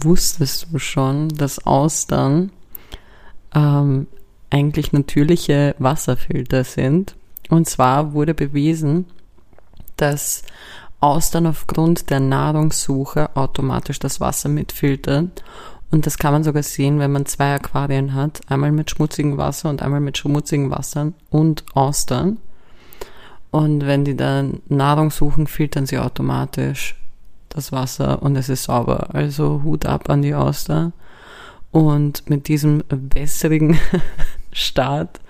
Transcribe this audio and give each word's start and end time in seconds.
Wusstest 0.00 0.68
du 0.70 0.78
schon, 0.78 1.28
dass 1.28 1.64
Austern 1.66 2.50
ähm, 3.54 4.06
eigentlich 4.50 4.92
natürliche 4.92 5.74
Wasserfilter 5.78 6.64
sind? 6.64 7.16
Und 7.48 7.68
zwar 7.68 8.12
wurde 8.12 8.34
bewiesen, 8.34 9.06
dass 9.96 10.42
Austern 11.00 11.46
aufgrund 11.46 12.10
der 12.10 12.20
Nahrungssuche 12.20 13.34
automatisch 13.36 13.98
das 13.98 14.20
Wasser 14.20 14.48
mitfiltern. 14.48 15.32
Und 15.90 16.06
das 16.06 16.18
kann 16.18 16.32
man 16.32 16.44
sogar 16.44 16.62
sehen, 16.62 16.98
wenn 16.98 17.12
man 17.12 17.26
zwei 17.26 17.54
Aquarien 17.54 18.14
hat. 18.14 18.40
Einmal 18.48 18.72
mit 18.72 18.90
schmutzigem 18.90 19.38
Wasser 19.38 19.70
und 19.70 19.80
einmal 19.80 20.00
mit 20.00 20.18
schmutzigen 20.18 20.70
Wassern 20.70 21.14
und 21.30 21.64
Austern. 21.74 22.38
Und 23.50 23.86
wenn 23.86 24.04
die 24.04 24.16
dann 24.16 24.60
Nahrung 24.68 25.10
suchen, 25.10 25.46
filtern 25.46 25.86
sie 25.86 25.98
automatisch 25.98 26.94
das 27.48 27.72
Wasser 27.72 28.22
und 28.22 28.36
es 28.36 28.48
ist 28.48 28.64
sauber. 28.64 29.14
Also 29.14 29.62
Hut 29.64 29.86
ab 29.86 30.10
an 30.10 30.22
die 30.22 30.34
Auster. 30.34 30.92
Und 31.70 32.28
mit 32.30 32.48
diesem 32.48 32.82
wässrigen 32.88 33.78
Start 34.52 35.20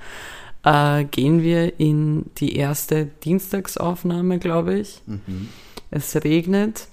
äh, 0.65 1.05
gehen 1.05 1.43
wir 1.43 1.79
in 1.81 2.27
die 2.39 2.57
erste 2.57 3.07
Dienstagsaufnahme, 3.07 4.39
glaube 4.39 4.79
ich. 4.79 5.03
Mhm. 5.07 5.49
Es 5.91 6.15
regnet, 6.23 6.87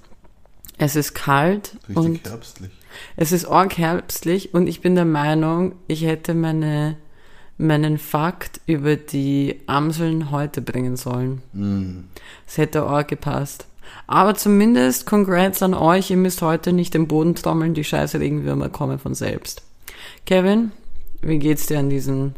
es 0.77 0.95
ist 0.95 1.13
kalt 1.13 1.75
Richtig 1.87 1.97
und 1.97 2.29
herbstlich. 2.29 2.71
es 3.17 3.31
ist 3.31 3.45
arg 3.45 3.77
herbstlich 3.77 4.53
und 4.53 4.67
ich 4.67 4.81
bin 4.81 4.95
der 4.95 5.05
Meinung, 5.05 5.75
ich 5.87 6.03
hätte 6.03 6.33
meine, 6.33 6.97
meinen 7.57 7.97
Fakt 7.97 8.61
über 8.65 8.95
die 8.95 9.61
Amseln 9.67 10.31
heute 10.31 10.61
bringen 10.61 10.95
sollen. 10.95 11.41
Mhm. 11.53 12.05
Es 12.47 12.57
hätte 12.57 12.83
arg 12.83 13.09
gepasst. 13.09 13.67
Aber 14.07 14.35
zumindest 14.35 15.05
Congrats 15.05 15.61
an 15.63 15.73
euch, 15.73 16.11
ihr 16.11 16.17
müsst 16.17 16.41
heute 16.41 16.73
nicht 16.73 16.93
den 16.93 17.07
Boden 17.07 17.35
trommeln, 17.35 17.73
die 17.73 17.83
scheiß 17.83 18.15
Regenwürmer 18.15 18.69
kommen 18.69 18.99
von 18.99 19.15
selbst. 19.15 19.63
Kevin, 20.25 20.71
wie 21.21 21.39
geht's 21.39 21.65
dir 21.67 21.79
an 21.79 21.89
diesem 21.89 22.33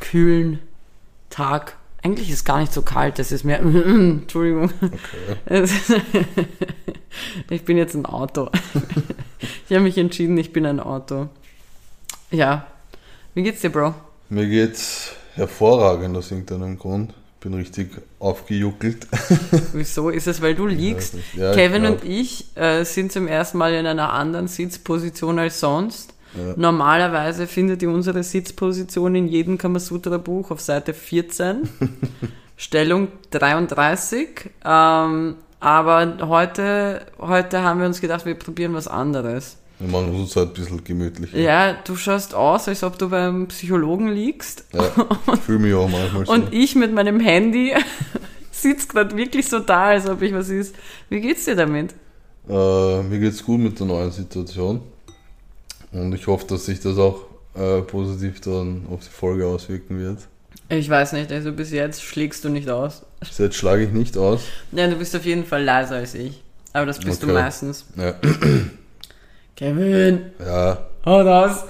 kühlen 0.00 0.58
Tag? 1.30 1.76
Eigentlich 2.02 2.30
ist 2.30 2.38
es 2.38 2.44
gar 2.44 2.58
nicht 2.58 2.72
so 2.72 2.82
kalt, 2.82 3.18
es 3.20 3.30
ist 3.30 3.44
mehr, 3.44 3.60
Entschuldigung. 3.62 4.70
Okay. 5.46 5.64
ich 7.50 7.64
bin 7.64 7.76
jetzt 7.76 7.94
ein 7.94 8.06
Auto. 8.06 8.50
ich 9.68 9.74
habe 9.74 9.84
mich 9.84 9.96
entschieden, 9.98 10.36
ich 10.36 10.52
bin 10.52 10.66
ein 10.66 10.80
Auto. 10.80 11.28
Ja. 12.32 12.66
Wie 13.34 13.44
geht's 13.44 13.60
dir, 13.60 13.70
Bro? 13.70 13.94
Mir 14.30 14.48
geht's 14.48 15.12
hervorragend 15.34 16.16
aus 16.16 16.30
irgendeinem 16.30 16.78
Grund. 16.78 17.14
Bin 17.42 17.54
richtig 17.54 17.90
aufgejuckelt. 18.20 19.08
Wieso? 19.72 20.10
Ist 20.10 20.28
es, 20.28 20.40
weil 20.40 20.54
du 20.54 20.66
liegst? 20.66 21.14
Ja, 21.36 21.50
ich 21.50 21.56
Kevin 21.56 21.82
glaub. 21.82 22.02
und 22.02 22.08
ich 22.08 22.56
äh, 22.56 22.84
sind 22.84 23.10
zum 23.10 23.26
ersten 23.26 23.58
Mal 23.58 23.74
in 23.74 23.84
einer 23.84 24.12
anderen 24.12 24.46
Sitzposition 24.46 25.40
als 25.40 25.58
sonst. 25.58 26.14
Ja. 26.36 26.54
Normalerweise 26.56 27.48
findet 27.48 27.82
ihr 27.82 27.90
unsere 27.90 28.22
Sitzposition 28.22 29.16
in 29.16 29.26
jedem 29.26 29.58
Kamasutra-Buch 29.58 30.52
auf 30.52 30.60
Seite 30.60 30.94
14, 30.94 31.68
Stellung 32.56 33.08
33. 33.30 34.50
Ähm, 34.64 35.34
aber 35.58 36.18
heute, 36.22 37.06
heute 37.18 37.62
haben 37.62 37.80
wir 37.80 37.86
uns 37.86 38.00
gedacht, 38.00 38.24
wir 38.24 38.34
probieren 38.36 38.74
was 38.74 38.86
anderes. 38.86 39.58
Wir 39.82 39.90
machen 39.90 40.14
uns 40.14 40.36
halt 40.36 40.50
ein 40.50 40.54
bisschen 40.54 40.84
gemütlicher. 40.84 41.36
Ja, 41.38 41.72
du 41.72 41.96
schaust 41.96 42.34
aus, 42.34 42.68
als 42.68 42.84
ob 42.84 42.98
du 42.98 43.08
beim 43.10 43.48
Psychologen 43.48 44.12
liegst. 44.12 44.64
Ja, 44.72 44.84
ich 45.34 45.40
fühle 45.40 45.58
mich 45.58 45.74
auch 45.74 45.88
manchmal 45.88 46.24
so. 46.26 46.32
Und 46.32 46.52
ich 46.52 46.76
mit 46.76 46.92
meinem 46.94 47.18
Handy 47.18 47.74
sitze 48.52 48.86
gerade 48.86 49.16
wirklich 49.16 49.48
so 49.48 49.58
da, 49.58 49.86
als 49.86 50.08
ob 50.08 50.22
ich 50.22 50.32
was 50.32 50.50
ist. 50.50 50.76
Wie 51.08 51.20
geht's 51.20 51.46
dir 51.46 51.56
damit? 51.56 51.94
Äh, 52.48 53.02
mir 53.02 53.18
geht's 53.18 53.42
gut 53.44 53.58
mit 53.58 53.78
der 53.80 53.86
neuen 53.86 54.12
Situation. 54.12 54.82
Und 55.90 56.14
ich 56.14 56.26
hoffe, 56.28 56.46
dass 56.46 56.66
sich 56.66 56.78
das 56.78 56.96
auch 56.98 57.22
äh, 57.56 57.80
positiv 57.82 58.40
dann 58.40 58.86
auf 58.88 59.00
die 59.00 59.10
Folge 59.10 59.46
auswirken 59.46 59.98
wird. 59.98 60.18
Ich 60.68 60.88
weiß 60.88 61.12
nicht, 61.14 61.32
also 61.32 61.50
bis 61.50 61.72
jetzt 61.72 62.02
schlägst 62.02 62.44
du 62.44 62.48
nicht 62.50 62.70
aus. 62.70 63.02
Bis 63.18 63.38
jetzt 63.38 63.56
schlage 63.56 63.82
ich 63.84 63.90
nicht 63.90 64.16
aus. 64.16 64.42
Ja, 64.70 64.86
du 64.86 64.94
bist 64.94 65.14
auf 65.16 65.24
jeden 65.24 65.44
Fall 65.44 65.64
leiser 65.64 65.96
als 65.96 66.14
ich. 66.14 66.40
Aber 66.72 66.86
das 66.86 67.00
bist 67.00 67.22
du 67.22 67.26
Okay. 67.26 67.34
meistens. 67.34 67.84
Ja, 67.96 68.14
Kevin, 69.62 70.32
ja 70.44 70.76
hau 71.06 71.20
raus. 71.20 71.64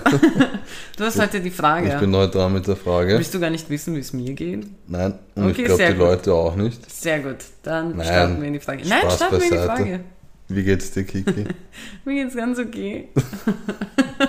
du 0.97 1.05
hast 1.05 1.21
heute 1.21 1.43
die 1.43 1.51
Frage. 1.51 1.89
ich 1.89 2.01
bin 2.01 2.17
heute 2.17 2.39
dran 2.39 2.55
mit 2.55 2.67
der 2.67 2.77
Frage. 2.77 3.19
Willst 3.19 3.35
du 3.35 3.41
gar 3.41 3.51
nicht 3.51 3.69
wissen, 3.69 3.95
wie 3.95 3.99
es 3.99 4.15
mir 4.15 4.33
geht? 4.33 4.67
Nein, 4.89 5.19
und 5.35 5.51
Okay, 5.51 5.61
ich 5.61 5.65
glaube 5.67 5.77
sehr 5.77 5.93
die 5.93 5.99
gut. 5.99 6.07
Leute 6.07 6.33
auch 6.33 6.57
nicht. 6.57 6.91
Sehr 6.91 7.21
gut, 7.21 7.37
dann 7.63 7.95
Nein, 7.95 8.07
starten 8.07 8.41
wir 8.41 8.49
in 8.49 8.55
die 8.55 8.61
Frage. 8.61 8.89
Nein, 8.89 9.01
Spaß 9.03 9.17
starten 9.17 9.37
wir 9.37 9.43
in 9.45 9.51
die 9.51 9.57
beiseite. 9.57 9.77
Frage. 9.83 10.01
Wie 10.49 10.63
geht's 10.63 10.91
dir, 10.93 11.05
Kiki? 11.05 11.45
Mir 12.07 12.15
geht's 12.15 12.35
ganz 12.35 12.59
okay. 12.59 13.09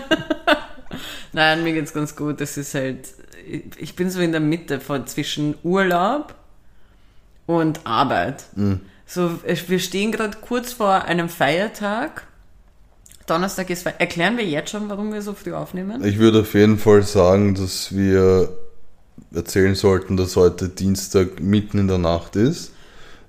Nein, 1.32 1.64
mir 1.64 1.72
geht's 1.72 1.94
ganz 1.94 2.18
gut. 2.18 2.42
Das 2.42 2.58
ist 2.58 2.76
halt, 2.76 3.08
ich 3.78 3.96
bin 3.96 4.10
so 4.10 4.20
in 4.20 4.34
der 4.34 4.42
Mitte 4.42 4.82
von 4.82 5.08
zwischen 5.08 5.56
Urlaub 5.64 6.36
und 7.46 7.80
Arbeit. 7.86 8.44
Mhm. 8.58 8.82
So, 9.06 9.40
wir 9.44 9.80
stehen 9.80 10.12
gerade 10.12 10.38
kurz 10.42 10.74
vor 10.74 11.06
einem 11.06 11.30
Feiertag. 11.30 12.24
Donnerstag 13.26 13.70
ist 13.70 13.86
Erklären 13.86 14.38
wir 14.38 14.46
jetzt 14.46 14.72
schon, 14.72 14.90
warum 14.90 15.14
wir 15.14 15.22
so 15.22 15.34
früh 15.34 15.54
aufnehmen? 15.54 16.04
Ich 16.04 16.20
würde 16.20 16.42
auf 16.42 16.54
jeden 16.54 16.78
Fall 16.78 17.04
sagen, 17.04 17.56
dass 17.56 17.96
wir 17.96 18.50
erzählen 19.34 19.76
sollten, 19.76 20.18
dass 20.18 20.36
heute 20.36 20.70
Dienstag 20.70 21.40
mitten 21.40 21.80
in 21.80 21.88
der 21.88 21.98
Nacht 21.98 22.36
ist. 22.36 22.72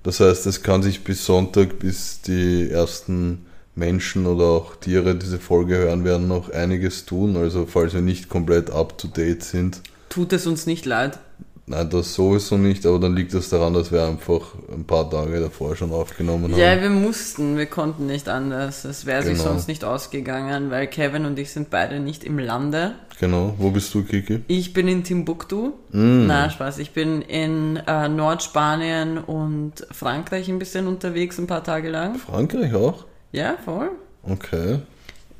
Das 0.03 0.19
heißt, 0.19 0.45
es 0.45 0.61
kann 0.61 0.83
sich 0.83 1.03
bis 1.03 1.25
Sonntag, 1.25 1.79
bis 1.79 2.21
die 2.21 2.69
ersten 2.69 3.45
Menschen 3.73 4.25
oder 4.25 4.45
auch 4.45 4.75
Tiere 4.75 5.15
diese 5.15 5.39
Folge 5.39 5.77
hören 5.77 6.05
werden, 6.05 6.27
noch 6.27 6.51
einiges 6.51 7.05
tun. 7.05 7.35
Also 7.37 7.65
falls 7.65 7.93
wir 7.93 8.01
nicht 8.01 8.29
komplett 8.29 8.69
up 8.69 8.97
to 8.97 9.07
date 9.07 9.43
sind, 9.43 9.81
Tut 10.15 10.31
es 10.31 10.47
uns 10.47 10.65
nicht 10.65 10.85
leid. 10.85 11.19
Nein, 11.67 11.89
das 11.89 12.13
sowieso 12.13 12.57
nicht, 12.57 12.85
aber 12.85 12.99
dann 12.99 13.15
liegt 13.15 13.33
das 13.33 13.49
daran, 13.49 13.73
dass 13.73 13.91
wir 13.91 14.03
einfach 14.05 14.53
ein 14.71 14.85
paar 14.85 15.09
Tage 15.09 15.39
davor 15.39 15.75
schon 15.75 15.91
aufgenommen 15.91 16.51
haben. 16.51 16.59
Ja, 16.59 16.81
wir 16.81 16.89
mussten, 16.89 17.57
wir 17.57 17.65
konnten 17.65 18.05
nicht 18.07 18.29
anders. 18.29 18.85
Es 18.85 19.05
wäre 19.05 19.23
sich 19.23 19.37
Genau. 19.37 19.49
sonst 19.51 19.67
nicht 19.67 19.83
ausgegangen, 19.83 20.69
weil 20.71 20.87
Kevin 20.87 21.25
und 21.25 21.37
ich 21.39 21.51
sind 21.51 21.69
beide 21.69 21.99
nicht 21.99 22.23
im 22.23 22.39
Lande. 22.39 22.95
Genau. 23.19 23.53
Wo 23.57 23.71
bist 23.71 23.93
du, 23.93 24.03
Kiki? 24.03 24.41
Ich 24.47 24.73
bin 24.73 24.87
in 24.89 25.03
Timbuktu. 25.05 25.71
Mm. 25.91 26.25
Na, 26.27 26.49
Spaß. 26.49 26.79
Ich 26.79 26.91
bin 26.91 27.21
in 27.21 27.77
äh, 27.77 28.09
Nordspanien 28.09 29.17
und 29.19 29.87
Frankreich 29.91 30.49
ein 30.49 30.59
bisschen 30.59 30.85
unterwegs, 30.87 31.37
ein 31.39 31.47
paar 31.47 31.63
Tage 31.63 31.89
lang. 31.89 32.15
Frankreich 32.15 32.73
auch? 32.75 33.05
Ja, 33.31 33.55
voll. 33.63 33.91
Okay. 34.23 34.79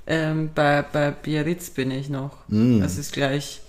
Ähm, 0.07 0.51
bei, 0.55 0.83
bei 0.83 1.11
Biarritz 1.11 1.69
bin 1.71 1.91
ich 1.91 2.09
noch. 2.09 2.31
Mm. 2.47 2.79
Das 2.79 2.97
ist 2.97 3.11
gleich 3.11 3.59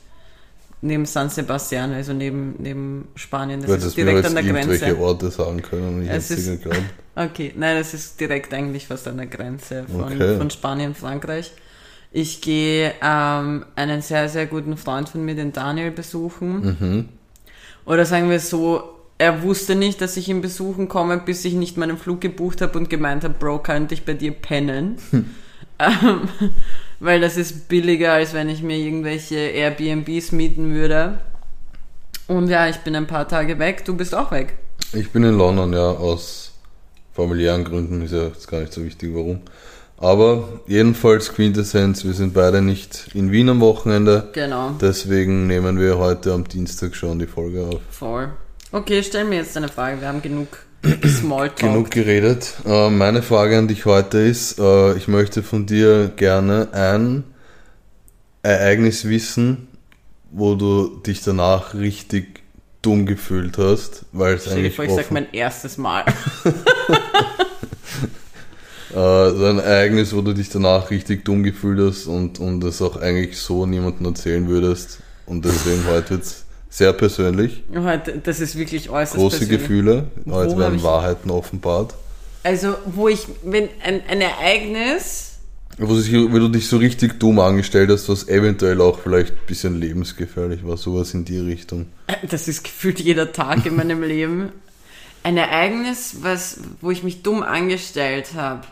neben 0.83 1.07
San 1.07 1.31
Sebastian, 1.31 1.93
also 1.93 2.13
neben, 2.13 2.55
neben 2.59 3.09
Spanien. 3.15 3.61
Das 3.63 3.71
Du 3.81 3.87
ist 3.89 3.97
direkt 3.97 4.25
an 4.27 4.35
der 4.35 4.45
irgendwelche 4.45 4.87
Grenze. 4.87 5.01
Orte 5.01 5.31
sagen 5.31 5.63
können 5.63 5.97
und 5.97 6.03
ich 6.03 6.11
Es 6.11 6.31
ist-. 6.31 6.61
Okay, 7.19 7.55
nein, 7.57 7.79
das 7.79 7.95
ist 7.95 8.21
direkt 8.21 8.53
eigentlich 8.53 8.87
fast 8.89 9.09
an 9.09 9.17
der 9.17 9.27
Grenze 9.27 9.85
von, 9.91 10.03
Okay. 10.03 10.37
von 10.37 10.51
Spanien, 10.51 10.95
Frankreich. 10.95 11.51
Ich 12.13 12.43
gehe 12.43 12.93
ähm, 13.03 13.65
einen 13.75 14.03
sehr, 14.03 14.29
sehr 14.29 14.45
guten 14.47 14.77
Freund 14.77 15.09
von 15.09 15.25
mir, 15.25 15.35
den 15.35 15.53
Daniel, 15.53 15.91
besuchen. 15.91 16.77
Mhm. 16.79 17.09
Oder 17.87 18.05
sagen 18.05 18.29
wir 18.29 18.39
so, 18.39 18.83
er 19.17 19.43
wusste 19.43 19.75
nicht, 19.77 20.03
dass 20.03 20.19
ich 20.19 20.29
ihn 20.29 20.43
besuchen 20.43 20.89
komme, 20.89 21.17
bis 21.17 21.43
ich 21.47 21.55
nicht 21.55 21.79
meinen 21.79 21.97
Flug 21.97 22.21
gebucht 22.21 22.61
habe 22.61 22.77
und 22.79 22.91
gemeint 22.91 23.25
habe, 23.25 23.33
Bro, 23.33 23.61
könnte 23.61 23.95
ich 23.95 24.05
bei 24.05 24.13
dir 24.13 24.33
pennen? 24.33 24.97
ähm, 25.79 26.29
weil 27.01 27.21
das 27.21 27.37
ist 27.37 27.69
billiger, 27.69 28.13
als 28.13 28.35
wenn 28.35 28.49
ich 28.49 28.63
mir 28.63 28.77
irgendwelche 28.77 29.37
Airbnbs 29.37 30.33
mieten 30.33 30.75
würde. 30.75 31.19
Und 32.29 32.49
ja, 32.49 32.69
ich 32.69 32.77
bin 32.79 32.97
ein 32.97 33.07
paar 33.07 33.29
Tage 33.29 33.59
weg, 33.59 33.85
du 33.85 33.97
bist 33.97 34.15
auch 34.15 34.31
weg. 34.31 34.55
Ich 34.93 35.11
bin 35.11 35.23
in 35.25 35.37
London, 35.37 35.73
ja, 35.73 35.91
aus 35.91 36.53
familiären 37.15 37.65
Gründen, 37.65 38.03
ist 38.03 38.13
ja 38.13 38.25
jetzt 38.25 38.49
gar 38.49 38.61
nicht 38.61 38.73
so 38.73 38.85
wichtig, 38.85 39.11
warum. 39.15 39.41
Aber 39.99 40.61
jedenfalls 40.67 41.33
Quintessenz, 41.33 42.05
wir 42.05 42.13
sind 42.13 42.35
beide 42.35 42.61
nicht 42.61 43.09
in 43.15 43.31
Wien 43.33 43.49
am 43.49 43.61
Wochenende, 43.61 44.29
Genau. 44.35 44.73
deswegen 44.81 45.47
nehmen 45.47 45.79
wir 45.81 45.97
heute 45.99 46.33
am 46.35 46.47
Dienstag 46.47 46.95
schon 46.95 47.19
die 47.19 47.27
Folge 47.27 47.65
auf. 47.65 47.81
Voll. 47.91 48.29
Okay, 48.73 49.03
stell 49.03 49.25
mir 49.25 49.37
jetzt 49.37 49.57
eine 49.57 49.69
Frage. 49.69 50.01
Wir 50.01 50.09
haben 50.09 50.21
genug 50.21 50.49
Smalltalk. 51.07 51.57
Genug 51.73 51.91
geredet. 51.91 52.55
Äh, 52.67 52.91
meine 52.91 53.23
Frage 53.23 53.59
an 53.59 53.69
dich 53.69 53.85
heute 53.87 54.19
ist, 54.19 54.59
äh, 54.59 54.95
ich 54.97 55.09
möchte 55.09 55.43
von 55.43 55.67
dir 55.67 56.13
gerne 56.17 56.69
ein 56.73 57.25
Ereignis 58.43 59.07
wissen, 59.09 59.69
wo 60.31 60.55
du 60.55 60.99
dich 61.07 61.23
danach 61.23 61.75
richtig 61.75 62.41
dumm 62.83 63.07
gefühlt 63.07 63.59
hast, 63.59 64.05
weil 64.13 64.35
es 64.35 64.49
eigentlich 64.49 64.77
vor, 64.77 64.85
ich 64.85 64.91
sag 64.93 65.01
offen- 65.07 65.15
mein 65.15 65.33
erstes 65.33 65.77
Mal. 65.79 66.05
Äh, 68.95 69.31
so 69.35 69.45
ein 69.45 69.59
Ereignis, 69.59 70.15
wo 70.15 70.23
du 70.23 70.33
dich 70.33 70.49
danach 70.49 70.91
richtig 70.91 71.25
dumm 71.25 71.43
gefühlt 71.43 71.79
hast 71.81 72.07
und, 72.07 72.39
und 72.39 72.65
es 72.65 72.81
auch 72.81 72.97
eigentlich 72.97 73.37
so 73.39 73.67
niemandem 73.67 74.07
erzählen 74.07 74.49
würdest. 74.49 75.01
Und 75.27 75.45
deswegen 75.45 75.85
heute 75.87 76.11
wird's 76.11 76.46
sehr 76.69 76.93
persönlich. 76.93 77.63
Das 78.25 78.41
ist 78.41 78.57
wirklich 78.57 78.91
äußerst 78.91 79.17
Große 79.17 79.39
persönlich. 79.39 79.61
Gefühle. 79.61 80.11
Heute 80.29 80.59
werden 80.59 80.83
Wahrheiten 80.83 81.31
offenbart. 81.31 81.95
Also, 82.43 82.75
wo 82.87 83.09
ich, 83.09 83.27
wenn 83.45 83.69
ein, 83.83 84.03
ein 84.09 84.21
Ereignis, 84.21 85.39
wo, 85.79 85.95
sich, 85.97 86.13
wo 86.15 86.39
du 86.39 86.49
dich 86.49 86.69
so 86.69 86.77
richtig 86.77 87.19
dumm 87.19 87.39
angestellt 87.41 87.91
hast, 87.91 88.09
was 88.09 88.29
eventuell 88.29 88.81
auch 88.81 89.01
vielleicht 89.01 89.33
ein 89.33 89.47
bisschen 89.47 89.81
lebensgefährlich 89.81 90.65
war, 90.65 90.77
sowas 90.77 91.13
in 91.13 91.25
die 91.25 91.39
Richtung. 91.39 91.87
Das 92.31 92.49
ist 92.49 92.65
gefühlt 92.65 93.01
jeder 93.01 93.33
Tag 93.33 93.67
in 93.67 93.77
meinem 93.77 94.03
Leben. 94.05 94.53
Ein 95.23 95.37
Ereignis, 95.37 96.19
was, 96.21 96.61
wo 96.81 96.91
ich 96.91 97.03
mich 97.03 97.23
dumm 97.23 97.43
angestellt 97.43 98.35
habe. 98.35 98.63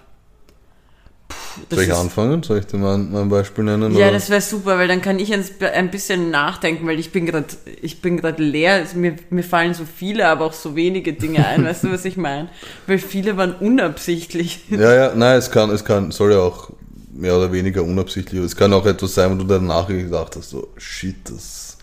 Soll 1.70 1.84
ich 1.84 1.92
anfangen? 1.92 2.42
Soll 2.42 2.58
ich 2.58 2.66
dir 2.66 2.76
mal 2.78 2.94
ein, 2.94 3.10
mal 3.12 3.22
ein 3.22 3.28
Beispiel 3.28 3.64
nennen? 3.64 3.92
Ja, 3.96 4.06
oder? 4.06 4.12
das 4.14 4.30
wäre 4.30 4.40
super, 4.40 4.78
weil 4.78 4.88
dann 4.88 5.02
kann 5.02 5.18
ich 5.18 5.32
ein, 5.32 5.44
ein 5.72 5.90
bisschen 5.90 6.30
nachdenken, 6.30 6.86
weil 6.86 6.98
ich 6.98 7.12
bin 7.12 7.26
gerade 7.26 7.46
ich 7.82 8.00
bin 8.00 8.16
gerade 8.16 8.42
leer. 8.42 8.74
Also 8.74 8.98
mir, 8.98 9.16
mir 9.30 9.42
fallen 9.44 9.74
so 9.74 9.84
viele, 9.84 10.28
aber 10.28 10.44
auch 10.46 10.52
so 10.52 10.74
wenige 10.76 11.12
Dinge 11.12 11.46
ein. 11.46 11.64
weißt 11.64 11.84
du, 11.84 11.92
was 11.92 12.04
ich 12.04 12.16
meine? 12.16 12.48
Weil 12.86 12.98
viele 12.98 13.36
waren 13.36 13.54
unabsichtlich. 13.54 14.60
Ja, 14.70 14.94
ja, 14.94 15.14
nein, 15.14 15.38
es 15.38 15.50
kann, 15.50 15.70
es 15.70 15.84
kann, 15.84 16.10
soll 16.10 16.32
ja 16.32 16.38
auch 16.40 16.70
mehr 17.12 17.36
oder 17.36 17.52
weniger 17.52 17.82
unabsichtlich. 17.82 18.40
Es 18.42 18.56
kann 18.56 18.72
auch 18.72 18.86
etwas 18.86 19.14
sein, 19.14 19.30
wo 19.32 19.34
du 19.42 19.44
danach 19.44 19.86
gedacht 19.86 20.34
hast, 20.36 20.50
so, 20.50 20.68
shit, 20.76 21.16
das, 21.30 21.78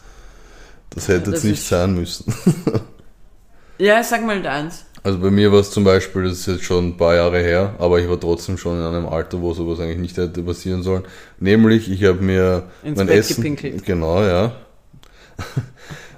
das 0.89 1.07
hätte 1.07 1.29
Ja, 1.29 1.31
jetzt 1.31 1.35
das 1.37 1.43
nicht 1.43 1.59
ist- 1.61 1.69
sein 1.69 1.93
müssen. 1.95 2.33
Ja, 3.77 4.03
sag 4.03 4.23
mal 4.23 4.39
deins. 4.43 4.85
Also 5.03 5.17
bei 5.17 5.31
mir 5.31 5.51
war 5.51 5.59
es 5.59 5.71
zum 5.71 5.83
Beispiel, 5.83 6.23
das 6.23 6.39
ist 6.39 6.45
jetzt 6.45 6.63
schon 6.63 6.89
ein 6.89 6.97
paar 6.97 7.15
Jahre 7.15 7.39
her, 7.39 7.73
aber 7.79 7.99
ich 7.99 8.07
war 8.07 8.19
trotzdem 8.19 8.57
schon 8.57 8.77
in 8.77 8.83
einem 8.83 9.07
Alter, 9.07 9.41
wo 9.41 9.51
sowas 9.53 9.79
eigentlich 9.79 9.97
nicht 9.97 10.17
hätte 10.17 10.43
passieren 10.43 10.83
sollen. 10.83 11.03
Nämlich, 11.39 11.89
ich 11.91 12.03
habe 12.03 12.21
mir 12.21 12.63
Ins 12.83 12.97
mein 12.97 13.07
Bett 13.07 13.17
Essen. 13.17 13.37
gepinkelt. 13.37 13.83
Genau, 13.83 14.21
ja. 14.21 14.51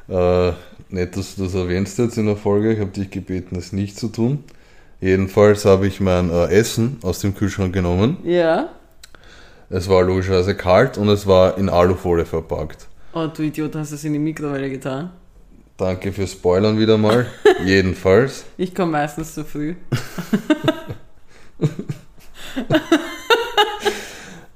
äh, 0.50 0.54
nett, 0.90 1.16
dass 1.16 1.36
du 1.36 1.44
das 1.44 1.54
erwähnst 1.54 1.98
jetzt 1.98 2.18
in 2.18 2.26
der 2.26 2.36
Folge. 2.36 2.74
Ich 2.74 2.80
habe 2.82 2.92
dich 2.92 3.10
gebeten, 3.10 3.56
es 3.56 3.72
nicht 3.72 3.98
zu 3.98 4.10
tun. 4.10 4.44
Jedenfalls 5.00 5.64
habe 5.64 5.88
ich 5.88 6.02
mein 6.02 6.30
äh, 6.30 6.48
Essen 6.48 6.98
aus 7.04 7.20
dem 7.20 7.36
Kühlschrank 7.36 7.74
genommen. 7.74 8.18
Ja. 8.26 8.70
Es 9.70 9.88
war 9.88 10.04
logischerweise 10.04 10.56
kalt 10.56 10.98
und 10.98 11.08
es 11.08 11.26
war 11.26 11.58
in 11.58 11.70
Alufolie 11.70 12.26
verpackt. 12.26 12.88
Oh, 13.14 13.28
du 13.28 13.44
Idiot, 13.44 13.76
hast 13.76 13.92
es 13.92 14.04
in 14.04 14.14
die 14.14 14.20
Mikrowelle 14.20 14.70
getan. 14.70 15.12
Danke 15.78 16.14
fürs 16.14 16.34
Spoilern 16.34 16.80
wieder 16.80 16.98
mal. 16.98 17.28
Jedenfalls. 17.66 18.46
Ich 18.58 18.74
komme 18.76 18.94
meistens 18.94 19.34
zu 19.34 19.44
früh. 19.44 19.76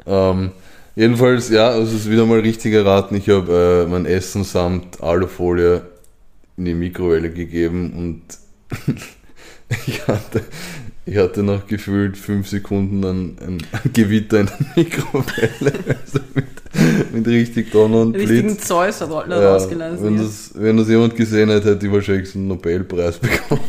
Ähm, 0.07 0.51
jedenfalls, 0.95 1.49
ja, 1.49 1.67
also 1.69 1.95
es 1.95 2.05
ist 2.05 2.09
wieder 2.09 2.25
mal 2.25 2.39
richtig 2.39 2.73
erraten. 2.73 3.15
Ich 3.17 3.29
habe 3.29 3.85
äh, 3.85 3.89
mein 3.89 4.05
Essen 4.05 4.43
samt 4.43 5.03
Alufolie 5.03 5.81
in 6.55 6.65
die 6.65 6.73
Mikrowelle 6.73 7.29
gegeben 7.29 7.93
und 7.93 8.23
ich 9.85 10.07
hatte, 10.07 10.43
ich 11.05 11.17
hatte 11.17 11.43
noch 11.43 11.67
gefühlt 11.67 12.17
fünf 12.17 12.47
Sekunden 12.47 13.03
ein, 13.03 13.37
ein 13.41 13.91
Gewitter 13.93 14.39
in 14.39 14.45
der 14.47 14.67
Mikrowelle. 14.75 15.73
Also 16.01 16.19
mit, 16.33 16.45
mit 17.13 17.27
richtig 17.27 17.71
Donner 17.71 18.01
und 18.01 18.15
Richtigen 18.15 18.47
Blitz. 18.55 18.67
Zeus 18.67 19.01
hat 19.01 19.09
Roller 19.09 19.41
Ja, 19.41 19.53
rausgelassen. 19.53 20.03
wenn, 20.05 20.15
ja. 20.17 20.23
das, 20.23 20.51
wenn 20.55 20.77
das 20.77 20.87
jemand 20.89 21.15
gesehen 21.15 21.49
hätte, 21.49 21.71
hätte 21.71 21.85
ich 21.85 21.91
wahrscheinlich 21.91 22.35
einen 22.35 22.47
Nobelpreis 22.47 23.17
bekommen. 23.19 23.61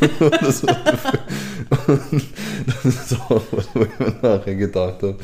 Und 1.86 2.24
das 2.66 2.84
ist 2.84 3.14
auch 3.28 3.42
was, 3.50 3.68
wo 3.74 3.82
ich 3.82 3.98
mir 3.98 4.14
nachher 4.22 4.54
gedacht 4.54 5.02
habe. 5.02 5.16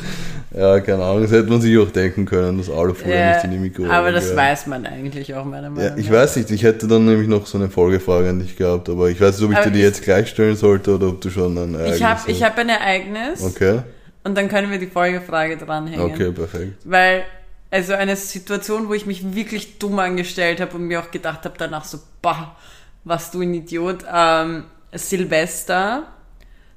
Ja, 0.56 0.78
keine 0.80 1.02
Ahnung, 1.02 1.22
das 1.22 1.32
hätte 1.32 1.48
man 1.50 1.60
sich 1.60 1.76
auch 1.78 1.90
denken 1.90 2.24
können, 2.26 2.58
dass 2.58 2.70
Alufolie 2.70 3.14
Ja, 3.18 3.34
nicht 3.34 3.44
in 3.44 3.50
die 3.50 3.56
Mikrowelle 3.58 3.92
aber 3.92 4.12
das 4.12 4.24
gehört. 4.30 4.38
weiß 4.38 4.66
man 4.68 4.86
eigentlich 4.86 5.34
auch, 5.34 5.44
meiner 5.44 5.68
Meinung 5.70 5.90
Ja, 5.90 5.96
ich 5.96 6.08
nach. 6.10 6.16
weiß 6.18 6.36
nicht, 6.36 6.50
ich 6.52 6.62
hätte 6.62 6.86
dann 6.86 7.04
nämlich 7.06 7.26
noch 7.28 7.46
so 7.46 7.58
eine 7.58 7.68
Folgefrage 7.68 8.28
an 8.28 8.38
dich 8.38 8.56
gehabt, 8.56 8.88
aber 8.88 9.08
ich 9.10 9.20
weiß 9.20 9.36
nicht, 9.38 9.46
ob 9.46 9.50
ich 9.52 9.56
Aber 9.58 9.66
dir 9.70 9.72
die 9.78 9.80
jetzt 9.82 10.02
gleich 10.02 10.28
stellen 10.28 10.54
sollte 10.54 10.94
oder 10.94 11.08
ob 11.08 11.20
du 11.20 11.30
schon 11.30 11.56
ein 11.58 11.74
Ereignis 11.74 11.96
Ich 11.96 12.04
habe 12.04 12.14
hast. 12.20 12.28
ich 12.28 12.42
hab 12.44 12.56
ein 12.58 12.68
Ereignis 12.68 13.42
Okay, 13.42 13.80
und 14.22 14.36
dann 14.38 14.48
können 14.48 14.70
wir 14.70 14.78
die 14.78 14.86
Folgefrage 14.86 15.56
dranhängen. 15.56 16.00
okay, 16.00 16.30
perfekt. 16.30 16.74
Weil, 16.84 17.24
also 17.74 17.92
eine 17.94 18.14
Situation, 18.14 18.88
wo 18.88 18.94
ich 18.94 19.04
mich 19.04 19.34
wirklich 19.34 19.80
dumm 19.80 19.98
angestellt 19.98 20.60
habe 20.60 20.76
und 20.76 20.84
mir 20.84 21.00
auch 21.00 21.10
gedacht 21.10 21.44
habe 21.44 21.56
danach 21.58 21.84
so, 21.84 21.98
bah, 22.22 22.54
was 23.02 23.32
du 23.32 23.40
ein 23.40 23.52
Idiot. 23.52 24.04
Ähm, 24.08 24.66
Silvester 24.92 26.04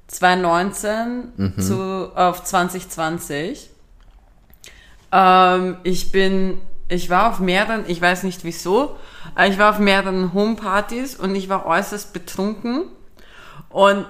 2019 0.08 1.32
Mhm. 1.36 1.60
zu, 1.60 2.10
auf 2.16 2.42
2020. 2.42 3.70
Ähm, 5.12 5.76
ich 5.84 6.10
bin, 6.10 6.60
ich 6.88 7.08
war 7.10 7.30
auf 7.30 7.38
mehreren, 7.38 7.84
ich 7.86 8.00
weiß 8.02 8.24
nicht 8.24 8.42
wieso, 8.42 8.96
aber 9.36 9.46
ich 9.46 9.56
war 9.56 9.70
auf 9.70 9.78
mehreren 9.78 10.34
Homepartys 10.34 11.14
und 11.14 11.36
ich 11.36 11.48
war 11.48 11.64
äußerst 11.64 12.12
betrunken. 12.12 12.86
Und 13.68 14.04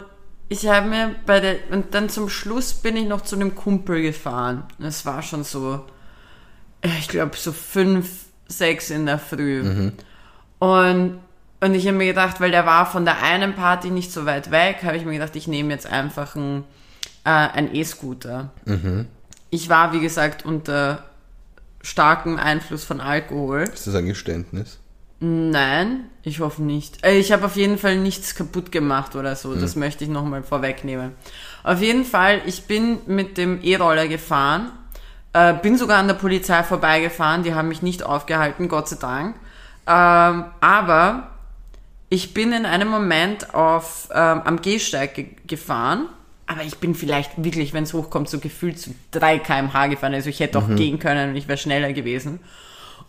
ich 0.48 0.66
habe 0.68 0.88
mir 0.88 1.14
bei 1.26 1.40
der, 1.40 1.56
und 1.70 1.92
dann 1.92 2.08
zum 2.08 2.30
Schluss 2.30 2.72
bin 2.72 2.96
ich 2.96 3.06
noch 3.06 3.20
zu 3.20 3.36
einem 3.36 3.54
Kumpel 3.54 4.00
gefahren. 4.00 4.64
Es 4.80 5.04
war 5.04 5.20
schon 5.20 5.44
so, 5.44 5.84
ich 6.82 7.08
glaube 7.08 7.36
so 7.36 7.52
fünf, 7.52 8.08
sechs 8.46 8.90
in 8.90 9.06
der 9.06 9.18
Früh. 9.18 9.90
Und, 10.58 11.18
und 11.60 11.74
ich 11.74 11.86
habe 11.86 11.96
mir 11.96 12.06
gedacht, 12.06 12.40
weil 12.40 12.50
der 12.50 12.66
war 12.66 12.86
von 12.86 13.04
der 13.04 13.22
einen 13.22 13.54
Party 13.54 13.90
nicht 13.90 14.12
so 14.12 14.26
weit 14.26 14.50
weg, 14.50 14.78
habe 14.84 14.96
ich 14.96 15.04
mir 15.04 15.12
gedacht, 15.12 15.36
ich 15.36 15.48
nehme 15.48 15.72
jetzt 15.72 15.86
einfach 15.86 16.34
einen, 16.36 16.64
äh, 17.24 17.80
E-Scooter. 17.80 18.50
Ich 19.50 19.68
war, 19.68 19.92
wie 19.92 20.00
gesagt, 20.00 20.44
unter 20.44 21.04
starkem 21.82 22.36
Einfluss 22.38 22.84
von 22.84 23.00
Alkohol. 23.00 23.60
Ist 23.62 23.86
das 23.86 23.94
ein 23.94 24.06
Geständnis? 24.06 24.78
Nein, 25.20 26.04
ich 26.22 26.38
hoffe 26.40 26.62
nicht. 26.62 27.04
Äh, 27.04 27.18
Ich 27.18 27.32
habe 27.32 27.44
auf 27.46 27.56
jeden 27.56 27.76
Fall 27.78 27.96
nichts 27.98 28.34
kaputt 28.36 28.70
gemacht 28.70 29.16
oder 29.16 29.34
so. 29.34 29.54
Das 29.54 29.74
möchte 29.74 30.04
ich 30.04 30.10
nochmal 30.10 30.42
vorwegnehmen. 30.44 31.12
Auf 31.64 31.80
jeden 31.82 32.04
Fall, 32.04 32.40
ich 32.46 32.64
bin 32.64 32.98
mit 33.06 33.36
dem 33.36 33.60
E-Roller 33.62 34.06
gefahren, 34.06 34.70
äh, 35.32 35.54
bin 35.54 35.76
sogar 35.76 35.98
an 35.98 36.08
der 36.08 36.14
Polizei 36.14 36.62
vorbeigefahren. 36.62 37.42
Die 37.42 37.54
haben 37.54 37.68
mich 37.68 37.82
nicht 37.82 38.02
aufgehalten, 38.02 38.68
Gott 38.68 38.88
sei 38.88 38.96
Dank. 38.96 39.36
Ähm, 39.86 40.44
aber 40.60 41.28
ich 42.08 42.34
bin 42.34 42.52
in 42.52 42.66
einem 42.66 42.88
Moment 42.88 43.54
auf, 43.54 44.08
ähm, 44.12 44.42
am 44.44 44.62
Gehsteig 44.62 45.14
ge 45.14 45.26
gefahren. 45.46 46.08
Aber 46.46 46.62
ich 46.62 46.78
bin 46.78 46.94
vielleicht 46.94 47.44
wirklich, 47.44 47.74
wenn 47.74 47.84
es 47.84 47.92
hochkommt, 47.92 48.30
so 48.30 48.38
gefühlt 48.38 48.78
zu 48.78 48.94
3 49.10 49.38
km/h 49.38 49.88
gefahren. 49.88 50.14
Also 50.14 50.30
ich 50.30 50.40
hätte 50.40 50.58
auch 50.58 50.68
gehen 50.76 50.98
können 50.98 51.30
und 51.30 51.36
ich 51.36 51.46
wäre 51.46 51.58
schneller 51.58 51.92
gewesen. 51.92 52.40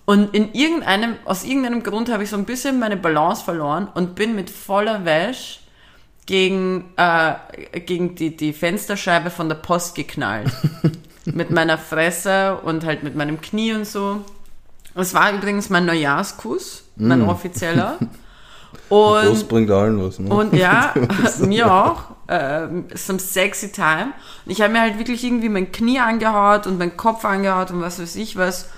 Und 0.04 0.36
in 0.36 0.54
irgendeinem, 0.54 1.16
aus 1.24 1.46
irgendeinem 1.46 1.84
Grund 1.84 2.12
habe 2.12 2.24
ich 2.24 2.30
so 2.30 2.36
ein 2.36 2.44
bisschen 2.44 2.80
meine 2.80 2.98
Balance 2.98 3.44
verloren 3.44 3.88
und 3.94 4.16
bin 4.16 4.36
mit 4.36 4.50
voller 4.50 5.06
Wäsche 5.06 5.60
gegen, 6.26 6.86
äh, 6.98 7.80
gegen 7.80 8.16
die, 8.16 8.36
die 8.36 8.52
Fensterscheibe 8.52 9.30
von 9.30 9.48
der 9.48 9.56
Post 9.56 9.96
geknallt. 9.96 10.52
mit 11.34 11.52
meiner 11.52 11.78
Fresse 11.78 12.58
und 12.64 12.86
halt 12.86 13.04
mit 13.04 13.16
meinem 13.16 13.42
Knie 13.42 13.74
und 13.74 13.86
so. 13.86 14.24
Es 14.96 15.14
war 15.14 15.32
übrigens 15.32 15.70
mein 15.70 15.86
Neujahrskuss, 15.86 16.84
mein 16.96 17.22
offizieller. 17.22 17.98
Und 18.90 19.26
Das 19.26 19.44
bringt 19.44 19.70
allen 19.72 20.04
was, 20.04 20.20
ne? 20.20 20.30
und 20.30 20.54
ja, 20.54 20.94
mir 21.40 21.72
auch. 21.72 22.04
Ähm, 22.28 22.86
some 22.94 23.20
sexy 23.20 23.72
time. 23.72 24.14
Und 24.46 24.52
ich 24.52 24.62
habe 24.62 24.74
mir 24.74 24.82
halt 24.82 24.98
wirklich 25.00 25.24
irgendwie 25.24 25.50
mein 25.50 25.72
Knie 25.72 26.00
angehaut 26.00 26.68
und 26.68 26.78
meinen 26.78 26.98
Kopf 26.98 27.26
angehaut 27.26 27.72
und 27.72 27.82
was 27.82 28.00
weiß 28.00 28.16
ich 28.16 28.36
was. 28.36 28.70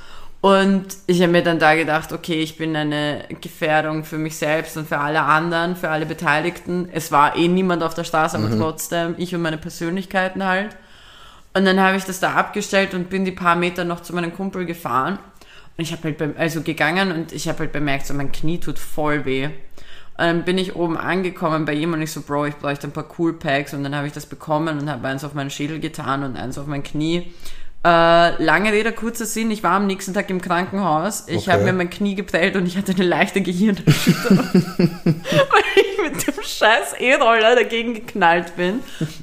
Und 0.41 0.85
ich 1.07 1.21
habe 1.21 1.31
mir 1.31 1.43
dann 1.43 1.59
da 1.59 1.75
gedacht, 1.75 2.13
okay, 2.13 2.41
ich 2.41 2.57
bin 2.57 2.75
eine 2.75 3.25
Gefährdung 3.41 4.03
für 4.03 4.17
mich 4.17 4.37
selbst 4.37 4.75
und 4.75 4.87
für 4.87 4.97
alle 4.97 5.21
anderen, 5.21 5.75
für 5.75 5.89
alle 5.89 6.05
Beteiligten. 6.05 6.89
Es 6.91 7.11
war 7.11 7.35
eh 7.35 7.47
niemand 7.47 7.83
auf 7.83 7.93
der 7.93 8.05
Straße, 8.05 8.37
aber 8.37 8.49
trotzdem 8.57 9.15
ich 9.17 9.35
und 9.35 9.41
meine 9.41 9.57
Persönlichkeiten 9.57 10.45
halt. 10.45 10.75
Und 11.53 11.65
dann 11.65 11.79
habe 11.79 11.97
ich 11.97 12.05
das 12.05 12.19
da 12.19 12.33
abgestellt 12.33 12.93
und 12.93 13.09
bin 13.09 13.25
die 13.25 13.31
paar 13.31 13.55
Meter 13.55 13.83
noch 13.83 14.01
zu 14.01 14.15
meinem 14.15 14.33
Kumpel 14.33 14.65
gefahren. 14.65 15.19
Und 15.77 15.83
ich 15.83 15.91
habe 15.91 16.03
halt 16.03 16.17
beim, 16.17 16.35
also 16.37 16.61
gegangen 16.61 17.11
und 17.11 17.31
ich 17.33 17.47
habe 17.47 17.59
halt 17.59 17.71
bemerkt, 17.71 18.07
so 18.07 18.13
mein 18.13 18.31
Knie 18.31 18.59
tut 18.59 18.79
voll 18.79 19.25
weh. 19.25 19.45
Und 19.45 19.53
dann 20.17 20.43
bin 20.43 20.57
ich 20.57 20.75
oben 20.75 20.97
angekommen 20.97 21.65
bei 21.65 21.73
ihm 21.73 21.93
und 21.93 22.01
ich 22.01 22.11
so, 22.11 22.21
Bro, 22.21 22.45
ich 22.45 22.55
bräuchte 22.55 22.87
ein 22.87 22.93
paar 22.93 23.07
Cool 23.17 23.33
Packs 23.33 23.73
und 23.73 23.83
dann 23.83 23.95
habe 23.95 24.07
ich 24.07 24.13
das 24.13 24.25
bekommen 24.25 24.79
und 24.79 24.89
habe 24.89 25.07
eins 25.07 25.23
auf 25.23 25.33
meinen 25.33 25.49
Schädel 25.49 25.79
getan 25.79 26.23
und 26.23 26.37
eins 26.37 26.57
auf 26.57 26.67
mein 26.67 26.83
Knie. 26.83 27.33
Äh, 27.83 28.43
lange 28.43 28.71
Rede, 28.71 28.91
kurzer 28.91 29.25
Sinn, 29.25 29.49
ich 29.49 29.63
war 29.63 29.71
am 29.71 29.87
nächsten 29.87 30.13
Tag 30.13 30.29
im 30.29 30.39
Krankenhaus. 30.39 31.23
Ich 31.27 31.37
Okay. 31.47 31.51
habe 31.51 31.63
mir 31.63 31.73
mein 31.73 31.89
Knie 31.89 32.13
geprellt 32.13 32.55
und 32.55 32.67
ich 32.67 32.77
hatte 32.77 32.91
eine 32.91 33.03
leichte 33.03 33.41
Gehirnerschütterung, 33.41 34.37
weil 34.77 35.63
ich 35.75 36.01
mit 36.13 36.27
dem 36.27 36.43
scheiß 36.43 36.93
E-Roller 36.99 37.55
dagegen 37.55 37.95
geknallt 37.95 38.55
bin. 38.55 38.81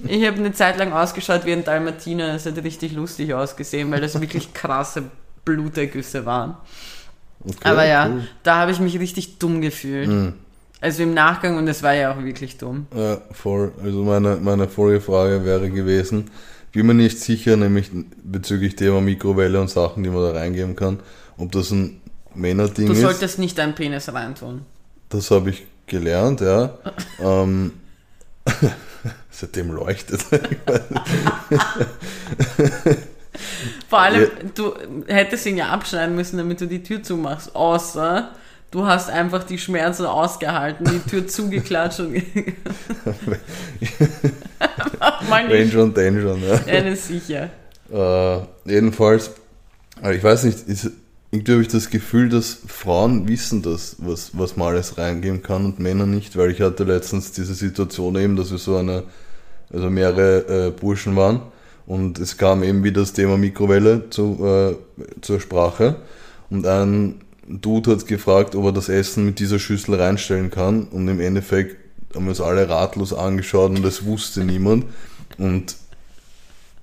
Ich 0.09 0.27
habe 0.27 0.39
eine 0.39 0.53
Zeit 0.53 0.77
lang 0.77 0.93
ausgeschaut 0.93 1.45
wie 1.45 1.53
ein 1.53 1.63
Dalmatiner. 1.63 2.33
Das 2.33 2.47
hat 2.47 2.57
richtig 2.65 2.95
lustig 2.95 3.33
ausgesehen, 3.33 3.93
weil 3.93 4.01
das 4.01 4.21
wirklich 4.21 4.53
krasse 4.53 5.05
Blutergüsse 5.45 6.27
waren. 6.27 6.57
Okay, 7.45 7.57
Aber 7.63 7.87
ja, 7.87 8.09
cool. 8.09 8.27
da 8.43 8.57
habe 8.57 8.73
ich 8.73 8.81
mich 8.81 8.99
richtig 8.99 9.39
dumm 9.39 9.61
gefühlt. 9.61 10.35
Also 10.81 11.03
im 11.05 11.15
Nachgang 11.15 11.57
und 11.59 11.69
es 11.69 11.85
war 11.85 11.95
ja 11.95 12.13
auch 12.13 12.23
wirklich 12.25 12.59
dumm. 12.59 12.89
Ja, 12.93 13.19
voll. 13.31 13.71
Also 13.85 14.03
meine, 14.03 14.37
meine 14.37 14.67
Folgefrage 14.67 15.45
wäre 15.45 15.71
gewesen, 15.71 16.29
bin 16.73 16.87
mir 16.87 16.95
nicht 16.95 17.19
sicher, 17.19 17.57
nämlich 17.57 17.91
bezüglich 18.23 18.77
Thema 18.77 19.01
Mikrowelle 19.01 19.61
und 19.61 19.71
Sachen, 19.71 20.03
die 20.03 20.11
man 20.11 20.23
da 20.23 20.33
reingeben 20.39 20.77
kann, 20.77 21.01
ob 21.37 21.53
das 21.53 21.71
ein 21.71 22.01
Männerding 22.35 22.87
Du 22.87 22.93
ist. 22.93 23.01
solltest 23.01 23.39
nicht 23.39 23.57
deinen 23.59 23.75
Penis 23.75 24.13
reintun. 24.13 24.63
Das 25.09 25.31
habe 25.31 25.51
ich 25.51 25.67
gelernt, 25.87 26.41
ja. 26.41 26.79
ähm, 27.21 27.73
seitdem 29.31 29.71
leuchtet. 29.73 30.23
Vor 33.89 33.99
allem, 34.01 34.29
du 34.55 34.75
hättest 35.07 35.47
ihn 35.47 35.57
ja 35.57 35.69
abschneiden 35.69 36.15
müssen, 36.15 36.37
damit 36.39 36.61
du 36.61 36.67
die 36.67 36.83
Tür 36.83 37.03
zumachst. 37.03 37.55
Außer 37.55 38.33
du 38.71 38.87
hast 38.87 39.09
einfach 39.11 39.45
die 39.45 39.59
Schmerzen 39.59 40.05
ausgehalten, 40.07 40.85
die 40.87 41.01
Tür 41.11 41.27
zugeklatscht 41.27 42.01
und. 42.01 42.23
Mal 45.29 45.47
nicht. 45.47 45.53
Wenn 45.53 45.71
schon, 45.71 45.95
denn 45.95 46.21
schon, 46.21 46.43
ja. 46.43 46.59
Das 46.83 47.09
sicher. 47.09 47.51
Äh, 47.93 48.39
jedenfalls, 48.71 49.31
also 50.01 50.17
ich 50.17 50.23
weiß 50.23 50.45
nicht, 50.45 50.69
ist, 50.69 50.91
irgendwie 51.31 51.53
habe 51.53 51.63
ich 51.63 51.69
das 51.69 51.91
Gefühl, 51.91 52.29
dass 52.29 52.59
Frauen 52.67 53.29
wissen 53.29 53.63
das, 53.63 53.97
was, 53.99 54.31
was 54.33 54.57
man 54.57 54.69
alles 54.69 54.97
reingeben 54.97 55.43
kann 55.43 55.65
und 55.65 55.79
Männer 55.79 56.07
nicht, 56.07 56.37
weil 56.37 56.51
ich 56.51 56.61
hatte 56.61 56.85
letztens 56.85 57.33
diese 57.33 57.55
Situation 57.55 58.17
eben, 58.17 58.37
dass 58.37 58.51
wir 58.51 58.59
so 58.59 58.77
eine, 58.77 59.05
also 59.73 59.91
mehrere 59.91 60.69
äh, 60.69 60.71
Burschen 60.71 61.17
waren 61.17 61.43
und 61.87 62.19
es 62.19 62.37
kam 62.37 62.63
eben 62.63 62.83
wieder 62.83 63.03
das 63.03 63.13
Thema 63.13 63.37
Mikrowelle 63.37 64.09
zu, 64.11 64.39
äh, 64.45 64.77
zur 65.21 65.41
Sprache 65.41 65.97
und 66.49 66.67
ein 66.67 67.21
Dude 67.47 67.93
hat 67.93 68.07
gefragt, 68.07 68.55
ob 68.55 68.67
er 68.67 68.73
das 68.73 68.89
Essen 68.89 69.25
mit 69.25 69.39
dieser 69.39 69.59
Schüssel 69.59 69.95
reinstellen 69.95 70.51
kann 70.51 70.85
und 70.85 71.09
im 71.09 71.21
Endeffekt 71.21 71.77
haben 72.15 72.25
wir 72.25 72.31
uns 72.31 72.41
alle 72.41 72.69
ratlos 72.71 73.13
angeschaut 73.13 73.71
und 73.71 73.83
das 73.83 74.07
wusste 74.07 74.45
niemand 74.45 74.87
und 75.37 75.77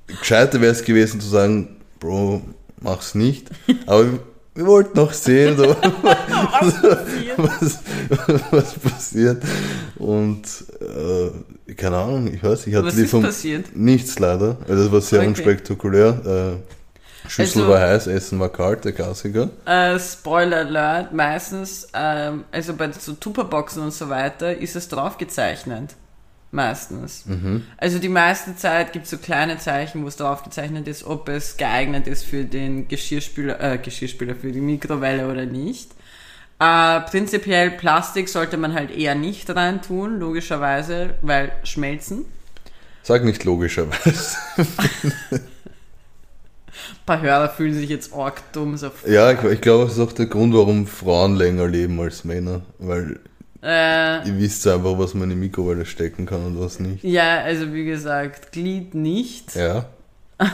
gescheiter 0.07 0.61
wäre 0.61 0.71
es 0.71 0.83
gewesen 0.83 1.19
zu 1.19 1.27
sagen, 1.27 1.77
Bro, 1.99 2.41
mach's 2.79 3.15
nicht, 3.15 3.49
aber 3.87 4.05
wir 4.53 4.65
wollten 4.67 4.97
noch 4.97 5.11
sehen, 5.11 5.57
so, 5.57 5.63
was, 7.37 7.79
was, 8.09 8.43
was, 8.51 8.73
passiert. 8.79 9.43
Und 9.97 10.43
äh, 10.79 11.73
keine 11.73 11.97
Ahnung, 11.97 12.33
ich 12.33 12.41
weiß, 12.43 12.67
ich 12.67 12.75
hatte 12.75 12.87
was 12.87 12.95
die 12.95 13.01
ist 13.03 13.11
vom 13.11 13.23
passiert? 13.23 13.75
nichts 13.75 14.17
leider. 14.19 14.57
Also 14.67 14.83
das 14.83 14.91
war 14.91 15.01
sehr 15.01 15.19
Okay. 15.19 15.27
unspektakulär. 15.29 16.59
Äh, 16.63 17.29
Schüssel 17.29 17.63
Also- 17.63 17.73
war 17.73 17.79
heiß, 17.81 18.07
Essen 18.07 18.39
war 18.39 18.49
kalt, 18.49 18.85
der 18.85 18.93
Klassiker. 18.93 19.49
Äh, 19.65 19.99
Spoiler 19.99 20.57
Alert, 20.57 21.11
meistens, 21.11 21.87
ähm, 21.93 22.45
also 22.51 22.75
bei 22.75 22.91
so 22.91 23.13
Tupperboxen 23.13 23.81
und 23.81 23.93
so 23.93 24.09
weiter, 24.09 24.55
ist 24.57 24.75
es 24.75 24.87
drauf 24.87 25.17
Meistens. 26.55 27.25
Also 27.75 27.99
die 27.99 28.07
meiste 28.07 28.55
Zeit 28.55 28.93
gibt 28.93 29.03
es 29.03 29.11
so 29.11 29.17
kleine 29.17 29.57
Zeichen, 29.57 30.03
wo 30.03 30.07
es 30.07 30.15
drauf 30.15 30.41
gezeichnet 30.41 30.87
ist, 30.87 31.03
ob 31.03 31.27
es 31.27 31.57
geeignet 31.57 32.07
ist 32.07 32.23
für 32.23 32.45
den 32.45 32.87
Geschirrspüler, 32.87 33.59
äh, 33.59 33.77
Geschirrspüler, 33.77 34.35
für 34.35 34.53
die 34.53 34.61
Mikrowelle 34.61 35.29
oder 35.29 35.45
nicht. 35.45 35.91
Äh, 36.59 37.01
prinzipiell 37.01 37.71
Plastik 37.71 38.29
sollte 38.29 38.55
man 38.55 38.73
halt 38.73 38.89
eher 38.89 39.15
nicht 39.15 39.53
reintun, 39.53 40.17
logischerweise, 40.17 41.15
weil 41.21 41.51
schmelzen. 41.65 42.23
Sag 43.03 43.25
nicht 43.25 43.43
logischerweise. 43.43 44.37
Ein 44.57 45.41
paar 47.05 47.21
Hörer 47.21 47.49
fühlen 47.49 47.73
sich 47.73 47.89
jetzt 47.89 48.13
arg 48.13 48.53
dumm, 48.53 48.77
so 48.77 48.91
Ja, 49.05 49.33
ich, 49.33 49.43
ich 49.43 49.59
glaube, 49.59 49.83
das 49.83 49.95
ist 49.95 49.99
auch 49.99 50.13
der 50.13 50.27
Grund, 50.27 50.53
warum 50.53 50.87
Frauen 50.87 51.35
länger 51.35 51.67
leben 51.67 51.99
als 51.99 52.23
Männer. 52.23 52.61
Weil 52.79 53.19
äh, 53.65 54.27
ihr 54.27 54.37
wisst 54.37 54.67
einfach, 54.67 54.97
was 54.99 55.15
man 55.15 55.23
in 55.23 55.29
die 55.31 55.47
Mikrowelle 55.47 55.85
stecken 55.87 56.27
kann 56.27 56.45
und 56.45 56.59
was 56.59 56.79
nicht. 56.79 57.03
Ja, 57.03 57.39
also 57.39 57.73
wie 57.73 57.85
gesagt, 57.85 58.51
Glied 58.51 58.93
nicht. 58.93 59.55
Ja. 59.55 59.87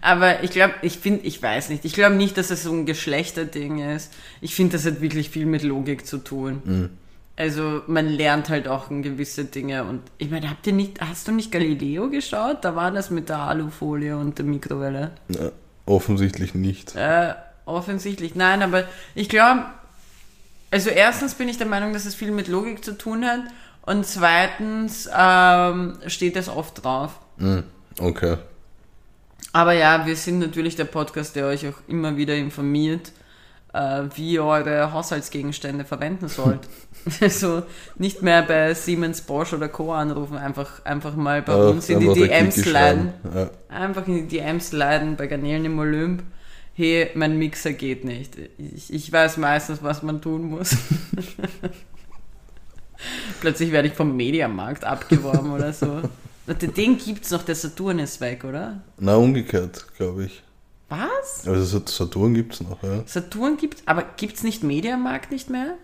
Aber 0.00 0.44
ich 0.44 0.50
glaube, 0.52 0.74
ich 0.82 0.98
finde, 0.98 1.24
ich 1.24 1.42
weiß 1.42 1.70
nicht. 1.70 1.84
Ich 1.84 1.94
glaube 1.94 2.14
nicht, 2.14 2.38
dass 2.38 2.50
es 2.50 2.62
so 2.62 2.72
ein 2.72 2.86
Geschlechterding 2.86 3.78
ist. 3.96 4.12
Ich 4.40 4.54
finde, 4.54 4.76
das 4.76 4.86
hat 4.86 5.00
wirklich 5.00 5.28
viel 5.28 5.44
mit 5.44 5.64
Logik 5.64 6.06
zu 6.06 6.18
tun. 6.18 6.62
Mhm. 6.64 6.90
Also 7.36 7.82
man 7.88 8.06
lernt 8.06 8.48
halt 8.48 8.68
auch 8.68 8.90
gewisse 8.90 9.44
Dinge 9.46 9.82
und 9.82 10.02
ich 10.18 10.30
meine, 10.30 10.48
habt 10.48 10.68
ihr 10.68 10.72
nicht, 10.72 11.00
hast 11.00 11.26
du 11.26 11.32
nicht 11.32 11.50
Galileo 11.50 12.08
geschaut? 12.08 12.64
Da 12.64 12.76
war 12.76 12.92
das 12.92 13.10
mit 13.10 13.28
der 13.28 13.38
Alufolie 13.38 14.16
und 14.16 14.38
der 14.38 14.44
Mikrowelle. 14.44 15.10
Ja, 15.30 15.50
offensichtlich 15.84 16.54
nicht. 16.54 16.94
Äh, 16.94 17.34
offensichtlich. 17.66 18.36
Nein, 18.36 18.62
aber 18.62 18.84
ich 19.16 19.28
glaube, 19.28 19.64
also 20.74 20.90
erstens 20.90 21.34
bin 21.34 21.48
ich 21.48 21.56
der 21.56 21.68
Meinung, 21.68 21.92
dass 21.92 22.04
es 22.04 22.16
viel 22.16 22.32
mit 22.32 22.48
Logik 22.48 22.84
zu 22.84 22.98
tun 22.98 23.24
hat 23.24 23.42
und 23.82 24.04
zweitens 24.04 25.08
ähm, 25.16 25.98
steht 26.08 26.34
es 26.34 26.48
oft 26.48 26.82
drauf. 26.82 27.20
Mhm. 27.36 27.62
Okay. 28.00 28.38
Aber 29.52 29.72
ja, 29.72 30.04
wir 30.04 30.16
sind 30.16 30.40
natürlich 30.40 30.74
der 30.74 30.86
Podcast, 30.86 31.36
der 31.36 31.46
euch 31.46 31.64
auch 31.68 31.76
immer 31.86 32.16
wieder 32.16 32.34
informiert, 32.34 33.12
äh, 33.72 34.02
wie 34.16 34.32
ihr 34.32 34.44
eure 34.44 34.92
Haushaltsgegenstände 34.92 35.84
verwenden 35.84 36.26
sollt. 36.26 36.62
also 37.20 37.62
nicht 37.94 38.22
mehr 38.22 38.42
bei 38.42 38.74
Siemens, 38.74 39.20
Bosch 39.20 39.52
oder 39.52 39.68
Co. 39.68 39.92
anrufen, 39.92 40.36
einfach, 40.36 40.84
einfach 40.84 41.14
mal 41.14 41.40
bei 41.42 41.52
Ja, 41.52 41.68
uns 41.68 41.88
in 41.88 42.00
die 42.00 42.12
DMs 42.14 42.64
leiden. 42.66 43.12
Ja. 43.32 43.50
Einfach 43.68 44.08
in 44.08 44.14
die 44.14 44.38
DMs 44.38 44.72
leiden 44.72 45.14
bei 45.14 45.28
Garnelen 45.28 45.66
im 45.66 45.78
Olymp. 45.78 46.24
Hey, 46.76 47.10
mein 47.14 47.38
Mixer 47.38 47.72
geht 47.72 48.04
nicht. 48.04 48.32
Ich, 48.58 48.92
ich 48.92 49.12
weiß 49.12 49.36
meistens, 49.36 49.80
was 49.82 50.02
man 50.02 50.20
tun 50.20 50.50
muss. 50.50 50.76
Plötzlich 53.40 53.70
werde 53.72 53.88
ich 53.88 53.94
vom 53.94 54.16
Mediamarkt 54.16 54.84
abgeworben 54.84 55.52
oder 55.52 55.72
so. 55.72 56.02
Den 56.46 56.98
gibt's 56.98 57.30
noch, 57.30 57.42
der 57.42 57.54
Saturn 57.54 57.98
ist 57.98 58.20
weg, 58.20 58.44
oder? 58.44 58.82
Na, 58.98 59.16
umgekehrt, 59.16 59.86
glaube 59.96 60.26
ich. 60.26 60.42
Was? 60.88 61.46
Also 61.46 61.64
Sat- 61.78 61.88
Saturn 61.88 62.34
gibt's 62.34 62.60
noch, 62.60 62.82
ja. 62.82 63.02
Saturn 63.06 63.56
gibt's, 63.56 63.82
aber 63.86 64.04
gibt's 64.16 64.42
nicht 64.42 64.62
Mediamarkt 64.62 65.30
nicht 65.30 65.50
mehr? 65.50 65.76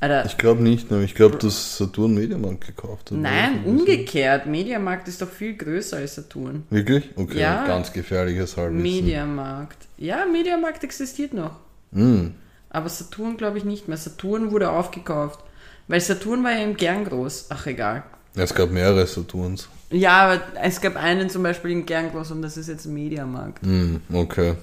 Alter, 0.00 0.24
Ich 0.26 0.38
glaube 0.38 0.62
nicht, 0.62 0.90
ne? 0.90 1.02
ich 1.02 1.14
glaube, 1.14 1.38
dass 1.38 1.76
Saturn 1.76 2.14
Mediamarkt 2.14 2.66
gekauft 2.66 3.10
hat. 3.10 3.18
nein, 3.18 3.64
umgekehrt. 3.64 4.46
Mediamarkt 4.46 5.08
ist 5.08 5.20
doch 5.22 5.28
viel 5.30 5.54
größer 5.56 5.96
als 5.96 6.14
Saturn. 6.14 6.62
Wirklich? 6.70 7.10
Okay, 7.16 7.40
Ja. 7.40 7.66
ganz 7.66 7.92
gefährliches 7.92 8.56
Halbwissen. 8.56 8.82
Mediamarkt. 8.82 9.78
Ja, 9.96 10.24
Mediamarkt 10.30 10.84
existiert 10.84 11.34
noch. 11.34 11.56
Hm. 11.92 12.34
Aber 12.70 12.88
Saturn 12.88 13.36
glaube 13.36 13.58
ich 13.58 13.64
nicht 13.64 13.88
mehr. 13.88 13.96
Saturn 13.96 14.52
wurde 14.52 14.70
aufgekauft. 14.70 15.40
Weil 15.88 16.00
Saturn 16.00 16.44
war 16.44 16.52
ja 16.52 16.62
im 16.62 16.76
Gern 16.76 17.04
groß. 17.04 17.46
Ach, 17.48 17.66
egal. 17.66 18.02
Es 18.36 18.54
gab 18.54 18.70
mehrere 18.70 19.06
Saturns. 19.06 19.68
Ja, 19.90 20.20
aber 20.30 20.42
es 20.62 20.80
gab 20.82 20.96
einen 20.96 21.30
zum 21.30 21.42
Beispiel 21.42 21.70
in 21.70 21.86
Gern 21.86 22.10
groß 22.12 22.30
und 22.32 22.42
das 22.42 22.58
ist 22.58 22.68
jetzt 22.68 22.84
Mediamarkt. 22.86 23.64
Hm, 23.64 24.02
okay. 24.12 24.54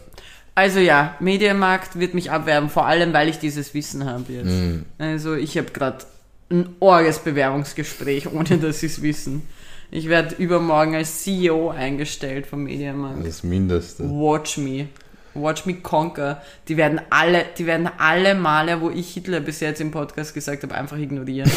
Also 0.56 0.80
ja, 0.80 1.16
Mediamarkt 1.20 2.00
wird 2.00 2.14
mich 2.14 2.32
abwerben, 2.32 2.70
vor 2.70 2.86
allem 2.86 3.12
weil 3.14 3.28
ich 3.28 3.40
dieses 3.40 3.74
Wissen 3.74 4.06
habe 4.06 4.32
jetzt. 4.32 4.48
Hm. 4.48 4.86
Also 4.98 5.36
ich 5.36 5.58
habe 5.58 5.72
gerade 5.72 6.06
ein 6.50 6.70
orges 6.80 7.20
Bewerbungsgespräch, 7.20 8.32
ohne 8.32 8.58
dass 8.62 8.80
sie 8.80 8.86
es 8.86 9.02
wissen. 9.02 9.44
Ich 9.92 10.08
werde 10.10 10.36
übermorgen 10.36 10.96
als 10.96 11.24
CEO 11.24 11.70
eingestellt 11.70 12.48
vom 12.48 12.64
Mediamarkt. 12.64 13.26
Das 13.26 13.44
Mindeste. 13.44 14.04
Watch 14.10 14.58
me. 14.58 14.88
Watch 15.34 15.66
me 15.66 15.76
conquer. 15.76 16.42
Die 16.70 16.78
werden 16.78 17.02
alle, 17.10 17.46
die 17.58 17.66
werden 17.66 17.90
alle 17.98 18.36
Male, 18.36 18.80
wo 18.80 18.90
ich 18.90 19.14
Hitler 19.14 19.42
bis 19.42 19.60
jetzt 19.60 19.82
im 19.82 19.92
Podcast 19.92 20.34
gesagt 20.34 20.64
habe, 20.64 20.74
einfach 20.74 20.98
ignorieren. 20.98 21.52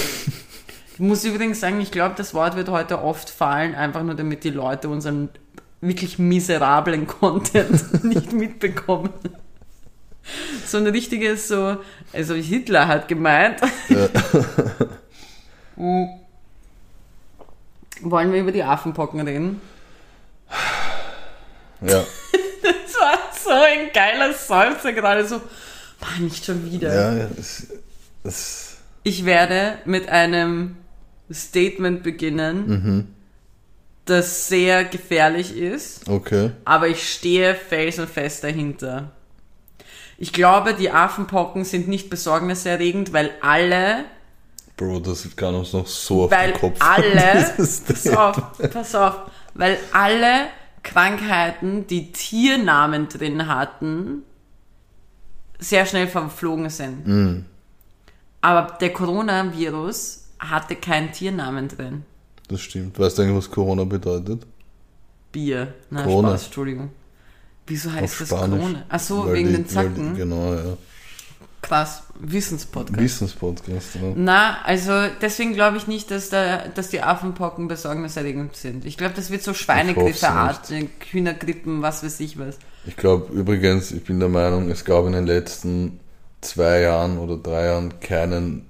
ich 0.95 0.99
muss 0.99 1.25
übrigens 1.25 1.61
sagen, 1.61 1.81
ich 1.81 1.93
glaube, 1.93 2.17
das 2.19 2.35
Wort 2.35 2.57
wird 2.57 2.69
heute 2.69 3.00
oft 3.00 3.31
fallen, 3.31 3.76
einfach 3.76 4.02
nur 4.02 4.17
damit 4.17 4.43
die 4.43 4.50
Leute 4.50 4.88
unseren 4.88 5.28
wirklich 5.80 6.18
miserablen 6.18 7.06
Content 7.06 8.04
nicht 8.04 8.32
mitbekommen. 8.32 9.12
So 10.66 10.78
ein 10.78 10.87
richtiges 10.87 11.49
so, 11.49 11.78
also 12.12 12.35
Hitler 12.35 12.87
hat 12.87 13.08
gemeint. 13.08 13.61
Mm. 15.76 16.04
Wollen 18.00 18.32
wir 18.32 18.40
über 18.40 18.52
die 18.52 18.62
Affenpocken 18.62 19.20
reden? 19.20 19.61
Ja. 21.80 22.04
Das 22.61 22.94
war 23.00 23.18
so 23.32 23.50
ein 23.50 23.92
geiler 23.94 24.35
Seufzer 24.35 24.92
gerade 24.92 25.26
so. 25.26 25.40
Mann, 26.00 26.25
nicht 26.25 26.44
schon 26.44 26.70
wieder. 26.70 26.92
Ja, 26.92 27.16
ja. 27.16 27.28
Es, 27.38 27.68
es, 28.25 28.76
Ich 29.04 29.25
werde 29.25 29.78
mit 29.85 30.08
einem 30.08 30.76
Statement 31.32 32.02
beginnen, 32.02 33.14
das 34.09 34.49
sehr 34.49 34.85
gefährlich 34.85 35.57
ist, 35.57 36.09
okay. 36.09 36.53
aber 36.65 36.88
ich 36.88 37.12
stehe 37.12 37.55
felsenfest 37.55 38.45
dahinter. 38.45 39.12
Ich 40.17 40.33
glaube, 40.33 40.75
die 40.75 40.91
Affenpocken 40.91 41.65
sind 41.65 41.87
nicht 41.87 42.11
besorgniserregend, 42.11 43.12
weil 43.12 43.31
alle, 43.41 44.05
Bro, 44.77 45.00
das 45.00 45.29
kann 45.37 45.55
uns 45.55 45.73
noch 45.73 45.87
so 45.87 46.25
auf 46.25 46.31
weil 46.31 46.53
den 46.53 46.61
Kopf. 46.61 46.79
alle, 46.81 47.55
pass 47.57 48.09
auf, 48.09 48.43
pass 48.73 48.95
auf, 48.95 49.15
weil 49.55 49.77
alle 49.93 50.49
Krankheiten, 50.83 51.87
die 51.87 52.12
Tiernamen 52.12 53.09
drin 53.09 53.47
hatten, 53.47 54.23
sehr 55.59 55.87
schnell 55.87 56.07
verflogen 56.07 56.71
sind. 56.71 57.07
Mm. 57.07 57.45
Aber 58.41 58.79
der 58.81 58.93
Coronavirus 58.93 60.29
hatte 60.38 60.77
keinen 60.77 61.12
Tiernamen 61.12 61.69
drin. 61.69 62.05
Das 62.49 62.61
stimmt. 62.61 62.99
Weißt 62.99 63.19
du 63.19 63.23
eigentlich, 63.23 63.37
was 63.37 63.50
Corona 63.50 63.85
bedeutet? 63.85 64.47
Bier. 65.33 65.75
Na, 65.90 66.02
Krone. 66.05 66.28
Spaß, 66.28 66.45
Entschuldigung. 66.47 66.90
Wieso 67.67 67.93
heißt 67.93 68.05
Auf 68.05 68.19
das 68.19 68.28
Spanisch. 68.28 68.61
Krone? 68.61 68.85
Ach 68.88 69.00
so, 69.00 69.26
Weil 69.26 69.35
wegen 69.35 69.49
die- 69.49 69.55
den 69.57 69.69
Zacken. 69.69 70.14
die- 70.14 70.21
Genau, 70.21 70.55
ja. 70.55 70.76
Krass, 71.61 72.05
Wissenspodcast. 72.21 73.00
Wissenspodcast, 73.00 73.97
ja. 73.97 74.00
Na, 74.14 74.62
also 74.62 74.93
deswegen 75.21 75.52
glaube 75.55 75.76
ich 75.76 75.87
nicht, 75.88 76.11
dass, 76.11 76.31
da, 76.31 76.69
dass 76.69 76.88
die 76.88 77.02
Affenpocken 77.02 77.69
besorgniserregend 77.69 78.57
sind. 78.57 78.85
Ich 78.87 78.97
glaube, 78.97 79.14
das 79.14 79.31
wird 79.31 79.43
so 79.43 79.50
hoff's 79.50 79.61
Schweinegrippeartig, 79.61 80.88
Hühnergrippen, 81.11 81.83
was 81.83 82.02
weiß 82.05 82.21
ich 82.21 82.38
was. 82.38 82.59
Ich 82.87 82.97
glaube 82.97 83.33
übrigens, 83.35 83.90
ich 83.90 84.05
bin 84.05 84.21
der 84.21 84.28
Meinung, 84.28 84.71
es 84.71 84.85
gab 84.85 85.05
in 85.07 85.12
den 85.12 85.26
letzten 85.26 85.99
zwei 86.40 86.81
Jahren 86.81 87.19
oder 87.19 87.37
drei 87.37 87.67
Jahren 87.67 87.99
keinen 88.00 88.67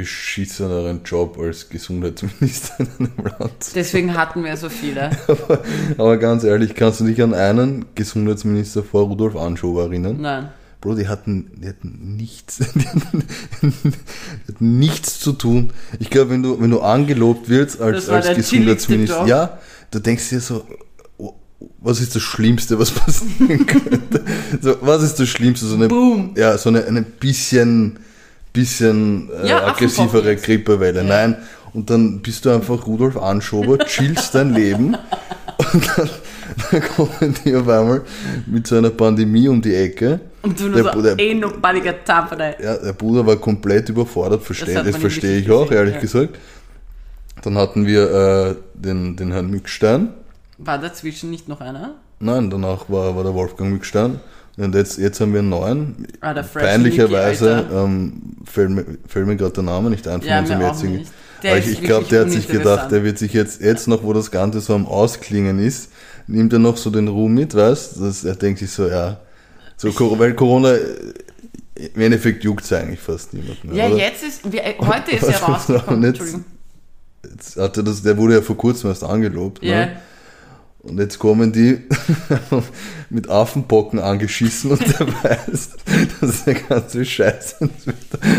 beschisseneren 0.00 1.02
Job 1.04 1.38
als 1.38 1.68
Gesundheitsminister 1.68 2.74
in 2.98 3.06
einem 3.06 3.12
Land. 3.38 3.72
Deswegen 3.74 4.16
hatten 4.16 4.44
wir 4.44 4.56
so 4.56 4.70
viele. 4.70 5.10
aber, 5.28 5.60
aber 5.98 6.16
ganz 6.16 6.42
ehrlich, 6.42 6.74
kannst 6.74 7.00
du 7.00 7.04
dich 7.04 7.22
an 7.22 7.34
einen 7.34 7.84
Gesundheitsminister 7.94 8.82
vor 8.82 9.02
Rudolf 9.02 9.36
Anschober 9.36 9.84
erinnern? 9.84 10.18
Nein. 10.20 10.48
Bro, 10.80 10.94
die 10.94 11.08
hatten, 11.08 11.50
die 11.60 11.68
hatten 11.68 12.16
nichts, 12.16 12.58
die 12.74 12.88
hatten, 12.88 13.24
die 13.60 14.52
hatten 14.52 14.78
nichts 14.78 15.20
zu 15.20 15.32
tun. 15.32 15.74
Ich 15.98 16.08
glaube, 16.08 16.30
wenn 16.30 16.42
du, 16.42 16.58
wenn 16.58 16.70
du 16.70 16.80
angelobt 16.80 17.50
wirst 17.50 17.82
als, 17.82 18.08
als 18.08 18.34
Gesundheitsminister, 18.34 19.26
ja, 19.26 19.58
du 19.90 19.98
denkst 19.98 20.30
dir 20.30 20.40
so, 20.40 20.64
oh, 21.18 21.34
was 21.80 22.00
ist 22.00 22.16
das 22.16 22.22
Schlimmste, 22.22 22.78
was 22.78 22.90
passieren 22.92 23.66
könnte? 23.66 24.24
So, 24.62 24.76
was 24.80 25.02
ist 25.02 25.20
das 25.20 25.28
Schlimmste? 25.28 25.66
So 25.66 25.74
eine, 25.74 25.88
Boom. 25.88 26.34
ja, 26.38 26.56
so 26.56 26.70
eine, 26.70 26.86
eine 26.86 27.02
bisschen, 27.02 27.98
bisschen 28.52 29.28
äh, 29.42 29.48
Ja, 29.48 29.66
aggressivere. 29.66 30.36
Grippewelle. 30.36 31.04
Nein. 31.04 31.36
Und 31.72 31.88
dann 31.88 32.20
bist 32.20 32.44
du 32.44 32.50
einfach 32.50 32.86
Rudolf 32.86 33.16
Anschober, 33.16 33.78
chillst 33.86 34.34
dein 34.34 34.52
Leben 34.54 34.96
und 35.58 35.88
dann, 35.96 36.10
dann 36.72 36.82
kommen 36.96 37.34
die 37.44 37.54
auf 37.54 37.68
einmal 37.68 38.02
mit 38.46 38.66
so 38.66 38.76
einer 38.76 38.90
Pandemie 38.90 39.46
um 39.48 39.62
die 39.62 39.74
Ecke. 39.74 40.18
Und 40.42 40.58
du 40.58 40.68
Der- 40.68 40.82
nur 40.82 40.92
so, 40.92 41.02
der- 41.02 41.16
time 41.16 42.26
for 42.28 42.38
that. 42.38 42.60
Ja, 42.60 42.76
der 42.76 42.92
Bruder 42.92 43.24
war 43.24 43.36
komplett 43.36 43.88
überfordert, 43.88 44.42
verstehe, 44.42 44.76
hat 44.78 44.86
das, 44.86 44.92
man 44.92 45.00
verstehe 45.02 45.38
ich 45.38 45.50
auch, 45.50 45.62
gesehen, 45.68 45.76
ehrlich 45.78 45.94
ja. 45.94 46.00
gesagt. 46.00 46.38
Dann 47.42 47.56
hatten 47.56 47.86
wir 47.86 48.10
äh, 48.10 48.54
den, 48.74 49.16
den 49.16 49.30
Herrn 49.30 49.48
Mückstein. 49.48 50.08
War 50.58 50.78
dazwischen 50.78 51.30
nicht 51.30 51.48
noch 51.48 51.60
einer? 51.60 51.94
Nein, 52.18 52.50
danach 52.50 52.90
war, 52.90 53.14
war 53.16 53.22
der 53.22 53.32
Wolfgang 53.34 53.70
Mückstein. 53.70 54.18
Und 54.60 54.74
jetzt, 54.74 54.98
jetzt 54.98 55.20
haben 55.20 55.32
wir 55.32 55.40
einen 55.40 55.48
neuen. 55.48 56.06
Ah, 56.20 56.34
der 56.34 56.44
Fresh 56.44 56.62
Peinlicherweise 56.62 57.66
ähm, 57.72 58.36
fällt, 58.44 58.70
mir, 58.70 58.84
fällt 59.06 59.26
mir 59.26 59.36
gerade 59.36 59.52
der 59.52 59.62
Name 59.62 59.88
nicht 59.88 60.06
ein 60.06 60.20
von 60.20 60.28
Ja, 60.28 60.40
unserem 60.40 60.60
jetzigen. 60.60 61.06
Aber 61.42 61.56
ich, 61.56 61.68
ich 61.68 61.82
glaube, 61.82 62.06
der 62.10 62.22
hat 62.22 62.30
sich 62.30 62.46
gedacht, 62.46 62.92
der 62.92 63.02
wird 63.02 63.18
sich 63.18 63.32
jetzt, 63.32 63.62
jetzt 63.62 63.88
noch, 63.88 64.02
wo 64.02 64.12
das 64.12 64.30
Ganze 64.30 64.60
so 64.60 64.74
am 64.74 64.86
Ausklingen 64.86 65.58
ist, 65.58 65.90
nimmt 66.26 66.52
er 66.52 66.58
noch 66.58 66.76
so 66.76 66.90
den 66.90 67.08
Ruhm 67.08 67.32
mit, 67.32 67.54
weißt 67.54 67.96
du? 67.96 68.28
Er 68.28 68.34
denkt 68.34 68.58
sich 68.58 68.70
so, 68.70 68.86
ja, 68.86 69.20
so, 69.78 69.88
weil 70.18 70.34
Corona, 70.34 70.74
äh, 70.74 70.80
im 71.94 72.02
Endeffekt 72.02 72.44
juckt 72.44 72.62
es 72.64 72.72
eigentlich 72.74 73.00
fast 73.00 73.32
niemanden. 73.32 73.74
Ja, 73.74 73.86
oder? 73.86 73.96
jetzt 73.96 74.22
ist, 74.22 74.52
wir, 74.52 74.62
äh, 74.62 74.74
heute 74.78 75.12
ist 75.12 75.22
was 75.26 75.48
rausgekommen. 75.48 76.02
jetzt-. 76.04 76.36
Jetzt 77.24 77.56
hatte 77.56 77.82
das, 77.82 78.02
der 78.02 78.18
wurde 78.18 78.34
ja 78.34 78.42
vor 78.42 78.58
kurzem 78.58 78.90
erst 78.90 79.04
angelobt. 79.04 79.62
Ja. 79.62 79.86
Ne? 79.86 79.96
Und 80.82 80.98
jetzt 80.98 81.18
kommen 81.18 81.52
die 81.52 81.86
mit 83.10 83.28
Affenpocken 83.28 83.98
angeschissen 83.98 84.70
und 84.70 84.80
der 84.80 85.06
weiß, 85.24 85.70
dass 86.20 86.44
der 86.44 86.54
ganze 86.54 87.04
Scheiß 87.04 87.56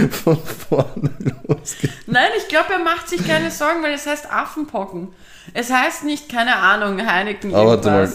von 0.10 0.38
vorne 0.38 1.12
losgeht. 1.48 1.91
Nein, 2.07 2.29
ich 2.39 2.48
glaube, 2.48 2.74
er 2.74 2.79
macht 2.79 3.10
sich 3.10 3.25
keine 3.27 3.51
Sorgen, 3.51 3.83
weil 3.83 3.93
es 3.93 4.07
heißt 4.07 4.31
Affenpocken. 4.31 5.10
Es 5.53 5.71
heißt 5.71 6.03
nicht, 6.03 6.29
keine 6.29 6.55
Ahnung, 6.55 7.05
Heineken 7.05 7.53
Aber 7.53 7.71
warte 7.71 7.89
mal, 7.89 8.12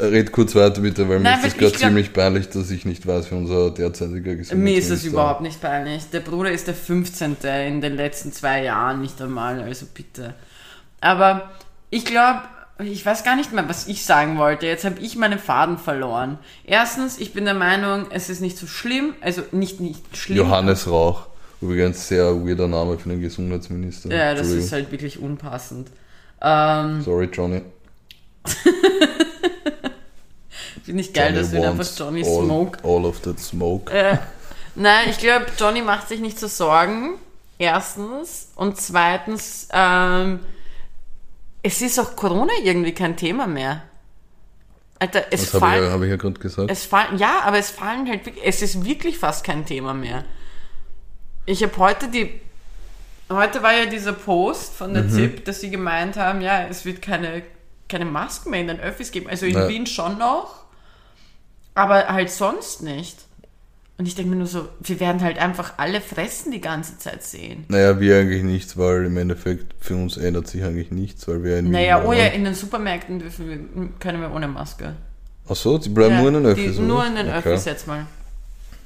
äh, 0.00 0.06
red 0.06 0.32
kurz 0.32 0.54
weiter 0.54 0.80
bitte, 0.82 1.08
weil 1.08 1.18
mir 1.18 1.24
Nein, 1.24 1.38
ist 1.38 1.46
das 1.46 1.52
weil 1.54 1.60
gerade 1.60 1.78
ziemlich 1.78 2.12
peinlich, 2.12 2.48
dass 2.50 2.70
ich 2.70 2.84
nicht 2.84 3.06
weiß, 3.06 3.30
wie 3.30 3.36
unser 3.36 3.70
derzeitiger 3.70 4.34
Gesundheitsminister 4.34 4.56
Mir 4.56 4.78
ist 4.78 4.90
das 4.90 5.04
überhaupt 5.04 5.40
nicht 5.40 5.60
peinlich. 5.60 6.10
Der 6.10 6.20
Bruder 6.20 6.50
ist 6.50 6.66
der 6.66 6.74
15. 6.74 7.36
in 7.66 7.80
den 7.80 7.96
letzten 7.96 8.32
zwei 8.32 8.62
Jahren, 8.62 9.00
nicht 9.00 9.20
einmal, 9.22 9.60
also 9.60 9.86
bitte. 9.94 10.34
Aber 11.00 11.50
ich 11.90 12.04
glaube, 12.04 12.40
ich 12.82 13.04
weiß 13.04 13.24
gar 13.24 13.36
nicht 13.36 13.52
mehr, 13.52 13.68
was 13.68 13.86
ich 13.86 14.04
sagen 14.04 14.38
wollte. 14.38 14.66
Jetzt 14.66 14.84
habe 14.84 15.00
ich 15.00 15.16
meinen 15.16 15.38
Faden 15.38 15.78
verloren. 15.78 16.38
Erstens, 16.64 17.18
ich 17.18 17.32
bin 17.32 17.44
der 17.44 17.54
Meinung, 17.54 18.06
es 18.10 18.28
ist 18.30 18.40
nicht 18.40 18.58
so 18.58 18.66
schlimm, 18.66 19.14
also 19.20 19.42
nicht 19.52 19.80
nicht 19.80 20.16
schlimm. 20.16 20.38
Johannes 20.38 20.88
Rauch. 20.88 21.26
Übrigens 21.60 22.08
sehr 22.08 22.34
weirder 22.46 22.68
Name 22.68 22.98
für 22.98 23.10
einen 23.10 23.20
Gesundheitsminister. 23.20 24.08
Ja, 24.14 24.34
das 24.34 24.48
ist 24.48 24.72
halt 24.72 24.90
wirklich 24.90 25.18
unpassend. 25.18 25.88
Ähm, 26.40 27.02
Sorry, 27.02 27.28
Johnny. 27.30 27.62
Finde 30.84 31.02
ich 31.02 31.12
geil, 31.12 31.34
dass 31.34 31.52
wir 31.52 31.68
einfach 31.68 31.86
Johnny 31.96 32.24
all, 32.24 32.44
Smoke 32.44 32.78
All 32.82 33.04
of 33.04 33.20
that 33.20 33.38
smoke. 33.38 33.92
Äh, 33.92 34.16
nein, 34.74 35.08
ich 35.10 35.18
glaube, 35.18 35.46
Johnny 35.58 35.82
macht 35.82 36.08
sich 36.08 36.20
nicht 36.20 36.38
so 36.38 36.48
Sorgen. 36.48 37.18
Erstens. 37.58 38.48
Und 38.56 38.80
zweitens, 38.80 39.68
ähm, 39.70 40.40
es 41.62 41.82
ist 41.82 41.98
auch 41.98 42.16
Corona 42.16 42.52
irgendwie 42.62 42.92
kein 42.92 43.16
Thema 43.16 43.46
mehr. 43.46 43.82
Alter, 44.98 45.24
es 45.30 45.50
Das 45.50 45.54
habe 45.54 45.66
ich, 45.66 45.72
fallen, 45.72 45.84
ja- 45.84 45.90
hab 45.92 46.02
ich 46.02 46.10
ja 46.10 46.16
gerade 46.16 46.40
gesagt. 46.40 46.70
es 46.70 46.84
fallen, 46.84 47.18
ja, 47.18 47.40
aber 47.42 47.58
es 47.58 47.70
fallen 47.70 48.06
halt, 48.08 48.26
wirklich- 48.26 48.44
es 48.46 48.60
ist 48.62 48.84
wirklich 48.84 49.18
fast 49.18 49.44
kein 49.44 49.64
Thema 49.64 49.94
mehr. 49.94 50.24
Ich 51.46 51.62
habe 51.62 51.76
heute 51.78 52.08
die, 52.08 52.38
heute 53.30 53.62
war 53.62 53.72
ja 53.72 53.86
dieser 53.86 54.12
Post 54.12 54.74
von 54.74 54.90
Mhm. 54.90 54.94
der 54.94 55.08
ZIP, 55.08 55.44
dass 55.46 55.60
sie 55.60 55.70
gemeint 55.70 56.16
haben, 56.16 56.42
ja, 56.42 56.64
es 56.66 56.84
wird 56.84 57.00
keine, 57.00 57.42
keine 57.88 58.04
Masken 58.04 58.50
mehr 58.50 58.60
in 58.60 58.68
den 58.68 58.80
Öffis 58.80 59.10
geben. 59.10 59.28
Also 59.28 59.46
in 59.46 59.54
Ja. 59.54 59.68
Wien 59.68 59.86
schon 59.86 60.18
noch, 60.18 60.64
aber 61.74 62.08
halt 62.08 62.30
sonst 62.30 62.82
nicht. 62.82 63.16
Und 64.00 64.06
ich 64.08 64.14
denke 64.14 64.30
mir 64.30 64.36
nur 64.36 64.46
so, 64.46 64.66
wir 64.80 64.98
werden 64.98 65.20
halt 65.20 65.38
einfach 65.38 65.74
alle 65.76 66.00
fressen 66.00 66.52
die 66.52 66.62
ganze 66.62 66.96
Zeit 66.96 67.22
sehen. 67.22 67.66
Naja, 67.68 68.00
wir 68.00 68.18
eigentlich 68.18 68.42
nichts, 68.42 68.78
weil 68.78 69.04
im 69.04 69.18
Endeffekt 69.18 69.74
für 69.78 69.94
uns 69.94 70.16
ändert 70.16 70.48
sich 70.48 70.64
eigentlich 70.64 70.90
nichts, 70.90 71.28
weil 71.28 71.44
wir 71.44 71.58
in 71.58 71.70
Naja, 71.70 72.02
oh 72.06 72.14
ja, 72.14 72.28
in 72.28 72.44
den 72.44 72.54
Supermärkten 72.54 73.18
dürfen 73.18 73.46
wir, 73.50 73.88
können 73.98 74.22
wir 74.22 74.32
ohne 74.34 74.48
Maske. 74.48 74.94
Ach 75.46 75.54
so, 75.54 75.76
die 75.76 75.90
bleiben 75.90 76.14
ja, 76.14 76.20
nur 76.22 76.28
in 76.28 76.34
den 76.34 76.46
Öffis, 76.46 76.76
die? 76.76 76.80
Nur 76.82 77.04
in 77.04 77.14
den 77.14 77.26
okay. 77.28 77.52
Öffis 77.52 77.66
jetzt 77.66 77.86
mal. 77.86 78.06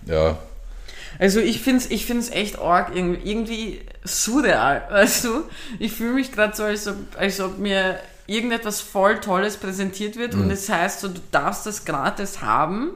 Ja, 0.07 0.37
Also 1.21 1.39
ich 1.39 1.61
finde 1.61 1.85
es 1.85 1.93
ich 1.93 2.07
find's 2.07 2.31
echt 2.31 2.59
arg, 2.59 2.91
irgendwie, 2.93 3.31
irgendwie 3.31 3.81
surreal, 4.03 4.83
weißt 4.91 5.27
du? 5.27 5.45
Ich 5.79 5.93
fühle 5.93 6.15
mich 6.15 6.33
gerade 6.33 6.57
so, 6.57 6.65
als 6.65 6.89
ob, 6.89 6.97
als 7.17 7.41
ob 7.41 7.59
mir 7.59 8.01
irgendetwas 8.27 8.81
voll 8.81 9.21
Tolles 9.21 9.59
präsentiert 9.59 10.17
wird 10.17 10.35
Mhm. 10.35 10.41
und 10.43 10.51
es 10.51 10.69
heißt 10.69 10.99
so, 10.99 11.07
du 11.07 11.21
darfst 11.31 11.67
das 11.67 11.85
gratis 11.85 12.43
haben 12.43 12.95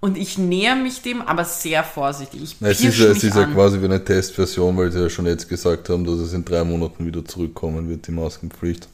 und 0.00 0.16
ich 0.16 0.38
näher 0.38 0.76
mich 0.76 1.02
dem, 1.02 1.22
aber 1.22 1.44
sehr 1.44 1.82
vorsichtig. 1.84 2.42
Ich 2.42 2.56
Na, 2.60 2.68
es 2.68 2.80
ist, 2.80 2.98
ja- 2.98 3.06
es 3.06 3.22
ist 3.24 3.34
ja 3.36 3.44
quasi 3.46 3.80
wie 3.80 3.86
eine 3.86 4.04
Testversion, 4.04 4.76
weil 4.76 4.92
sie 4.92 5.00
ja 5.00 5.08
schon 5.10 5.26
jetzt 5.26 5.48
gesagt 5.48 5.88
haben, 5.88 6.04
dass 6.04 6.18
es 6.18 6.32
in 6.32 6.44
drei 6.44 6.62
Monaten 6.64 7.04
wieder 7.06 7.24
zurückkommen 7.24 7.88
wird, 7.88 8.06
die 8.06 8.12
Maskenpflicht. 8.12 8.88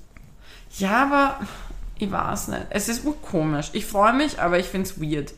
Ja, 0.79 1.05
aber 1.05 1.41
ich 1.99 2.11
weiß 2.11 2.49
nicht. 2.49 2.67
Es 2.71 2.89
ist 2.89 3.05
urkomisch. 3.05 3.71
Ich 3.75 3.87
freue 3.87 4.13
mich, 4.15 4.41
aber 4.41 4.59
ich 4.59 4.67
finde 4.67 4.89
es 4.89 5.01
weird. 5.01 5.33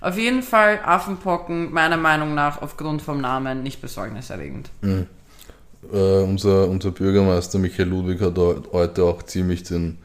Auf 0.00 0.18
jeden 0.18 0.42
Fall 0.42 0.80
Affenpocken, 0.84 1.72
meiner 1.72 1.96
Meinung 1.96 2.34
nach, 2.34 2.60
aufgrund 2.60 3.02
vom 3.02 3.20
Namen 3.20 3.62
nicht 3.62 3.80
besorgniserregend. 3.80 4.70
Äh, 4.82 5.96
unser, 6.22 6.68
unser 6.68 6.90
Bürgermeister 6.90 7.58
Michael 7.58 7.88
Ludwig 7.88 8.20
hat 8.20 8.36
heu- 8.36 8.60
heute 8.72 9.04
auch 9.04 9.22
ziemlich 9.22 9.62
den, 9.62 9.98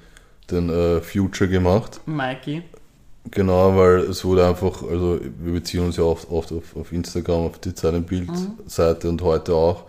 den 0.52 0.70
äh, 0.70 1.02
Future 1.02 1.50
gemacht. 1.50 2.02
Mikey. 2.06 2.62
Genau, 3.32 3.76
weil 3.76 4.00
es 4.02 4.24
wurde 4.24 4.48
einfach, 4.48 4.84
also 4.84 5.20
wir 5.40 5.54
beziehen 5.54 5.82
uns 5.86 5.98
ja 5.98 6.04
oft, 6.04 6.30
oft 6.30 6.52
auf, 6.52 6.76
auf 6.76 6.92
Instagram, 6.92 7.48
auf 7.48 7.60
die 7.60 7.74
Zeilenbild-Seite 7.74 9.10
und 9.10 9.22
heute 9.22 9.54
auch. 9.54 9.84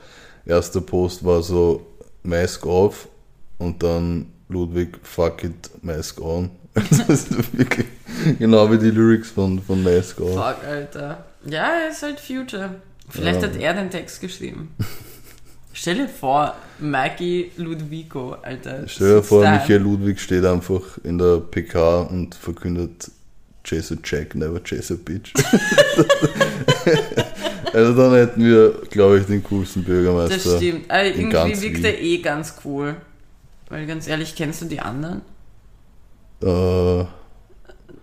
Erster 0.47 0.81
Post 0.81 1.25
war 1.25 1.43
so 1.43 1.87
Mask 2.23 2.65
off 2.67 3.09
und 3.59 3.83
dann 3.83 4.27
Ludwig, 4.49 4.99
fuck 5.03 5.45
it, 5.45 5.71
Mask 5.83 6.21
on. 6.21 6.51
Das 6.91 7.09
ist 7.09 7.59
wirklich 7.59 7.87
genau 8.39 8.71
wie 8.71 8.79
die 8.79 8.91
Lyrics 8.91 9.31
von, 9.31 9.61
von 9.61 9.83
Mask 9.83 10.21
off. 10.21 10.33
Fuck, 10.35 10.65
Alter. 10.67 11.25
Ja, 11.45 11.69
er 11.85 11.91
ist 11.91 12.03
halt 12.03 12.21
Future. 12.21 12.77
Vielleicht 13.09 13.43
Ja. 13.43 13.49
hat 13.49 13.57
er 13.57 13.75
den 13.75 13.91
Text 13.91 14.21
geschrieben. 14.21 14.75
Stell 15.73 15.95
dir 15.97 16.09
vor, 16.09 16.55
Mikey 16.81 17.53
Ludwiko, 17.57 18.37
Alter. 18.43 18.87
Stell 18.89 19.17
dir 19.17 19.23
vor. 19.23 19.41
Michael 19.49 19.83
Ludwig 19.83 20.21
steht 20.21 20.45
einfach 20.45 20.83
in 21.05 21.19
der 21.19 21.39
PK 21.39 22.01
und 22.03 22.35
verkündet 22.35 23.11
Chase 23.69 23.95
a 23.95 23.99
Jack, 24.03 24.35
never 24.35 24.59
chase 24.61 24.95
a 24.95 24.97
bitch. 24.97 25.35
also 27.73 27.95
dann 27.95 28.15
hätten 28.15 28.43
wir, 28.43 28.81
glaube 28.91 29.19
ich, 29.19 29.27
den 29.27 29.45
coolsten 29.45 29.85
Bürgermeister. 29.85 30.37
Das 30.37 30.57
stimmt. 30.57 30.89
Ganz 30.89 31.19
irgendwie 31.19 31.63
wirkt 31.63 31.77
Wien. 31.77 31.85
er 31.85 32.01
eh 32.01 32.17
ganz 32.19 32.55
cool. 32.65 32.97
Weil 33.69 33.87
ganz 33.87 34.09
ehrlich, 34.09 34.35
kennst 34.35 34.63
du 34.63 34.65
die 34.65 34.81
anderen? 34.81 35.21
Äh, 36.43 37.05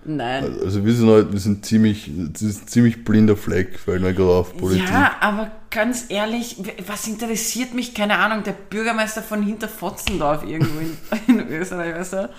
Nein. 0.04 0.60
also 0.64 0.86
wir 0.86 0.94
sind 0.94 1.10
halt, 1.10 1.32
wir 1.32 1.40
sind 1.40 1.66
ziemlich, 1.66 2.12
das 2.32 2.44
ist 2.44 2.64
ein 2.64 2.68
ziemlich 2.68 3.04
blinder 3.04 3.36
Fleck, 3.36 3.80
fällt 3.80 4.04
mir 4.04 4.14
gerade 4.14 4.30
auf 4.30 4.56
Politik. 4.56 4.88
Ja, 4.88 5.16
aber 5.20 5.50
ganz 5.72 6.06
ehrlich, 6.10 6.58
was 6.86 7.08
interessiert 7.08 7.74
mich, 7.74 7.96
keine 7.96 8.20
Ahnung, 8.20 8.44
der 8.44 8.52
Bürgermeister 8.52 9.24
von 9.24 9.42
Hinterfotzendorf 9.42 10.44
irgendwo 10.44 10.80
in, 10.80 10.96
in 11.40 11.50
Österreich, 11.50 11.96
weißt 11.96 12.14
du? 12.14 12.30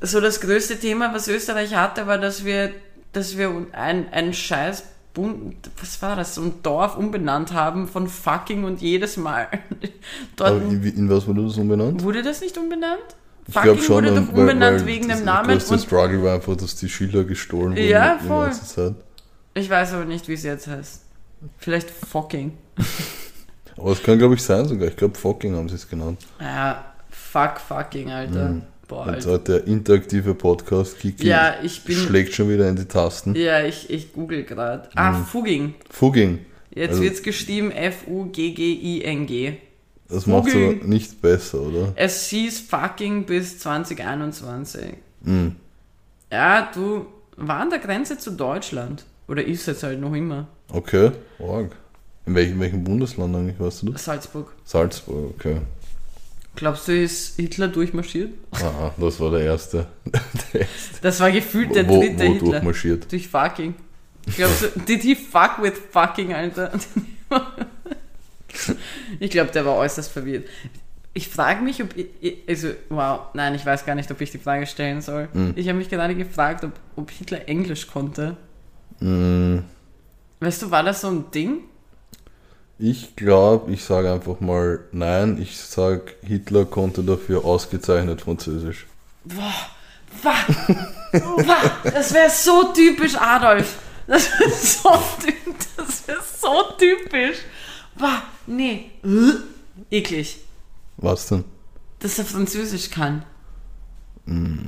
So 0.00 0.20
das 0.20 0.40
größte 0.40 0.78
Thema, 0.78 1.12
was 1.12 1.28
Österreich 1.28 1.74
hatte, 1.74 2.06
war, 2.06 2.18
dass 2.18 2.44
wir, 2.44 2.70
dass 3.12 3.36
wir 3.36 3.66
ein, 3.72 4.12
ein 4.12 4.32
scheiß 4.32 4.84
Bund, 5.14 5.56
was 5.80 6.00
war 6.02 6.14
das, 6.14 6.36
so 6.36 6.42
ein 6.42 6.62
Dorf 6.62 6.96
umbenannt 6.96 7.52
haben 7.52 7.88
von 7.88 8.06
fucking 8.06 8.62
und 8.64 8.80
jedes 8.80 9.16
Mal. 9.16 9.48
Dort 10.36 10.62
in, 10.62 10.82
in 10.84 11.10
was 11.10 11.26
wurde 11.26 11.44
das 11.44 11.56
umbenannt? 11.56 12.02
wurde 12.04 12.22
das 12.22 12.40
nicht 12.40 12.56
umbenannt? 12.56 13.00
Ich 13.48 13.54
Fucking 13.54 13.70
glaube 13.72 13.82
schon, 13.82 14.04
wurde 14.04 14.20
doch 14.20 14.32
weil- 14.32 14.40
umbenannt 14.40 14.80
weil 14.80 14.86
wegen 14.86 15.08
das 15.08 15.18
dem 15.18 15.24
Namen. 15.24 15.48
größte 15.50 15.72
Und 15.74 15.80
Struggle 15.80 16.22
war 16.22 16.34
einfach, 16.34 16.54
dass 16.56 16.76
die 16.76 16.88
Schilder 16.88 17.24
gestohlen 17.24 17.72
wurden 17.72 17.88
Ja, 17.88 18.18
voll. 18.18 18.50
ich 19.54 19.68
weiß 19.70 19.94
aber 19.94 20.04
nicht, 20.04 20.28
wie 20.28 20.34
es 20.34 20.42
jetzt 20.44 20.66
heißt. 20.68 21.02
Vielleicht 21.56 21.90
fucking. 21.90 22.52
Aber 23.76 23.92
es 23.92 24.02
kann, 24.02 24.18
glaube 24.18 24.34
ich, 24.34 24.42
sein 24.42 24.66
sogar. 24.66 24.88
Ich 24.88 24.96
glaube, 24.96 25.16
fucking 25.16 25.56
haben 25.56 25.68
sie 25.68 25.76
es 25.76 25.88
genannt. 25.88 26.20
Ja, 26.40 26.84
fuck 27.10 27.58
fucking, 27.58 28.10
Alter. 28.12 28.48
Mhm. 28.50 28.62
Boah, 28.88 29.02
Und 29.02 29.10
Alter. 29.14 29.30
heute 29.32 29.52
der 29.60 29.66
interaktive 29.66 30.34
Podcast 30.34 30.98
Kiki 30.98 31.26
Ja, 31.28 31.56
ich 31.62 31.84
bin. 31.84 31.94
schlägt 31.96 32.32
schon 32.34 32.48
wieder 32.48 32.68
in 32.68 32.76
die 32.76 32.86
Tasten. 32.86 33.34
Ja, 33.36 33.62
ich, 33.62 33.90
ich 33.90 34.12
google 34.14 34.44
gerade. 34.44 34.88
Ah, 34.94 35.12
Mhm. 35.12 35.24
Fugging. 35.26 35.74
Fugging. 35.90 36.38
Jetzt 36.74 36.90
Also- 36.92 37.02
wird's 37.02 37.22
geschrieben 37.22 37.70
F-U-G-G-I-N-G. 37.70 39.54
Das 40.08 40.26
macht 40.26 40.48
Fugging. 40.48 40.88
nicht 40.88 41.20
besser, 41.20 41.60
oder? 41.60 41.92
Es 41.96 42.28
hieß 42.28 42.60
fucking 42.60 43.24
bis 43.26 43.58
2021. 43.58 44.94
Mhm. 45.22 45.56
Ja, 46.32 46.70
du 46.74 47.06
war 47.36 47.60
an 47.60 47.70
der 47.70 47.78
Grenze 47.80 48.16
zu 48.18 48.30
Deutschland. 48.30 49.04
Oder 49.28 49.44
ist 49.44 49.66
jetzt 49.66 49.82
halt 49.82 50.00
noch 50.00 50.14
immer. 50.14 50.46
Okay, 50.72 51.10
arg. 51.38 51.72
In 52.24 52.34
welchem, 52.34 52.60
welchem 52.60 52.84
Bundesland 52.84 53.36
eigentlich, 53.36 53.60
weißt 53.60 53.82
du 53.82 53.92
das? 53.92 54.04
Salzburg. 54.04 54.54
Salzburg, 54.64 55.34
okay. 55.36 55.60
Glaubst 56.58 56.88
du, 56.88 56.92
ist 57.02 57.36
Hitler 57.36 57.68
durchmarschiert? 57.68 58.32
Aha, 58.50 58.92
das 58.96 59.20
war 59.20 59.30
der 59.30 59.40
erste. 59.42 59.86
der 60.52 60.62
erste. 60.62 61.00
Das 61.02 61.20
war 61.20 61.30
gefühlt 61.30 61.72
der 61.74 61.88
wo, 61.88 62.00
dritte 62.00 62.18
wo 62.18 62.32
Hitler. 62.32 62.50
durchmarschiert. 62.50 63.12
Durch 63.12 63.28
fucking. 63.28 63.74
Glaubst 64.36 64.62
du, 64.62 64.80
did 64.80 65.02
he 65.02 65.14
fuck 65.14 65.62
with 65.62 65.74
fucking, 65.92 66.34
Alter? 66.34 66.72
ich 69.20 69.30
glaube, 69.30 69.50
der 69.52 69.64
war 69.64 69.76
äußerst 69.76 70.10
verwirrt. 70.10 70.46
Ich 71.14 71.28
frage 71.28 71.62
mich, 71.62 71.82
ob 71.82 71.96
ich, 71.96 72.38
also, 72.48 72.68
wow, 72.90 73.20
nein, 73.34 73.54
ich 73.54 73.64
weiß 73.64 73.86
gar 73.86 73.94
nicht, 73.94 74.10
ob 74.10 74.20
ich 74.20 74.30
die 74.30 74.38
Frage 74.38 74.66
stellen 74.66 75.00
soll. 75.00 75.28
Mhm. 75.32 75.52
Ich 75.56 75.68
habe 75.68 75.78
mich 75.78 75.88
gerade 75.88 76.14
gefragt, 76.14 76.64
ob, 76.64 76.72
ob 76.96 77.10
Hitler 77.10 77.48
Englisch 77.48 77.86
konnte. 77.86 78.36
Mm, 79.00 79.58
Weißt 80.40 80.62
du, 80.62 80.70
war 80.70 80.82
das 80.84 81.00
so 81.00 81.08
ein 81.08 81.30
Ding? 81.32 81.60
Ich 82.78 83.16
glaube, 83.16 83.72
ich 83.72 83.84
sage 83.84 84.12
einfach 84.12 84.40
mal 84.40 84.80
nein. 84.92 85.40
Ich 85.42 85.56
sage, 85.58 86.14
Hitler 86.22 86.64
konnte 86.64 87.02
dafür 87.02 87.44
ausgezeichnet 87.44 88.20
Französisch. 88.20 88.86
Boah, 89.24 89.52
wah, 90.22 90.34
wah, 91.44 91.70
das 91.90 92.14
wäre 92.14 92.30
so 92.30 92.72
typisch 92.72 93.16
Adolf. 93.16 93.76
Das 94.06 94.30
wäre 94.38 94.50
so, 94.50 94.90
ty- 95.20 95.34
das 95.76 96.06
wär 96.08 96.16
so 96.40 96.62
typisch. 96.78 97.38
Wah, 97.96 98.22
nee, 98.46 98.90
äh, 99.04 99.96
eklig. 99.96 100.38
Was 100.96 101.26
denn? 101.26 101.44
dass 102.00 102.16
er 102.18 102.24
Französisch 102.24 102.90
kann. 102.90 103.24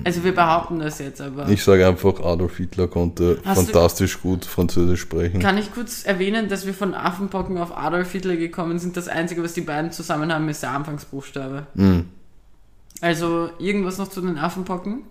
Also 0.05 0.25
wir 0.25 0.35
behaupten 0.35 0.79
das 0.79 0.99
jetzt, 0.99 1.21
aber 1.21 1.49
Ich 1.49 1.63
sage 1.63 1.87
einfach, 1.87 2.21
Adolf 2.21 2.57
Hitler 2.57 2.89
konnte 2.89 3.39
Hast 3.45 3.65
fantastisch 3.65 4.21
gut 4.21 4.45
Französisch 4.45 5.01
sprechen. 5.01 5.41
kann 5.41 5.59
ich 5.59 5.73
kurz 5.73 6.05
erwähnen, 6.05 6.49
dass 6.49 6.67
wir 6.67 6.75
von 6.75 6.95
Affenpocken 6.95 7.59
auf 7.59 7.77
Adolf 7.77 8.11
Hitler 8.13 8.37
gekommen 8.37 8.79
sind. 8.79 8.97
Das 8.97 9.09
Einzige, 9.09 9.43
was 9.43 9.53
die 9.53 9.61
beiden 9.61 9.93
zusammen 9.93 10.33
haben, 10.33 10.49
ist 10.49 10.63
der 10.63 10.71
Anfangsbuchstabe. 10.71 11.67
Mm. 11.75 12.01
Also 13.01 13.51
irgendwas 13.59 13.99
noch 13.99 14.09
zu 14.09 14.21
den 14.21 14.39
Affenpocken? 14.39 15.03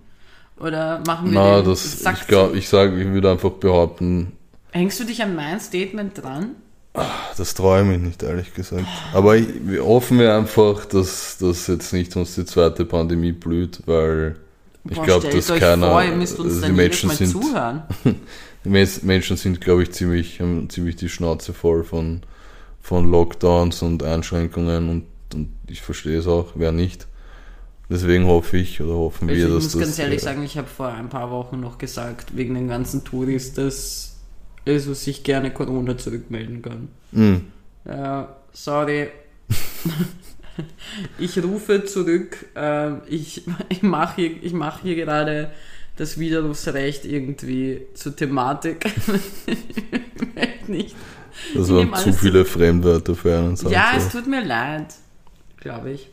Oder 0.60 1.02
machen 1.08 1.32
wir 1.32 1.40
Na, 1.40 1.62
den 1.62 1.70
das, 1.70 2.02
Sack 2.02 2.18
ich 2.22 2.28
glaube, 2.28 2.52
zu? 2.52 2.58
ich 2.58 2.70
sage, 2.70 3.00
ich 3.00 3.08
würde 3.08 3.32
einfach 3.32 3.52
behaupten, 3.52 4.34
Hängst 4.72 5.00
du 5.00 5.04
dich 5.04 5.24
an 5.24 5.36
mein 5.36 5.60
Statement 5.60 6.22
dran? 6.22 6.56
Das 7.38 7.54
traue 7.54 7.93
ich 7.93 7.99
nicht, 7.99 8.23
ehrlich 8.23 8.54
gesagt. 8.54 8.86
Aber 9.13 9.38
ich, 9.38 9.47
wir 9.62 9.86
hoffen 9.86 10.19
wir 10.19 10.36
einfach, 10.36 10.86
dass 10.86 11.38
das 11.38 11.67
jetzt 11.67 11.93
nicht 11.93 12.15
uns 12.15 12.36
die 12.36 12.45
zweite 12.45 12.86
Pandemie 12.86 13.32
blüht, 13.32 13.82
weil 13.86 14.36
ich 14.89 15.02
glaube, 15.02 15.30
dass 15.30 15.47
keiner, 15.47 15.91
vor, 15.91 16.04
ihr 16.04 16.15
müsst 16.15 16.39
uns 16.39 16.56
also 16.56 16.65
die 16.65 16.71
Menschen 16.71 17.08
Mal 17.08 17.15
sind, 17.15 17.32
zuhören. 17.32 17.84
die 18.65 18.69
Menschen 19.04 19.38
sind, 19.38 19.62
glaube 19.62 19.84
ich, 19.84 19.91
ziemlich, 19.91 20.39
haben 20.41 20.69
ziemlich 20.69 20.95
die 20.95 21.10
Schnauze 21.10 21.54
voll 21.54 21.84
von, 21.84 22.21
von 22.82 23.10
Lockdowns 23.10 23.82
und 23.82 24.04
Einschränkungen 24.04 24.89
und, 24.89 25.04
und 25.34 25.49
ich 25.67 25.82
verstehe 25.82 26.17
es 26.17 26.28
auch, 26.28 26.54
wer 26.56 26.71
nicht. 26.71 27.08
Deswegen 27.89 28.28
hoffe 28.28 28.58
ich 28.58 28.82
oder 28.82 28.93
hoffen 28.93 29.30
Also 29.30 29.39
wir, 29.39 29.47
ich 29.47 29.54
dass 29.54 29.63
muss 29.63 29.71
das. 29.73 29.82
ganz 29.82 29.99
ehrlich 29.99 30.21
sagen, 30.21 30.43
ich 30.43 30.58
habe 30.58 30.67
vor 30.67 30.88
ein 30.88 31.10
paar 31.10 31.32
Wochen 31.32 31.60
noch 31.60 31.78
gesagt, 31.78 32.36
wegen 32.36 32.54
den 32.54 32.67
ganzen 32.67 33.04
Touris, 33.04 33.54
dass 33.54 34.19
also 34.67 34.93
sich 34.93 35.24
gerne 35.24 35.52
Corona 35.52 35.98
zurückmelden 35.98 36.62
kann. 36.62 36.89
mh, 37.12 37.41
Ja, 37.86 38.36
sorry. 38.52 39.10
ich 41.19 41.41
rufe 41.43 41.86
zurück. 41.86 42.45
ähm, 42.56 43.02
ich 43.08 43.43
ich 43.69 43.82
mache 43.84 44.15
hier, 44.22 44.32
ich 44.43 44.54
mach 44.54 44.82
hier 44.82 44.95
gerade 44.95 45.52
das 45.98 46.17
Widerrufsrecht 46.17 47.06
irgendwie 47.06 47.82
zur 47.93 48.15
Thematik. 48.15 48.86
ich 49.45 50.67
nicht. 50.67 50.95
das 51.56 51.69
waren 51.69 51.93
zu 51.95 52.13
viele 52.13 52.45
Fremdwörter 52.45 53.15
für 53.15 53.38
einen 53.38 53.56
Satz. 53.56 53.72
Ja, 53.72 53.91
es 53.98 54.10
tut 54.10 54.28
mir 54.28 54.43
leid, 54.43 54.88
glaube 55.58 55.91
ich. 55.91 56.10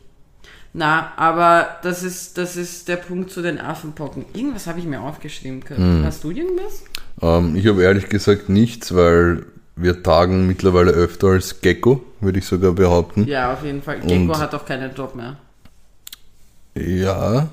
Na, 0.73 1.13
aber 1.15 1.77
das 1.83 2.03
ist, 2.03 2.37
das 2.37 2.57
ist 2.57 2.87
der 2.87 2.97
Punkt 2.97 3.31
zu 3.31 3.41
den 3.41 3.59
Affenpocken. 3.59 4.25
Irgendwas 4.33 4.67
habe 4.67 4.79
ich 4.79 4.85
mir 4.85 5.01
aufgeschrieben 5.01 5.63
können. 5.63 5.99
Hm. 5.99 6.05
Hast 6.05 6.23
du 6.23 6.31
irgendwas? 6.31 6.83
Ähm, 7.21 7.55
ich 7.55 7.65
habe 7.67 7.83
ehrlich 7.83 8.09
gesagt 8.09 8.49
nichts, 8.49 8.93
weil 8.95 9.45
wir 9.75 10.01
tagen 10.03 10.47
mittlerweile 10.47 10.91
öfter 10.91 11.27
als 11.27 11.61
Gecko, 11.61 12.03
würde 12.21 12.39
ich 12.39 12.45
sogar 12.45 12.71
behaupten. 12.73 13.27
Ja, 13.27 13.53
auf 13.53 13.63
jeden 13.63 13.81
Fall. 13.81 14.01
Und- 14.01 14.07
Gecko 14.07 14.37
hat 14.39 14.53
auch 14.55 14.65
keinen 14.65 14.93
Job 14.95 15.15
mehr. 15.15 15.35
Ja, 16.75 17.47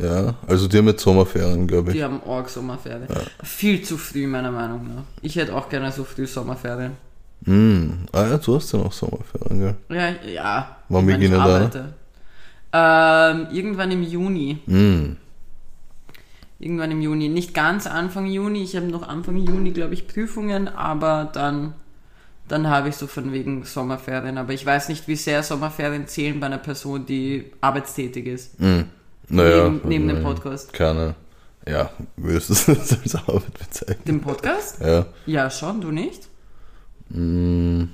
ja. 0.00 0.34
Also 0.46 0.66
die 0.68 0.78
haben 0.78 0.88
jetzt 0.88 1.02
Sommerferien, 1.02 1.66
glaube 1.66 1.90
ich. 1.90 1.96
Die 1.96 2.04
haben 2.04 2.20
Org 2.24 2.48
Sommerferien. 2.48 3.06
Viel 3.42 3.82
zu 3.82 3.98
früh, 3.98 4.26
meiner 4.26 4.50
Meinung 4.50 4.86
nach. 4.94 5.02
Ich 5.22 5.36
hätte 5.36 5.54
auch 5.54 5.68
gerne 5.68 5.92
so 5.92 6.04
früh 6.04 6.26
Sommerferien. 6.26 6.92
Hm. 7.44 8.06
Ah 8.12 8.26
ja, 8.26 8.38
du 8.38 8.56
hast 8.56 8.72
ja 8.72 8.78
noch 8.78 8.92
Sommerferien, 8.92 9.60
gell? 9.60 9.74
Ja, 9.98 10.28
ja. 10.30 10.76
Wann 10.88 11.06
beginnen 11.06 11.40
arbeite. 11.40 11.94
Ähm, 12.72 13.46
irgendwann 13.52 13.90
im 13.90 14.02
Juni. 14.02 14.58
Hm. 14.66 15.16
Irgendwann 16.60 16.90
im 16.90 17.00
Juni. 17.00 17.28
Nicht 17.28 17.54
ganz 17.54 17.86
Anfang 17.86 18.26
Juni. 18.26 18.62
Ich 18.62 18.76
habe 18.76 18.86
noch 18.86 19.08
Anfang 19.08 19.36
Juni, 19.36 19.70
glaube 19.72 19.94
ich, 19.94 20.06
Prüfungen, 20.06 20.68
aber 20.68 21.30
dann, 21.32 21.72
dann 22.48 22.68
habe 22.68 22.90
ich 22.90 22.96
so 22.96 23.06
von 23.06 23.32
wegen 23.32 23.64
Sommerferien. 23.64 24.36
Aber 24.36 24.52
ich 24.52 24.64
weiß 24.66 24.90
nicht, 24.90 25.08
wie 25.08 25.16
sehr 25.16 25.42
Sommerferien 25.42 26.06
zählen 26.06 26.38
bei 26.38 26.46
einer 26.46 26.58
Person, 26.58 27.06
die 27.06 27.50
arbeitstätig 27.62 28.26
ist. 28.26 28.58
Hm. 28.60 28.84
Naja. 29.30 29.68
neben 29.70 29.88
neben 29.88 30.08
dem 30.08 30.22
Podcast. 30.22 30.72
Keine. 30.72 31.14
Ja, 31.66 31.90
würdest 32.16 32.50
du 32.68 32.72
es 32.72 32.92
als 33.02 33.14
Arbeit 33.14 33.58
bezeichnen? 33.58 34.04
Dem 34.06 34.20
Podcast? 34.20 34.80
Ja. 34.80 35.06
Ja, 35.26 35.50
schon, 35.50 35.80
du 35.80 35.90
nicht? 35.90 36.28
Hm. 37.12 37.88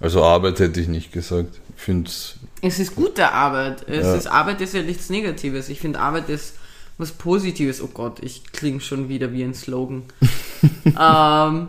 Also 0.00 0.22
Arbeit 0.24 0.58
hätte 0.60 0.80
ich 0.80 0.88
nicht 0.88 1.12
gesagt. 1.12 1.60
Ich 1.76 1.82
finde 1.82 2.08
es. 2.08 2.36
Es 2.60 2.78
ist 2.78 2.94
gute 2.94 3.30
Arbeit. 3.32 3.88
Es 3.88 4.04
Ja. 4.04 4.14
ist, 4.14 4.26
Arbeit 4.26 4.60
ist 4.60 4.74
ja 4.74 4.82
nichts 4.82 5.10
Negatives. 5.10 5.68
Ich 5.68 5.80
finde, 5.80 6.00
Arbeit 6.00 6.28
ist 6.28 6.54
was 7.02 7.12
Positives. 7.12 7.82
Oh 7.82 7.88
Gott, 7.92 8.20
ich 8.22 8.44
klinge 8.52 8.80
schon 8.80 9.08
wieder 9.10 9.32
wie 9.32 9.42
ein 9.44 9.54
Slogan. 9.54 10.04
ähm, 10.86 11.68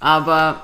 aber 0.00 0.62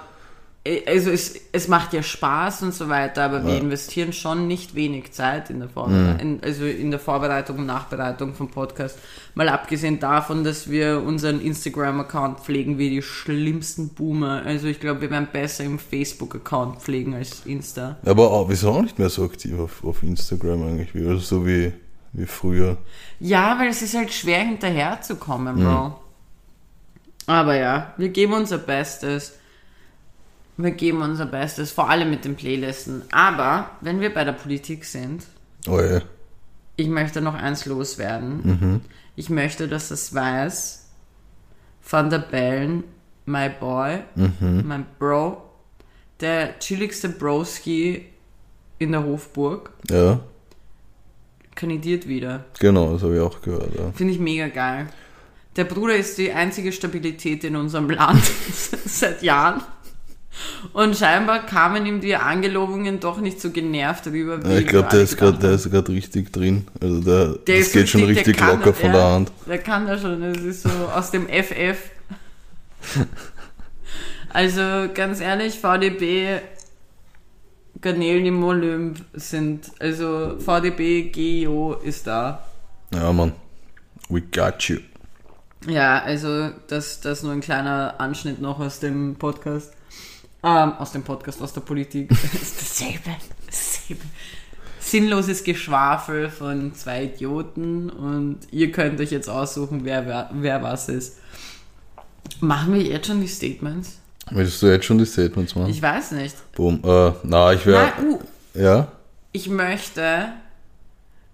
äh, 0.65 0.81
also 0.87 1.11
es, 1.11 1.35
es 1.53 1.69
macht 1.69 1.93
ja 1.93 2.03
Spaß 2.03 2.63
und 2.63 2.73
so 2.73 2.89
weiter, 2.89 3.25
aber 3.25 3.45
wir 3.45 3.55
Ja. 3.55 3.61
investieren 3.61 4.13
schon 4.13 4.47
nicht 4.47 4.75
wenig 4.75 5.13
Zeit 5.13 5.51
in 5.51 5.59
der, 5.61 5.69
Vorberei 5.69 6.15
Mhm. 6.15 6.21
in, 6.21 6.41
also 6.43 6.65
in 6.65 6.91
der 6.91 7.01
Vorbereitung 7.01 7.59
und 7.59 7.67
Nachbereitung 7.67 8.35
vom 8.35 8.49
Podcast. 8.49 8.99
Mal 9.35 9.49
abgesehen 9.49 9.99
davon, 9.99 10.45
dass 10.45 10.71
wir 10.71 11.03
unseren 11.05 11.41
Instagram-Account 11.41 12.41
pflegen 12.41 12.79
wie 12.79 12.91
die 12.91 13.03
schlimmsten 13.03 13.89
Boomer. 13.91 14.43
Also 14.47 14.69
ich 14.69 14.79
glaube, 14.81 15.01
wir 15.03 15.11
werden 15.11 15.29
besser 15.33 15.65
im 15.65 15.79
Facebook-Account 15.79 16.81
pflegen 16.81 17.15
als 17.15 17.45
Insta. 17.45 17.97
Aber 18.05 18.31
auch, 18.31 18.49
wir 18.49 18.57
sind 18.57 18.69
auch 18.71 18.83
nicht 18.83 18.99
mehr 18.99 19.11
so 19.11 19.25
aktiv 19.25 19.59
auf, 19.59 19.83
auf 19.85 20.03
Instagram 20.03 20.63
eigentlich, 20.63 20.95
also 21.07 21.19
so 21.19 21.47
wie, 21.47 21.73
wie 22.15 22.27
früher. 22.27 22.79
Ja, 23.21 23.59
weil 23.59 23.69
es 23.69 23.83
ist 23.83 23.95
halt 23.95 24.13
schwer 24.13 24.41
hinterherzukommen, 24.41 25.57
Bro. 25.57 26.01
Aber 27.27 27.57
ja, 27.57 27.95
wir 27.97 28.09
geben 28.11 28.33
unser 28.35 28.59
Bestes. 28.59 29.35
Wir 30.57 30.71
geben 30.71 31.03
unser 31.03 31.27
Bestes, 31.27 31.73
vor 31.73 31.91
allem 31.91 32.11
mit 32.11 32.25
den 32.25 32.37
Playlisten. 32.37 33.03
Aber 33.11 33.71
wenn 33.81 34.01
wir 34.01 34.13
bei 34.15 34.25
der 34.25 34.33
Politik 34.33 34.85
sind, 34.85 35.25
Oh 35.67 35.81
ja. 35.81 36.01
ich 36.77 36.87
möchte 36.89 37.21
noch 37.21 37.35
eins 37.35 37.67
loswerden. 37.67 38.41
Mhm. 38.45 38.81
Ich 39.17 39.31
möchte, 39.31 39.67
dass 39.69 39.89
das 39.89 40.15
weiß. 40.15 40.87
Van 41.89 42.09
der 42.11 42.19
Bellen, 42.21 42.85
my 43.27 43.49
boy, 43.49 44.01
Mhm. 44.15 44.63
mein 44.67 44.87
Bro, 44.99 45.43
der 46.21 46.59
chilligste 46.61 47.09
Broski 47.09 48.07
in 48.79 48.93
der 48.93 49.03
Hofburg, 49.05 49.71
Ja, 49.91 50.21
kandidiert 51.55 52.09
wieder. 52.09 52.45
genau, 52.59 52.93
das 52.95 53.03
habe 53.03 53.15
ich 53.17 53.21
auch 53.21 53.41
gehört. 53.43 53.75
Ja. 53.77 53.93
Finde 53.95 54.13
ich 54.15 54.19
mega 54.21 54.49
geil. 54.49 54.87
Der 55.57 55.65
Bruder 55.65 55.95
ist 55.97 56.19
die 56.19 56.33
einzige 56.33 56.73
Stabilität 56.73 57.45
in 57.45 57.55
unserem 57.57 57.89
Land 57.91 58.23
seit 58.87 59.23
Jahren. 59.23 59.63
Und 60.73 60.97
scheinbar 60.97 61.47
kamen 61.47 61.87
ihm 61.87 62.01
die 62.01 62.17
Angelobungen 62.17 62.99
doch 62.99 63.21
nicht 63.21 63.41
so 63.41 63.51
genervt 63.51 64.09
rüber. 64.09 64.41
Ja, 64.45 64.59
ich 64.59 64.67
glaube, 64.67 64.89
der 64.91 65.03
ist 65.03 65.17
gerade, 65.17 65.39
der 65.39 65.53
ist 65.53 65.71
gerade 65.71 65.93
richtig 65.93 66.33
drin. 66.33 66.67
Also 66.81 67.01
der, 67.03 67.27
Der 67.47 67.59
das 67.61 67.71
geht 67.71 67.89
schon 67.89 68.03
richtig- 68.03 68.37
der 68.39 68.47
locker 68.49 68.71
das, 68.73 68.79
von 68.81 68.93
der 68.93 69.05
Hand. 69.05 69.33
Der 69.47 69.59
kann 69.59 69.87
das 69.87 70.01
schon, 70.03 70.21
das 70.21 70.43
ist 70.43 70.63
so 70.65 70.71
aus 70.71 71.13
dem 71.13 71.29
FF. 71.29 71.79
Also 74.33 74.89
ganz 74.93 75.21
ehrlich, 75.21 75.61
VDB, 75.61 76.41
Garnelen 77.85 78.25
im 78.25 78.43
Olymp 78.43 79.05
sind, 79.13 79.71
also 79.79 80.39
VDB, 80.39 81.11
GIO 81.11 81.75
ist 81.75 82.07
da. 82.07 82.43
Ja, 82.95 83.13
Mann. 83.13 83.33
We 84.09 84.23
got 84.23 84.63
you. 84.63 84.79
Ja, 85.67 86.03
also 86.03 86.49
das, 86.69 87.03
das 87.03 87.23
nur 87.23 87.33
ein 87.33 87.43
kleiner 87.43 87.97
Anschnitt 87.99 88.41
noch 88.41 88.59
aus 88.59 88.81
dem 88.81 89.17
Podcast. 89.17 89.75
Ähm, 90.43 90.73
aus 90.73 90.93
dem 90.93 91.03
Podcast, 91.03 91.43
aus 91.43 91.53
der 91.53 91.61
Politik. 91.61 92.09
Das 92.33 92.43
ist 92.43 92.61
dasselbe. 92.61 93.17
dasselbe. 93.47 94.03
Sinnloses 94.81 95.45
Geschwafel 95.45 96.31
von 96.31 96.75
zwei 96.75 97.05
Idioten 97.05 97.91
und 97.91 98.41
ihr 98.51 98.73
könnt 98.73 98.99
euch 98.99 99.11
jetzt 99.11 99.29
aussuchen, 99.29 99.85
wer, 99.85 100.07
wer, 100.07 100.31
wer 100.33 100.63
was 100.63 100.89
ist. 100.89 101.19
Machen 102.41 102.73
wir 102.73 102.83
jetzt 102.83 103.09
schon 103.09 103.21
die 103.21 103.29
Statements? 103.29 103.99
Willst 104.31 104.63
du 104.63 104.67
jetzt 104.69 104.87
schon 104.87 104.99
die 104.99 105.07
Statements 105.07 105.55
machen? 105.55 105.71
Ich 105.71 105.83
weiß 105.83 106.13
nicht. 106.13 106.35
Boom. 106.55 106.81
Äh, 106.85 107.13
na, 107.25 107.53
ich 107.53 107.65
wäre. 107.67 107.93
Uh, 108.03 108.21
Ja? 108.55 108.89
ich 109.33 109.49
möchte 109.49 110.29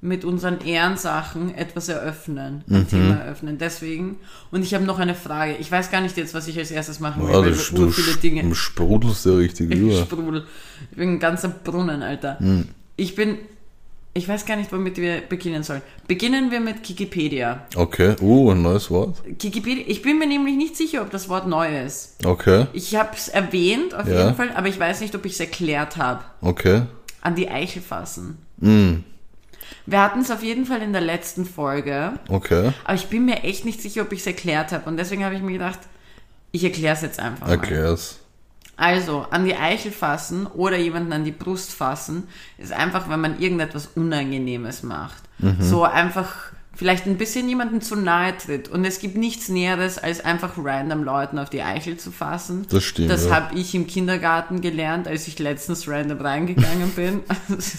mit 0.03 0.25
unseren 0.25 0.63
Ehrensachen 0.63 1.55
etwas 1.55 1.89
eröffnen, 1.91 2.65
ein 2.71 2.89
Thema 2.89 3.17
eröffnen. 3.17 3.59
Deswegen, 3.59 4.17
und 4.51 4.63
ich 4.63 4.73
habe 4.73 4.85
noch 4.85 4.99
eine 4.99 5.15
Frage. 5.15 5.57
Ich 5.59 5.71
weiß 5.71 5.91
gar 5.91 6.01
nicht 6.01 6.17
jetzt, 6.17 6.33
was 6.33 6.49
ich 6.49 6.59
als 6.59 6.71
erstes 6.71 7.01
machen 7.01 7.23
will, 7.23 7.35
Ja, 7.35 7.43
weil 7.43 7.51
du, 7.53 7.91
viele 7.91 8.17
Dinge. 8.17 8.43
du 8.43 8.55
sprudelst 8.55 9.27
ja 9.27 9.35
richtig 9.35 9.71
Ich 9.75 9.79
über. 9.79 9.93
sprudel. 10.01 10.45
Ich 10.91 10.97
bin 10.97 11.11
ein 11.15 11.19
ganzer 11.21 11.49
Brunnen, 11.51 12.03
Alter. 12.03 12.39
Ich 12.97 13.15
bin. 13.15 13.37
Ich 14.13 14.29
weiß 14.29 14.45
gar 14.45 14.57
nicht, 14.57 14.73
womit 14.73 14.97
wir 14.97 15.21
beginnen 15.21 15.63
sollen. 15.63 15.83
Beginnen 16.09 16.51
wir 16.51 16.59
mit 16.59 16.89
Wikipedia. 16.89 17.65
Okay. 17.77 18.17
Uh, 18.21 18.51
ein 18.51 18.61
neues 18.63 18.91
Wort. 18.91 19.19
Wikipedia. 19.25 19.85
Ich 19.87 20.03
bin 20.03 20.19
mir 20.19 20.27
nämlich 20.27 20.57
nicht 20.57 20.77
sicher, 20.77 21.03
ob 21.03 21.11
das 21.11 21.29
Wort 21.29 21.47
neu 21.47 21.85
ist. 21.85 22.17
Okay. 22.25 22.67
Ich 22.73 22.97
habe 22.97 23.11
es 23.15 23.29
erwähnt, 23.29 23.95
auf 23.95 24.09
Ja. 24.09 24.25
jeden 24.25 24.35
Fall, 24.35 24.51
aber 24.55 24.67
ich 24.67 24.81
weiß 24.81 25.01
nicht, 25.01 25.15
ob 25.15 25.25
ich 25.27 25.35
es 25.35 25.41
erklärt 25.41 25.97
habe. 25.97 26.25
Okay. 26.41 26.83
An 27.21 27.37
die 27.37 27.49
Eichel 27.51 27.83
fassen. 27.83 28.39
Mm, 28.59 29.05
Wir 29.87 30.03
hatten 30.03 30.21
es 30.21 30.31
auf 30.31 30.43
jeden 30.43 30.67
Fall 30.67 30.83
in 30.83 30.93
der 30.93 31.03
letzten 31.03 31.45
Folge, 31.45 32.13
okay. 32.29 32.73
aber 32.85 32.95
ich 32.95 33.07
bin 33.07 33.25
mir 33.25 33.43
echt 33.45 33.65
nicht 33.65 33.81
sicher, 33.81 34.03
ob 34.03 34.13
ich 34.13 34.21
es 34.21 34.27
erklärt 34.27 34.73
habe. 34.73 34.89
Und 34.89 34.97
deswegen 34.97 35.25
habe 35.25 35.35
ich 35.37 35.43
mir 35.43 35.53
gedacht, 35.53 35.79
ich 36.53 36.65
erkläre 36.65 36.95
es 36.95 37.03
jetzt 37.03 37.21
einfach. 37.21 37.49
Erklär's. 37.49 38.20
Also, 38.81 39.27
an 39.31 39.45
die 39.45 39.55
Eichel 39.57 39.93
fassen 39.93 40.47
oder 40.47 40.79
jemanden 40.79 41.13
an 41.13 41.25
die 41.25 41.33
Brust 41.33 41.73
fassen, 41.73 42.29
ist 42.59 42.73
einfach, 42.73 43.09
wenn 43.09 43.21
man 43.21 43.39
irgendetwas 43.39 43.89
Unangenehmes 43.95 44.83
macht. 44.83 45.23
So 45.61 45.85
einfach 45.85 46.35
vielleicht 46.75 47.07
ein 47.07 47.19
bisschen 47.19 47.47
jemanden 47.49 47.83
zu 47.83 47.95
nahe 47.95 48.37
tritt. 48.39 48.69
Und 48.69 48.87
es 48.87 49.01
gibt 49.01 49.17
nichts 49.17 49.51
Näheres, 49.51 49.99
als 49.99 50.25
einfach 50.25 50.53
random 50.57 51.03
Leuten 51.03 51.39
auf 51.39 51.51
die 51.51 51.63
Eichel 51.63 51.99
zu 51.99 52.11
fassen. 52.11 52.67
Das 52.71 52.85
stimmt, 52.85 53.11
Das 53.11 53.27
ja. 53.27 53.35
habe 53.35 53.55
ich 53.59 53.75
im 53.75 53.87
Kindergarten 53.87 54.63
gelernt, 54.63 55.07
als 55.07 55.29
ich 55.29 55.39
letztens 55.39 55.87
random 55.87 56.19
reingegangen 56.21 56.91
bin. 56.93 57.21
Also, 57.49 57.79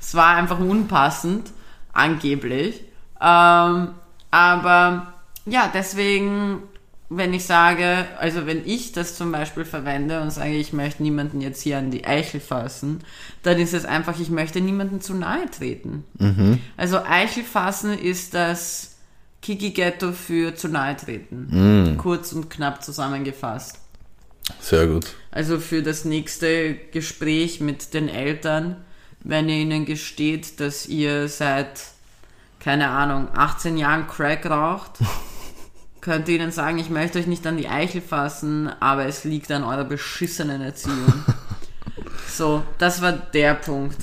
Es 0.00 0.14
war 0.14 0.36
einfach 0.36 0.58
unpassend, 0.58 1.50
angeblich. 1.92 2.82
Ähm, 3.20 3.88
aber 4.30 5.12
ja, 5.44 5.70
deswegen, 5.72 6.62
wenn 7.12 7.34
ich 7.34 7.44
sage, 7.44 8.06
also 8.18 8.46
wenn 8.46 8.64
ich 8.64 8.92
das 8.92 9.16
zum 9.16 9.32
Beispiel 9.32 9.64
verwende 9.64 10.22
und 10.22 10.30
sage, 10.30 10.52
ich 10.56 10.72
möchte 10.72 11.02
niemanden 11.02 11.40
jetzt 11.40 11.60
hier 11.60 11.76
an 11.76 11.90
die 11.90 12.06
Eichel 12.06 12.40
fassen, 12.40 13.00
dann 13.42 13.58
ist 13.58 13.74
es 13.74 13.84
einfach, 13.84 14.18
ich 14.20 14.30
möchte 14.30 14.60
niemanden 14.60 15.00
zu 15.00 15.14
nahe 15.14 15.50
treten. 15.50 16.04
Also 16.76 16.98
Eichel 17.02 17.42
fassen 17.42 17.98
ist 17.98 18.32
das 18.34 18.94
Kiki-Ghetto 19.42 20.12
für 20.12 20.54
zu 20.54 20.68
nahe 20.68 20.96
treten. 20.96 21.48
Kurz 21.98 22.32
und 22.32 22.48
knapp 22.48 22.84
zusammengefasst. 22.84 23.80
Sehr 24.60 24.86
gut. 24.86 25.06
Also 25.32 25.58
für 25.58 25.82
das 25.82 26.04
nächste 26.04 26.74
Gespräch 26.92 27.60
mit 27.60 27.92
den 27.92 28.08
Eltern, 28.08 28.76
wenn 29.24 29.48
ihr 29.48 29.56
ihnen 29.56 29.84
gesteht, 29.84 30.60
dass 30.60 30.86
ihr 30.86 31.28
seit, 31.28 31.80
keine 32.60 32.88
Ahnung, 32.88 33.28
18 33.34 33.78
Jahren 33.78 34.06
Crack 34.06 34.46
raucht, 34.46 34.92
könnt 36.00 36.28
ihr 36.28 36.36
ihnen 36.36 36.50
sagen, 36.52 36.78
ich 36.78 36.90
möchte 36.90 37.18
euch 37.18 37.26
nicht 37.26 37.46
an 37.46 37.56
die 37.56 37.68
Eichel 37.68 38.00
fassen, 38.00 38.70
aber 38.80 39.06
es 39.06 39.24
liegt 39.24 39.50
an 39.52 39.64
eurer 39.64 39.84
beschissenen 39.84 40.60
Erziehung. 40.62 41.12
so, 42.28 42.62
das 42.78 43.02
war 43.02 43.12
der 43.12 43.54
Punkt. 43.54 43.96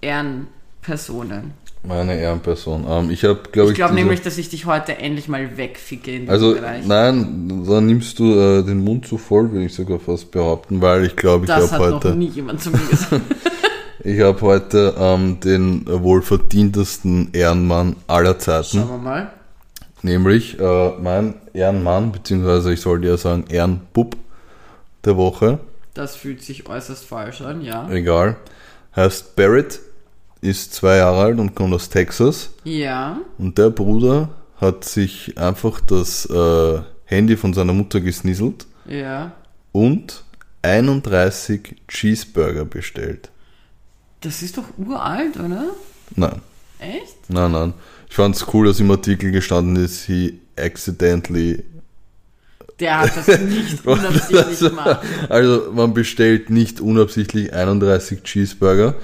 Ehrenpersonen. 0.00 1.52
Meine 1.84 2.18
Ehrenperson. 2.18 2.84
Ähm, 2.88 3.10
ich 3.10 3.22
habe, 3.24 3.38
glaube 3.52 3.68
Ich 3.68 3.72
ich. 3.72 3.76
glaube 3.76 3.94
nämlich, 3.94 4.20
dass 4.20 4.36
ich 4.36 4.48
dich 4.48 4.66
heute 4.66 4.98
endlich 4.98 5.28
mal 5.28 5.56
wegficke 5.56 6.10
in 6.10 6.20
diesem 6.22 6.34
Also, 6.34 6.54
Bereich. 6.54 6.84
nein, 6.86 7.64
da 7.66 7.80
nimmst 7.80 8.18
du 8.18 8.34
äh, 8.34 8.62
den 8.64 8.82
Mund 8.82 9.06
zu 9.06 9.16
voll, 9.16 9.52
würde 9.52 9.64
ich 9.66 9.74
sogar 9.74 10.00
fast 10.00 10.30
behaupten, 10.32 10.82
weil 10.82 11.04
ich 11.04 11.14
glaube, 11.14 11.44
ich 11.44 11.48
das 11.48 11.70
habe 11.72 11.84
hat 11.84 11.90
noch 11.92 12.04
heute, 12.04 12.16
nie 12.16 12.26
jemand 12.28 12.60
zu 12.62 12.70
mir 12.70 12.78
gesagt. 12.90 13.22
ich 14.04 14.20
habe 14.20 14.40
heute 14.40 14.94
ähm, 14.98 15.38
den 15.40 15.84
wohl 15.86 16.20
verdientesten 16.22 17.28
Ehrenmann 17.32 17.94
aller 18.08 18.38
Zeiten, 18.40 18.78
Schauen 18.78 18.88
wir 18.88 18.98
mal. 18.98 19.30
Nämlich 20.08 20.58
äh, 20.58 20.90
mein 21.00 21.34
Ehrenmann, 21.52 22.10
beziehungsweise 22.12 22.72
ich 22.72 22.80
sollte 22.80 23.06
ja 23.08 23.16
sagen 23.16 23.44
Ehrenbub 23.48 24.16
der 25.04 25.16
Woche, 25.16 25.58
Das 25.94 26.16
fühlt 26.16 26.42
sich 26.42 26.68
äußerst 26.68 27.04
falsch 27.04 27.40
an, 27.42 27.62
ja. 27.62 27.88
egal, 27.90 28.36
heißt 28.96 29.36
Barrett, 29.36 29.80
ist 30.40 30.72
zwei 30.74 30.96
Jahre 30.96 31.20
alt 31.22 31.38
und 31.38 31.54
kommt 31.54 31.74
aus 31.74 31.88
Texas. 31.88 32.50
Ja. 32.64 33.18
Und 33.38 33.58
der 33.58 33.70
Bruder 33.70 34.28
hat 34.60 34.84
sich 34.84 35.36
einfach 35.38 35.80
das 35.80 36.26
äh, 36.26 36.80
Handy 37.04 37.36
von 37.36 37.52
seiner 37.54 37.72
Mutter 37.72 38.00
gesnisselt 38.00 38.66
Ja. 38.86 39.32
und 39.72 40.22
31 40.62 41.76
Cheeseburger 41.88 42.64
bestellt. 42.64 43.30
Das 44.20 44.42
ist 44.42 44.58
doch 44.58 44.64
uralt, 44.76 45.36
oder? 45.36 45.64
Nein, 46.16 46.40
Echt? 46.78 47.16
nein, 47.28 47.52
nein. 47.52 47.74
Ich 48.08 48.16
fand 48.16 48.36
es 48.36 48.46
cool, 48.52 48.66
dass 48.66 48.80
im 48.80 48.90
Artikel 48.90 49.30
gestanden 49.30 49.82
ist, 49.82 50.04
he 50.06 50.40
accidentally. 50.56 51.62
Der 52.80 53.00
hat 53.00 53.16
das 53.16 53.26
nicht 53.40 53.86
unabsichtlich 53.86 54.58
gemacht. 54.60 55.00
Also 55.28 55.70
man 55.72 55.94
bestellt 55.94 56.50
nicht 56.50 56.80
unabsichtlich 56.80 57.52
31 57.52 58.22
Cheeseburger. 58.22 58.94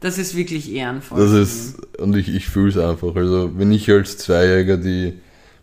Das 0.00 0.18
ist 0.18 0.36
wirklich 0.36 0.72
ehrenvoll. 0.72 1.20
Das 1.20 1.32
ist, 1.32 1.80
und 1.98 2.16
ich, 2.16 2.28
ich 2.28 2.46
fühle 2.48 2.70
es 2.70 2.76
einfach. 2.78 3.14
Also, 3.16 3.50
wenn 3.58 3.72
ich 3.72 3.90
als 3.90 4.16
Zweijähriger 4.18 4.76
die 4.76 5.14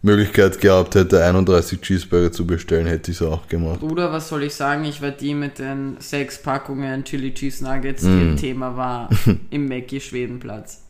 Möglichkeit 0.02 0.60
gehabt 0.62 0.96
hätte, 0.96 1.24
31 1.24 1.82
Cheeseburger 1.82 2.32
zu 2.32 2.46
bestellen, 2.46 2.86
hätte 2.86 3.12
ich 3.12 3.22
es 3.22 3.28
auch 3.28 3.48
gemacht. 3.48 3.80
Bruder, 3.80 4.12
was 4.12 4.28
soll 4.30 4.44
ich 4.44 4.54
sagen? 4.54 4.84
Ich 4.86 5.02
war 5.02 5.12
die 5.12 5.34
mit 5.34 5.58
den 5.60 5.96
sechs 6.00 6.42
Packungen 6.42 7.04
Chili 7.06 7.34
Cheese 7.34 7.64
Nuggets, 7.64 8.04
die 8.04 8.10
Mm. 8.10 8.32
ein 8.32 8.38
Thema 8.38 8.76
war 8.78 9.10
im 9.50 9.68
Mackie 9.68 10.02
Schwedenplatz. 10.02 10.84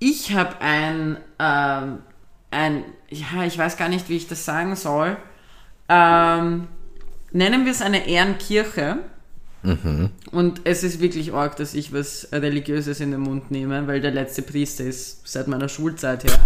Ich 0.00 0.34
habe 0.34 0.60
ein, 0.60 1.16
ähm, 1.38 1.98
ein, 2.50 2.84
ja, 3.08 3.44
ich 3.46 3.56
weiß 3.56 3.76
gar 3.76 3.88
nicht, 3.88 4.08
wie 4.10 4.16
ich 4.16 4.26
das 4.28 4.44
sagen 4.44 4.76
soll. 4.76 5.16
Ähm, 5.88 6.66
nennen 7.32 7.64
wir 7.64 7.72
es 7.72 7.80
eine 7.80 8.06
Ehrenkirche. 8.08 8.98
Und 10.30 10.60
es 10.64 10.84
ist 10.84 11.00
wirklich 11.00 11.32
arg, 11.32 11.56
dass 11.56 11.74
ich 11.74 11.92
was 11.92 12.28
Religiöses 12.32 13.00
in 13.00 13.10
den 13.10 13.20
Mund 13.20 13.50
nehme, 13.50 13.86
weil 13.86 14.00
der 14.00 14.10
letzte 14.10 14.42
Priester 14.42 14.84
ist 14.84 15.26
seit 15.26 15.48
meiner 15.48 15.68
Schulzeit 15.68 16.24
her. 16.24 16.38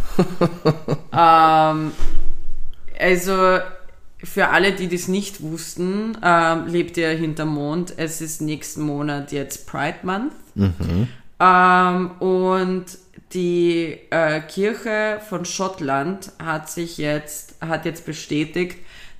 ähm, 1.72 1.92
also 2.98 3.58
für 4.22 4.48
alle, 4.48 4.72
die 4.72 4.88
das 4.88 5.08
nicht 5.08 5.42
wussten, 5.42 6.16
ähm, 6.22 6.66
lebt 6.66 6.96
ihr 6.96 7.10
hinterm 7.10 7.54
Mond. 7.54 7.94
Es 7.96 8.20
ist 8.20 8.40
nächsten 8.40 8.82
Monat 8.82 9.32
jetzt 9.32 9.66
Pride 9.66 9.98
Month. 10.02 10.32
Ähm, 11.40 12.10
und 12.20 12.86
die 13.32 13.98
äh, 14.10 14.40
Kirche 14.40 15.20
von 15.28 15.44
Schottland 15.44 16.32
hat 16.42 16.70
sich 16.70 16.98
jetzt, 16.98 17.56
hat 17.60 17.84
jetzt 17.84 18.06
bestätigt, 18.06 18.78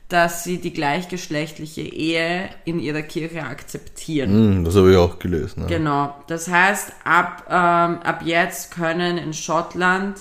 dass 0.08 0.42
sie 0.42 0.58
die 0.58 0.72
gleichgeschlechtliche 0.72 1.82
Ehe 1.82 2.48
in 2.64 2.80
ihrer 2.80 3.02
Kirche 3.02 3.42
akzeptieren. 3.44 4.30
Hm, 4.30 4.64
das 4.64 4.74
habe 4.74 4.92
ich 4.92 4.96
auch 4.96 5.18
gelesen. 5.18 5.62
Ja. 5.62 5.66
Genau. 5.66 6.14
Das 6.28 6.48
heißt, 6.48 6.92
ab, 7.04 7.44
ähm, 7.48 7.98
ab 8.02 8.22
jetzt 8.24 8.74
können 8.74 9.18
in 9.18 9.34
Schottland 9.34 10.16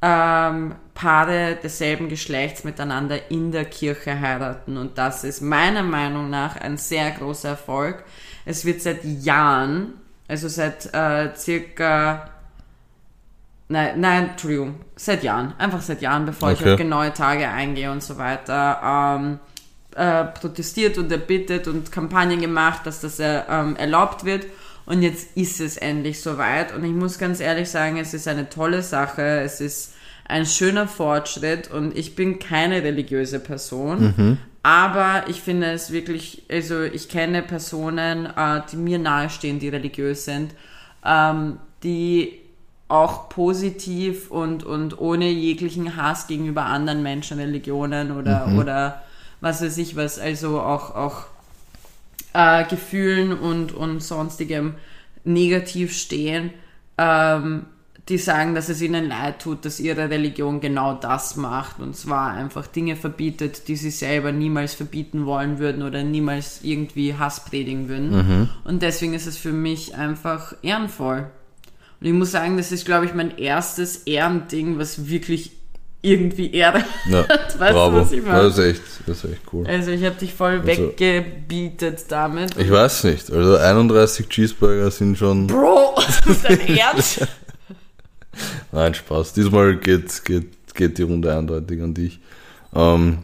ähm, 0.00 0.76
Paare 0.94 1.58
desselben 1.62 2.08
Geschlechts 2.08 2.64
miteinander 2.64 3.30
in 3.30 3.50
der 3.50 3.64
Kirche 3.64 4.20
heiraten. 4.20 4.76
Und 4.76 4.96
das 4.96 5.24
ist 5.24 5.42
meiner 5.42 5.82
Meinung 5.82 6.30
nach 6.30 6.56
ein 6.56 6.76
sehr 6.76 7.10
großer 7.10 7.50
Erfolg. 7.50 8.04
Es 8.44 8.64
wird 8.64 8.80
seit 8.80 9.04
Jahren, 9.04 9.94
also 10.28 10.48
seit 10.48 10.94
äh, 10.94 11.34
circa, 11.36 12.30
nein, 13.68 14.00
nein, 14.00 14.30
Entschuldigung, 14.30 14.76
seit 14.96 15.22
Jahren, 15.22 15.54
einfach 15.58 15.80
seit 15.82 16.02
Jahren, 16.02 16.26
bevor 16.26 16.52
ich 16.52 16.60
Okay. 16.60 16.72
auf 16.72 16.78
genaue 16.78 17.12
Tage 17.12 17.48
eingehe 17.48 17.90
und 17.90 18.02
so 18.02 18.18
weiter, 18.18 18.80
ähm, 19.18 19.38
äh, 19.94 20.24
protestiert 20.24 20.98
und 20.98 21.10
erbittet 21.10 21.68
und 21.68 21.90
Kampagnen 21.90 22.40
gemacht, 22.40 22.82
dass 22.84 23.00
das 23.00 23.18
äh, 23.18 23.42
ähm, 23.48 23.76
erlaubt 23.76 24.24
wird. 24.24 24.46
Und 24.84 25.02
jetzt 25.02 25.36
ist 25.36 25.60
es 25.60 25.76
endlich 25.78 26.20
soweit. 26.20 26.74
Und 26.74 26.84
ich 26.84 26.92
muss 26.92 27.18
ganz 27.18 27.40
ehrlich 27.40 27.68
sagen, 27.70 27.96
es 27.96 28.14
ist 28.14 28.28
eine 28.28 28.48
tolle 28.48 28.82
Sache. 28.82 29.22
Es 29.40 29.60
ist 29.60 29.94
ein 30.28 30.46
schöner 30.46 30.86
Fortschritt. 30.86 31.70
Und 31.70 31.96
ich 31.96 32.14
bin 32.14 32.38
keine 32.38 32.82
religiöse 32.84 33.40
Person. 33.40 34.38
Aber 34.62 35.24
ich 35.28 35.40
finde 35.40 35.72
es 35.72 35.90
wirklich, 35.90 36.42
also 36.50 36.82
ich 36.82 37.08
kenne 37.08 37.42
Personen, 37.42 38.26
äh, 38.26 38.60
die 38.70 38.76
mir 38.76 38.98
nahestehen, 38.98 39.58
die 39.58 39.68
religiös 39.70 40.24
sind, 40.24 40.54
ähm, 41.04 41.58
die 41.82 42.38
auch 42.88 43.28
positiv 43.28 44.30
und, 44.30 44.64
und 44.64 44.98
ohne 45.00 45.28
jeglichen 45.28 45.96
Hass 45.96 46.26
gegenüber 46.28 46.66
anderen 46.66 47.02
Menschen, 47.02 47.38
Religionen 47.38 48.12
oder, 48.12 48.48
oder 48.58 49.02
was 49.40 49.62
weiß 49.62 49.76
ich 49.78 49.96
was, 49.96 50.18
also 50.18 50.60
auch, 50.60 50.94
auch 50.94 51.24
äh, 52.32 52.64
Gefühlen 52.64 53.32
und, 53.36 53.72
und 53.72 54.02
sonstigem 54.02 54.74
negativ 55.24 55.96
stehen, 55.96 56.50
ähm, 56.96 57.66
die 58.08 58.18
sagen, 58.18 58.54
dass 58.54 58.68
es 58.68 58.80
ihnen 58.80 59.08
leid 59.08 59.42
tut, 59.42 59.64
dass 59.64 59.80
ihre 59.80 60.08
Religion 60.08 60.60
genau 60.60 60.94
das 60.94 61.34
macht 61.34 61.80
und 61.80 61.96
zwar 61.96 62.30
einfach 62.30 62.68
Dinge 62.68 62.94
verbietet, 62.94 63.66
die 63.66 63.74
sie 63.74 63.90
selber 63.90 64.30
niemals 64.30 64.74
verbieten 64.74 65.26
wollen 65.26 65.58
würden 65.58 65.82
oder 65.82 66.04
niemals 66.04 66.60
irgendwie 66.62 67.14
Hass 67.14 67.44
predigen 67.44 67.88
würden. 67.88 68.12
Und 68.62 68.82
deswegen 68.82 69.12
ist 69.12 69.26
es 69.26 69.36
für 69.36 69.52
mich 69.52 69.96
einfach 69.96 70.54
ehrenvoll. 70.62 71.26
Und 72.00 72.06
ich 72.06 72.12
muss 72.12 72.32
sagen, 72.32 72.56
das 72.56 72.72
ist, 72.72 72.84
glaube 72.84 73.06
ich, 73.06 73.14
mein 73.14 73.38
erstes 73.38 73.98
Ehrending, 74.06 74.78
was 74.78 75.08
wirklich 75.08 75.52
irgendwie 76.02 76.52
Ehre 76.52 76.84
Ja, 77.10 77.26
hat. 77.28 77.58
Weißt 77.58 77.72
bravo. 77.72 77.96
du, 77.96 78.02
was 78.02 78.12
ich 78.12 78.22
meine? 78.22 78.42
das, 78.44 78.58
ist 78.58 78.64
echt, 78.64 78.82
das 79.06 79.24
ist 79.24 79.32
echt 79.32 79.42
cool. 79.52 79.66
Also 79.66 79.90
ich 79.90 80.04
habe 80.04 80.14
dich 80.16 80.32
voll 80.34 80.60
Also- 80.60 80.66
weggebietet 80.66 82.04
damit. 82.08 82.56
Ich 82.56 82.70
weiß 82.70 83.04
nicht, 83.04 83.30
also 83.30 83.56
31 83.56 84.28
Cheeseburger 84.28 84.90
sind 84.90 85.16
schon. 85.18 85.46
Bro, 85.46 85.96
dein 86.42 86.60
Ernst? 86.76 87.26
Nein, 88.72 88.94
Spaß. 88.94 89.32
Diesmal 89.32 89.76
geht, 89.76 90.24
geht, 90.24 90.74
geht 90.74 90.98
die 90.98 91.02
Runde 91.02 91.34
eindeutig 91.36 91.80
an 91.82 91.94
dich. 91.94 92.20
Ähm, 92.74 93.18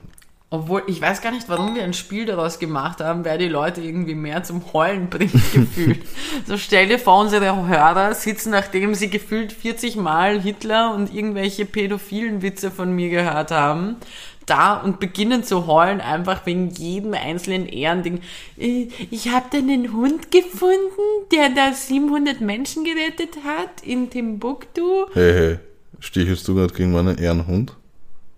Obwohl, 0.53 0.83
ich 0.87 1.01
weiß 1.01 1.23
gar 1.23 1.31
nicht, 1.33 1.49
warum 1.49 1.75
wir 1.75 1.83
ein 1.83 1.95
Spiel 1.95 2.27
daraus 2.27 2.59
gemacht 2.59 3.01
haben, 3.01 3.25
wer 3.25 3.39
die 3.39 3.49
Leute 3.49 3.81
irgendwie 3.81 4.15
mehr 4.15 4.43
zum 4.43 4.63
Heulen 4.75 5.09
bringt, 5.09 5.33
gefühlt. 5.55 6.03
so 6.47 6.59
stell 6.59 6.89
dir 6.89 6.99
vor, 6.99 7.21
unsere 7.21 7.67
Hörer 7.67 8.15
sitzen, 8.15 8.51
nachdem 8.51 8.95
sie 8.95 9.09
gefühlt 9.09 9.51
40 9.51 9.97
Mal 9.97 10.39
Hitler 10.43 10.95
und 10.95 11.15
irgendwelche 11.15 11.65
pädophilen 11.65 12.43
Witze 12.43 12.71
von 12.71 12.95
mir 12.95 13.09
gehört 13.09 13.51
haben, 13.51 13.97
da 14.45 14.75
und 14.77 15.01
beginnen 15.01 15.43
zu 15.43 15.67
heulen, 15.67 16.03
einfach 16.03 16.45
wegen 16.45 16.69
jedem 16.69 17.15
einzelnen 17.15 17.67
Ehrending. 17.67 18.21
Äh, 18.59 18.89
Ich 19.11 19.31
habe 19.31 19.47
da 19.51 19.57
einen 19.57 19.95
Hund 19.95 20.31
gefunden, 20.31 21.31
der 21.33 21.49
da 21.49 21.73
700 21.73 22.43
Menschen 22.43 22.85
gerettet 22.85 23.39
hat 23.47 23.81
in 23.87 24.11
Timbuktu. 24.11 25.07
hey, 25.15 25.33
hey, 25.33 25.59
stichelst 25.99 26.47
du 26.47 26.57
gerade 26.57 26.75
gegen 26.75 26.93
meinen 26.93 27.17
Ehrenhund? 27.17 27.75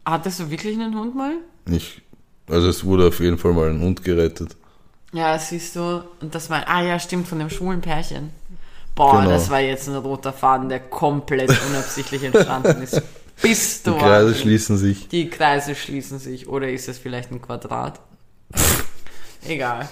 Hattest 0.05 0.39
du 0.39 0.51
wirklich 0.51 0.79
einen 0.79 0.97
Hund 0.97 1.17
mal? 1.17 1.33
Ich, 1.71 2.03
also 2.49 2.69
es 2.69 2.85
wurde 2.85 3.09
auf 3.09 3.21
jeden 3.21 3.39
Fall 3.39 3.53
mal 3.53 3.69
ein 3.71 3.81
Hund 3.81 4.05
gerettet. 4.05 4.57
Ja, 5.13 5.39
siehst 5.39 5.77
du, 5.77 6.03
und 6.21 6.35
das 6.35 6.51
war, 6.51 6.67
ah 6.69 6.83
ja, 6.83 6.99
stimmt, 6.99 7.29
von 7.29 7.39
dem 7.39 7.49
schwulen 7.51 7.81
Pärchen. 7.81 8.31
Boah, 8.95 9.19
Genau. 9.21 9.31
das 9.31 9.49
war 9.51 9.61
jetzt 9.61 9.89
ein 9.89 9.95
roter 9.97 10.33
Faden, 10.33 10.69
der 10.69 10.81
komplett 10.81 11.51
unabsichtlich 11.69 12.23
entstanden 12.25 12.83
ist. 12.83 13.01
Bist 13.43 13.87
Die 13.87 13.91
du 13.91 13.97
Kreise 13.99 14.27
Wahnsinn. 14.29 14.43
schließen 14.43 14.77
sich. 14.79 15.09
Die 15.09 15.29
Kreise 15.29 15.75
schließen 15.75 16.19
sich, 16.21 16.49
oder 16.49 16.69
ist 16.69 16.89
es 16.89 16.99
vielleicht 16.99 17.33
ein 17.33 17.43
Quadrat? 17.43 18.01
Egal. 19.47 19.89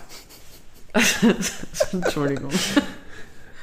Entschuldigung. 1.93 2.51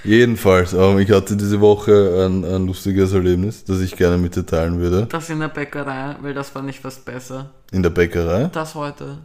Jedenfalls, 0.04 0.74
ähm, 0.74 0.98
ich 1.00 1.12
hatte 1.12 1.36
diese 1.36 1.60
Woche 1.60 2.26
ein, 2.26 2.46
ein 2.46 2.66
lustiges 2.68 3.12
Erlebnis, 3.14 3.64
das 3.66 3.82
ich 3.82 3.96
gerne 3.98 4.18
mit 4.18 4.36
dir 4.36 4.46
teilen 4.46 4.80
würde. 4.80 5.06
Das 5.10 5.30
in 5.30 5.40
der 5.40 5.50
Bäckerei, 5.50 6.16
weil 6.22 6.34
das 6.34 6.50
fand 6.50 6.70
ich 6.70 6.80
fast 6.80 7.04
besser. 7.06 7.50
In 7.72 7.84
der 7.84 7.90
Bäckerei. 7.90 8.50
Das 8.54 8.76
heute. 8.76 9.18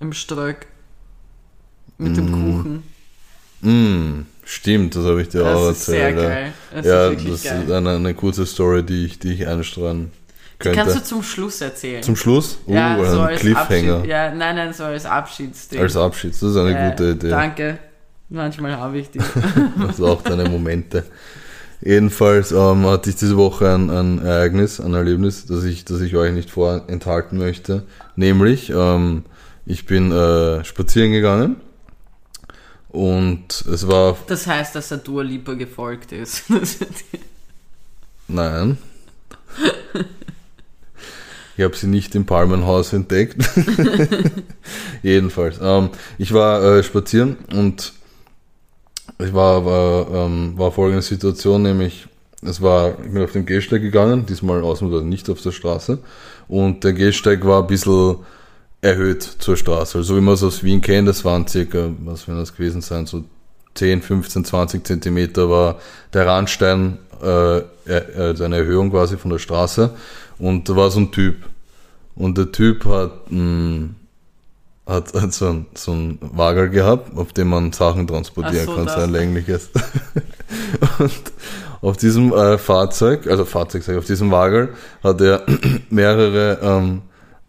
Im 0.00 0.12
Ströck. 0.12 0.66
Mit 1.98 2.16
dem 2.16 2.32
Kuchen. 2.32 2.82
Mm, 3.60 4.26
stimmt, 4.44 4.96
das 4.96 5.04
habe 5.04 5.22
ich 5.22 5.28
dir 5.28 5.46
auch 5.46 5.68
Das 5.68 5.78
ist 5.78 5.86
sehr 5.86 6.08
erzählt. 6.08 6.22
ja. 6.22 6.28
geil. 6.28 6.52
Das 6.74 6.86
ja, 6.86 7.08
ist 7.10 7.28
das 7.28 7.42
geil. 7.44 7.62
ist 7.64 7.70
eine, 7.70 7.90
eine 7.90 8.14
kurze 8.14 8.44
Story, 8.46 8.82
die 8.82 9.04
ich, 9.06 9.20
die 9.20 9.34
ich 9.34 9.46
einstreuen 9.46 10.10
Die 10.60 10.70
kannst 10.70 10.78
könnte. 10.86 10.98
du 10.98 11.04
zum 11.04 11.22
Schluss 11.22 11.60
erzählen. 11.60 12.02
Zum 12.02 12.16
Schluss? 12.16 12.58
Uh, 12.66 12.74
ja, 12.74 12.96
so 13.04 13.20
ein 13.20 13.26
als 13.28 13.40
Cliffhanger. 13.40 13.94
Abschied, 13.98 14.10
ja, 14.10 14.34
nein, 14.34 14.56
nein, 14.56 14.72
so 14.72 14.82
als 14.82 15.06
Abschiedsding. 15.06 15.78
Als 15.80 15.96
Abschied, 15.96 16.32
das 16.32 16.42
ist 16.42 16.56
eine 16.56 16.72
Ja, 16.72 16.90
gute 16.90 17.10
Idee. 17.10 17.28
Danke. 17.28 17.78
Manchmal 18.32 18.78
habe 18.78 18.98
ich 18.98 19.10
die. 19.10 19.20
Also 19.86 20.06
auch 20.06 20.22
deine 20.22 20.48
Momente. 20.48 21.04
Jedenfalls 21.82 22.50
ähm, 22.52 22.86
hatte 22.86 23.10
ich 23.10 23.16
diese 23.16 23.36
Woche 23.36 23.74
ein, 23.74 23.90
ein 23.90 24.24
Ereignis, 24.24 24.80
ein 24.80 24.94
Erlebnis, 24.94 25.44
das 25.46 25.64
ich, 25.64 25.84
das 25.84 26.00
ich 26.00 26.16
euch 26.16 26.32
nicht 26.32 26.50
vorenthalten 26.50 27.36
möchte. 27.36 27.82
Nämlich, 28.16 28.70
ähm, 28.74 29.24
ich 29.66 29.84
bin 29.84 30.12
äh, 30.12 30.64
spazieren 30.64 31.12
gegangen 31.12 31.56
und 32.88 33.64
es 33.70 33.86
war, 33.86 34.16
Das 34.28 34.46
heißt, 34.46 34.74
dass 34.76 34.90
er 34.90 34.98
Dua 34.98 35.22
Lipa 35.22 35.52
gefolgt 35.54 36.12
ist. 36.12 36.44
nein, 38.28 38.78
ich 41.56 41.64
habe 41.64 41.76
sie 41.76 41.88
nicht 41.88 42.14
im 42.14 42.24
Palmenhaus 42.24 42.94
entdeckt. 42.94 43.44
Jedenfalls, 45.02 45.58
ähm, 45.60 45.90
ich 46.16 46.32
war 46.32 46.62
äh, 46.62 46.82
spazieren 46.82 47.36
und 47.54 47.92
ich 49.18 49.32
war, 49.32 49.64
war, 49.64 50.26
ähm, 50.26 50.54
war 50.56 50.72
folgende 50.72 51.02
Situation, 51.02 51.62
nämlich 51.62 52.06
es 52.44 52.60
war, 52.60 52.98
ich 53.04 53.12
bin 53.12 53.22
auf 53.22 53.32
den 53.32 53.46
Gehsteig 53.46 53.82
gegangen, 53.82 54.26
diesmal 54.26 54.62
ausnahmsweise 54.62 55.04
nicht 55.04 55.30
auf 55.30 55.40
der 55.40 55.52
Straße. 55.52 55.98
Und 56.48 56.82
der 56.82 56.92
Gehsteig 56.92 57.44
war 57.46 57.62
ein 57.62 57.68
bisschen 57.68 58.16
erhöht 58.80 59.22
zur 59.22 59.56
Straße. 59.56 59.98
Also 59.98 60.16
wie 60.16 60.20
man 60.20 60.34
es 60.34 60.42
aus 60.42 60.64
Wien 60.64 60.80
kennt, 60.80 61.06
das 61.06 61.24
waren 61.24 61.46
circa, 61.46 61.90
was 62.04 62.26
werden 62.26 62.40
das 62.40 62.52
gewesen 62.52 62.80
sein, 62.80 63.06
so 63.06 63.24
10, 63.74 64.02
15, 64.02 64.44
20 64.44 64.84
Zentimeter 64.84 65.48
war 65.48 65.78
der 66.12 66.26
Randstein, 66.26 66.98
äh, 67.22 67.58
äh, 67.58 67.64
also 68.16 68.44
eine 68.44 68.56
Erhöhung 68.56 68.90
quasi 68.90 69.16
von 69.16 69.30
der 69.30 69.38
Straße. 69.38 69.90
Und 70.38 70.68
da 70.68 70.76
war 70.76 70.90
so 70.90 70.98
ein 70.98 71.12
Typ. 71.12 71.36
Und 72.16 72.36
der 72.36 72.50
Typ 72.50 72.84
hat 72.84 73.30
mh, 73.30 73.90
hat, 74.92 75.14
hat 75.14 75.32
so, 75.32 75.48
ein, 75.48 75.66
so 75.74 75.92
ein 75.92 76.18
Wagel 76.20 76.68
gehabt, 76.70 77.16
auf 77.16 77.32
dem 77.32 77.48
man 77.48 77.72
Sachen 77.72 78.06
transportieren 78.06 78.66
so, 78.66 78.74
kann, 78.74 78.86
so 78.88 78.94
ein 78.94 79.10
längliches. 79.10 79.70
und 80.98 81.32
auf 81.80 81.96
diesem 81.96 82.32
äh, 82.32 82.58
Fahrzeug, 82.58 83.26
also 83.26 83.44
Fahrzeug, 83.44 83.82
sag 83.82 83.94
ich, 83.94 83.98
auf 83.98 84.06
diesem 84.06 84.30
Wagel 84.30 84.74
hat 85.02 85.20
er 85.20 85.44
mehrere 85.90 86.58
ähm, 86.62 87.02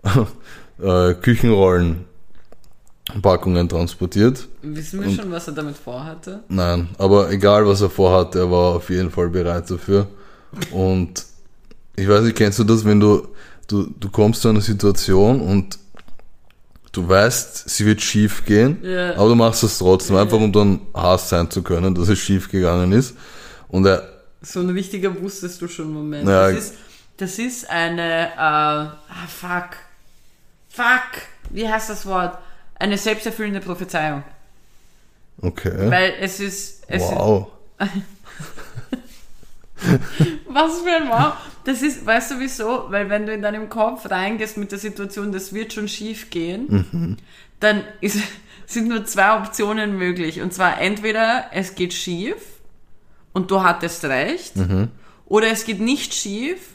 äh, 0.81 1.13
Küchenrollenpackungen 1.13 3.69
transportiert. 3.69 4.47
Wissen 4.61 5.03
wir 5.03 5.11
schon, 5.11 5.31
was 5.31 5.47
er 5.47 5.53
damit 5.53 5.77
vorhatte? 5.77 6.43
Nein, 6.49 6.89
aber 6.97 7.31
egal 7.31 7.67
was 7.67 7.81
er 7.81 7.89
vorhat, 7.89 8.35
er 8.35 8.49
war 8.49 8.75
auf 8.75 8.89
jeden 8.89 9.11
Fall 9.11 9.29
bereit 9.29 9.69
dafür. 9.69 10.07
Und 10.71 11.25
ich 11.95 12.07
weiß 12.07 12.23
nicht, 12.23 12.35
kennst 12.35 12.59
du 12.59 12.63
das, 12.63 12.85
wenn 12.85 12.99
du, 12.99 13.27
du, 13.67 13.87
du 13.99 14.09
kommst 14.09 14.41
zu 14.41 14.49
einer 14.49 14.61
Situation 14.61 15.41
und 15.41 15.77
du 16.93 17.07
weißt, 17.09 17.69
sie 17.69 17.85
wird 17.85 18.01
schief 18.01 18.45
gehen, 18.45 18.79
Ja. 18.83 19.15
aber 19.15 19.27
du 19.29 19.35
machst 19.35 19.63
es 19.63 19.77
trotzdem, 19.79 20.15
einfach 20.15 20.37
um 20.37 20.51
dann 20.53 20.79
Hass 20.93 21.27
sein 21.29 21.49
zu 21.51 21.61
können, 21.61 21.93
dass 21.93 22.07
es 22.07 22.19
schief 22.19 22.49
gegangen 22.49 22.91
ist. 22.93 23.15
Und 23.67 23.85
er, 23.85 24.07
So 24.41 24.61
ein 24.61 24.69
richtiger 24.69 25.19
wusstest 25.21 25.61
du 25.61 25.67
schon 25.67 25.91
Moment. 25.91 26.27
Ja. 26.29 26.49
Das, 26.51 26.57
ist, 26.63 26.73
das 27.17 27.39
ist 27.39 27.69
eine, 27.69 28.27
äh, 28.27 28.37
ah 28.37 28.97
fuck, 29.27 29.69
fuck, 30.69 31.21
wie 31.49 31.67
heißt 31.67 31.89
das 31.89 32.05
Wort? 32.05 32.37
Eine 32.79 32.97
selbsterfüllende 32.97 33.59
Prophezeiung. 33.59 34.23
okay, 35.41 35.89
Weil 35.89 36.13
es 36.21 36.39
ist, 36.39 36.83
es 36.87 37.01
wow. 37.01 37.47
Was 40.47 40.81
für 40.81 40.91
ein 40.91 41.09
Wow. 41.09 41.33
Das 41.65 41.81
ist, 41.81 42.05
weißt 42.05 42.31
du 42.31 42.39
wieso? 42.39 42.85
Weil 42.89 43.09
wenn 43.09 43.25
du 43.25 43.33
in 43.33 43.41
deinem 43.41 43.69
Kopf 43.69 44.09
reingehst 44.09 44.57
mit 44.57 44.71
der 44.71 44.79
Situation, 44.79 45.31
das 45.31 45.53
wird 45.53 45.73
schon 45.73 45.87
schief 45.87 46.29
gehen, 46.29 47.17
dann 47.59 47.83
ist, 48.01 48.17
sind 48.65 48.89
nur 48.89 49.05
zwei 49.05 49.37
Optionen 49.37 49.97
möglich. 49.97 50.41
Und 50.41 50.53
zwar 50.53 50.81
entweder 50.81 51.45
es 51.51 51.75
geht 51.75 51.93
schief 51.93 52.35
und 53.31 53.49
du 53.49 53.63
hattest 53.63 54.03
recht, 54.05 54.53
oder 55.25 55.47
es 55.47 55.65
geht 55.65 55.79
nicht 55.79 56.13
schief 56.13 56.72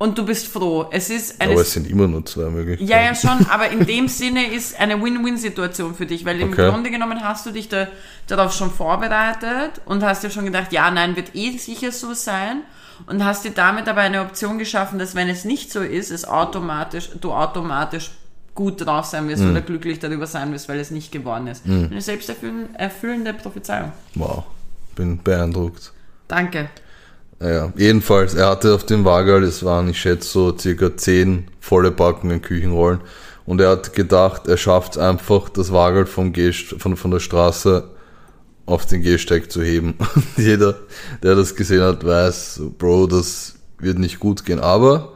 und 0.00 0.16
du 0.16 0.24
bist 0.24 0.46
froh. 0.46 0.86
Es 0.90 1.10
ist 1.10 1.40
eine 1.42 1.52
Aber 1.52 1.60
es 1.60 1.72
sind 1.74 1.86
immer 1.86 2.08
nur 2.08 2.24
zwei 2.24 2.48
Möglichkeiten. 2.48 2.90
ja, 2.90 3.02
ja, 3.02 3.14
schon, 3.14 3.46
aber 3.50 3.68
in 3.68 3.84
dem 3.84 4.08
Sinne 4.08 4.46
ist 4.50 4.80
eine 4.80 5.00
Win-Win-Situation 5.02 5.94
für 5.94 6.06
dich, 6.06 6.24
weil 6.24 6.40
im 6.40 6.52
Okay. 6.52 6.70
Grunde 6.70 6.90
genommen 6.90 7.22
hast 7.22 7.44
du 7.44 7.50
dich 7.50 7.68
da, 7.68 7.86
darauf 8.26 8.54
schon 8.54 8.70
vorbereitet 8.70 9.82
und 9.84 10.02
hast 10.02 10.24
dir 10.24 10.30
schon 10.30 10.46
gedacht, 10.46 10.72
ja, 10.72 10.90
nein, 10.90 11.16
wird 11.16 11.34
eh 11.34 11.56
sicher 11.58 11.92
so 11.92 12.14
sein 12.14 12.62
und 13.08 13.22
hast 13.24 13.44
dir 13.44 13.50
damit 13.50 13.88
aber 13.88 14.00
eine 14.00 14.22
Option 14.22 14.58
geschaffen, 14.58 14.98
dass 14.98 15.14
wenn 15.14 15.28
es 15.28 15.44
nicht 15.44 15.70
so 15.70 15.80
ist, 15.80 16.10
es 16.10 16.24
automatisch, 16.24 17.10
du 17.20 17.32
automatisch 17.32 18.10
gut 18.54 18.84
drauf 18.84 19.04
sein 19.04 19.28
wirst 19.28 19.42
Mhm. 19.42 19.50
oder 19.50 19.60
glücklich 19.60 19.98
darüber 19.98 20.26
sein 20.26 20.50
wirst, 20.52 20.68
weil 20.70 20.80
es 20.80 20.90
nicht 20.90 21.12
geworden 21.12 21.46
ist. 21.46 21.66
Eine 21.66 22.00
selbsterfüllende 22.00 22.78
erfüllende 22.78 23.34
Prophezeiung. 23.34 23.92
Wow, 24.14 24.44
bin 24.96 25.22
beeindruckt. 25.22 25.92
Danke. 26.26 26.70
Naja, 27.40 27.72
jedenfalls, 27.74 28.34
er 28.34 28.50
hatte 28.50 28.74
auf 28.74 28.84
dem 28.84 29.06
Wagerl, 29.06 29.44
es 29.44 29.64
waren, 29.64 29.88
ich 29.88 29.98
schätze, 29.98 30.28
so 30.28 30.58
circa 30.58 30.94
10 30.94 31.48
volle 31.58 31.90
Packungen 31.90 32.42
Küchenrollen. 32.42 33.00
Und 33.46 33.62
er 33.62 33.70
hat 33.70 33.94
gedacht, 33.94 34.46
er 34.46 34.58
schafft 34.58 34.98
einfach, 34.98 35.48
das 35.48 35.72
Wagerl 35.72 36.04
vom 36.04 36.34
Gehst 36.34 36.76
von, 36.78 36.98
von 36.98 37.10
der 37.10 37.20
Straße 37.20 37.88
auf 38.66 38.84
den 38.84 39.00
Gehsteig 39.00 39.50
zu 39.50 39.62
heben. 39.62 39.94
Und 40.14 40.26
jeder, 40.36 40.76
der 41.22 41.34
das 41.34 41.56
gesehen 41.56 41.80
hat, 41.80 42.04
weiß, 42.04 42.60
Bro, 42.78 43.06
das 43.06 43.54
wird 43.78 43.98
nicht 43.98 44.20
gut 44.20 44.44
gehen. 44.44 44.60
Aber 44.60 45.14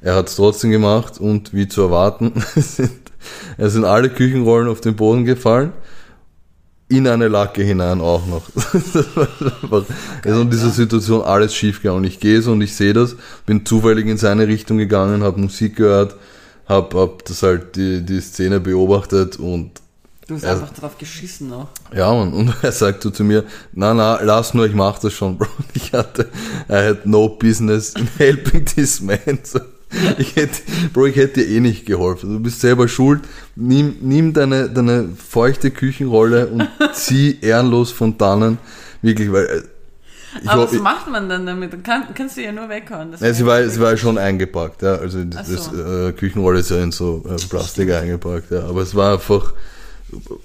er 0.00 0.14
hat 0.14 0.28
es 0.28 0.36
trotzdem 0.36 0.70
gemacht 0.70 1.18
und 1.18 1.52
wie 1.52 1.66
zu 1.66 1.82
erwarten, 1.82 2.32
es 2.54 2.76
sind, 2.76 2.92
es 3.56 3.72
sind 3.72 3.84
alle 3.84 4.10
Küchenrollen 4.10 4.68
auf 4.68 4.80
den 4.80 4.94
Boden 4.94 5.24
gefallen. 5.24 5.72
In 6.90 7.06
eine 7.06 7.28
Lacke 7.28 7.62
hinein 7.62 8.00
auch 8.00 8.26
noch. 8.26 8.42
Das 8.72 8.94
war 9.16 9.28
einfach, 9.62 9.84
also 10.24 10.40
in 10.40 10.50
dieser 10.50 10.70
Situation 10.70 11.22
alles 11.22 11.54
schief 11.54 11.82
gegangen. 11.82 11.98
Und 11.98 12.04
ich 12.04 12.18
gehe 12.18 12.40
so 12.40 12.52
und 12.52 12.62
ich 12.62 12.74
sehe 12.74 12.92
das, 12.94 13.16
bin 13.44 13.66
zufällig 13.66 14.06
in 14.06 14.16
seine 14.16 14.46
Richtung 14.48 14.78
gegangen, 14.78 15.22
habe 15.22 15.38
Musik 15.40 15.76
gehört, 15.76 16.14
habe 16.66 16.98
hab 17.00 17.24
das 17.26 17.42
halt 17.42 17.76
die, 17.76 18.02
die 18.04 18.20
Szene 18.20 18.60
beobachtet 18.60 19.36
und 19.38 19.72
Du 20.26 20.34
hast 20.34 20.42
Ja. 20.44 20.52
einfach 20.52 20.74
drauf 20.74 20.98
geschissen 20.98 21.48
noch. 21.48 21.68
ja, 21.94 22.12
Mann, 22.12 22.34
und 22.34 22.52
er 22.62 22.72
sagt 22.72 23.02
so 23.02 23.08
zu 23.10 23.24
mir, 23.24 23.44
na, 23.72 23.94
na, 23.94 24.20
lass 24.22 24.52
nur, 24.52 24.66
ich 24.66 24.74
mach 24.74 24.98
das 24.98 25.14
schon, 25.14 25.38
Bro. 25.38 25.46
Und 25.58 25.66
Ich 25.74 25.92
hatte, 25.94 26.28
I 26.68 26.74
had 26.88 27.06
no 27.06 27.28
business 27.30 27.94
in 27.94 28.06
helping 28.18 28.66
this 28.66 29.00
man. 29.00 29.18
So, 29.42 29.58
ich 30.18 30.36
hätte, 30.36 30.60
Bro, 30.92 31.06
ich 31.06 31.16
hätte 31.16 31.40
dir 31.40 31.48
eh 31.48 31.60
nicht 31.60 31.86
geholfen. 31.86 32.32
Du 32.34 32.40
bist 32.40 32.60
selber 32.60 32.88
schuld. 32.88 33.22
Nimm, 33.56 33.96
nimm 34.00 34.32
deine, 34.32 34.68
deine 34.68 35.08
feuchte 35.16 35.70
Küchenrolle 35.70 36.48
und 36.48 36.68
zieh 36.94 37.38
ehrenlos 37.40 37.90
von 37.90 38.18
dannen. 38.18 38.58
Wirklich, 39.02 39.32
weil, 39.32 39.46
äh, 39.46 39.62
aber 40.46 40.64
was 40.64 40.72
macht 40.74 41.08
man 41.10 41.28
dann 41.28 41.46
damit? 41.46 41.72
Dann 41.72 41.82
kann, 41.82 42.02
kannst 42.14 42.36
du 42.36 42.42
ja 42.42 42.52
nur 42.52 42.68
weghauen. 42.68 43.12
Das 43.12 43.20
ja, 43.20 43.32
sie 43.32 43.46
war, 43.46 43.66
sie 43.66 43.80
war 43.80 43.96
schon 43.96 44.18
eingepackt, 44.18 44.82
ja. 44.82 44.96
Also 44.96 45.24
das 45.24 45.48
so. 45.48 45.74
äh, 45.74 46.12
Küchenrolle 46.12 46.58
ist 46.60 46.70
ja 46.70 46.82
in 46.82 46.92
so 46.92 47.24
äh, 47.26 47.36
Plastik 47.48 47.90
eingepackt, 47.90 48.50
ja. 48.50 48.64
Aber 48.64 48.82
es 48.82 48.94
war 48.94 49.14
einfach, 49.14 49.54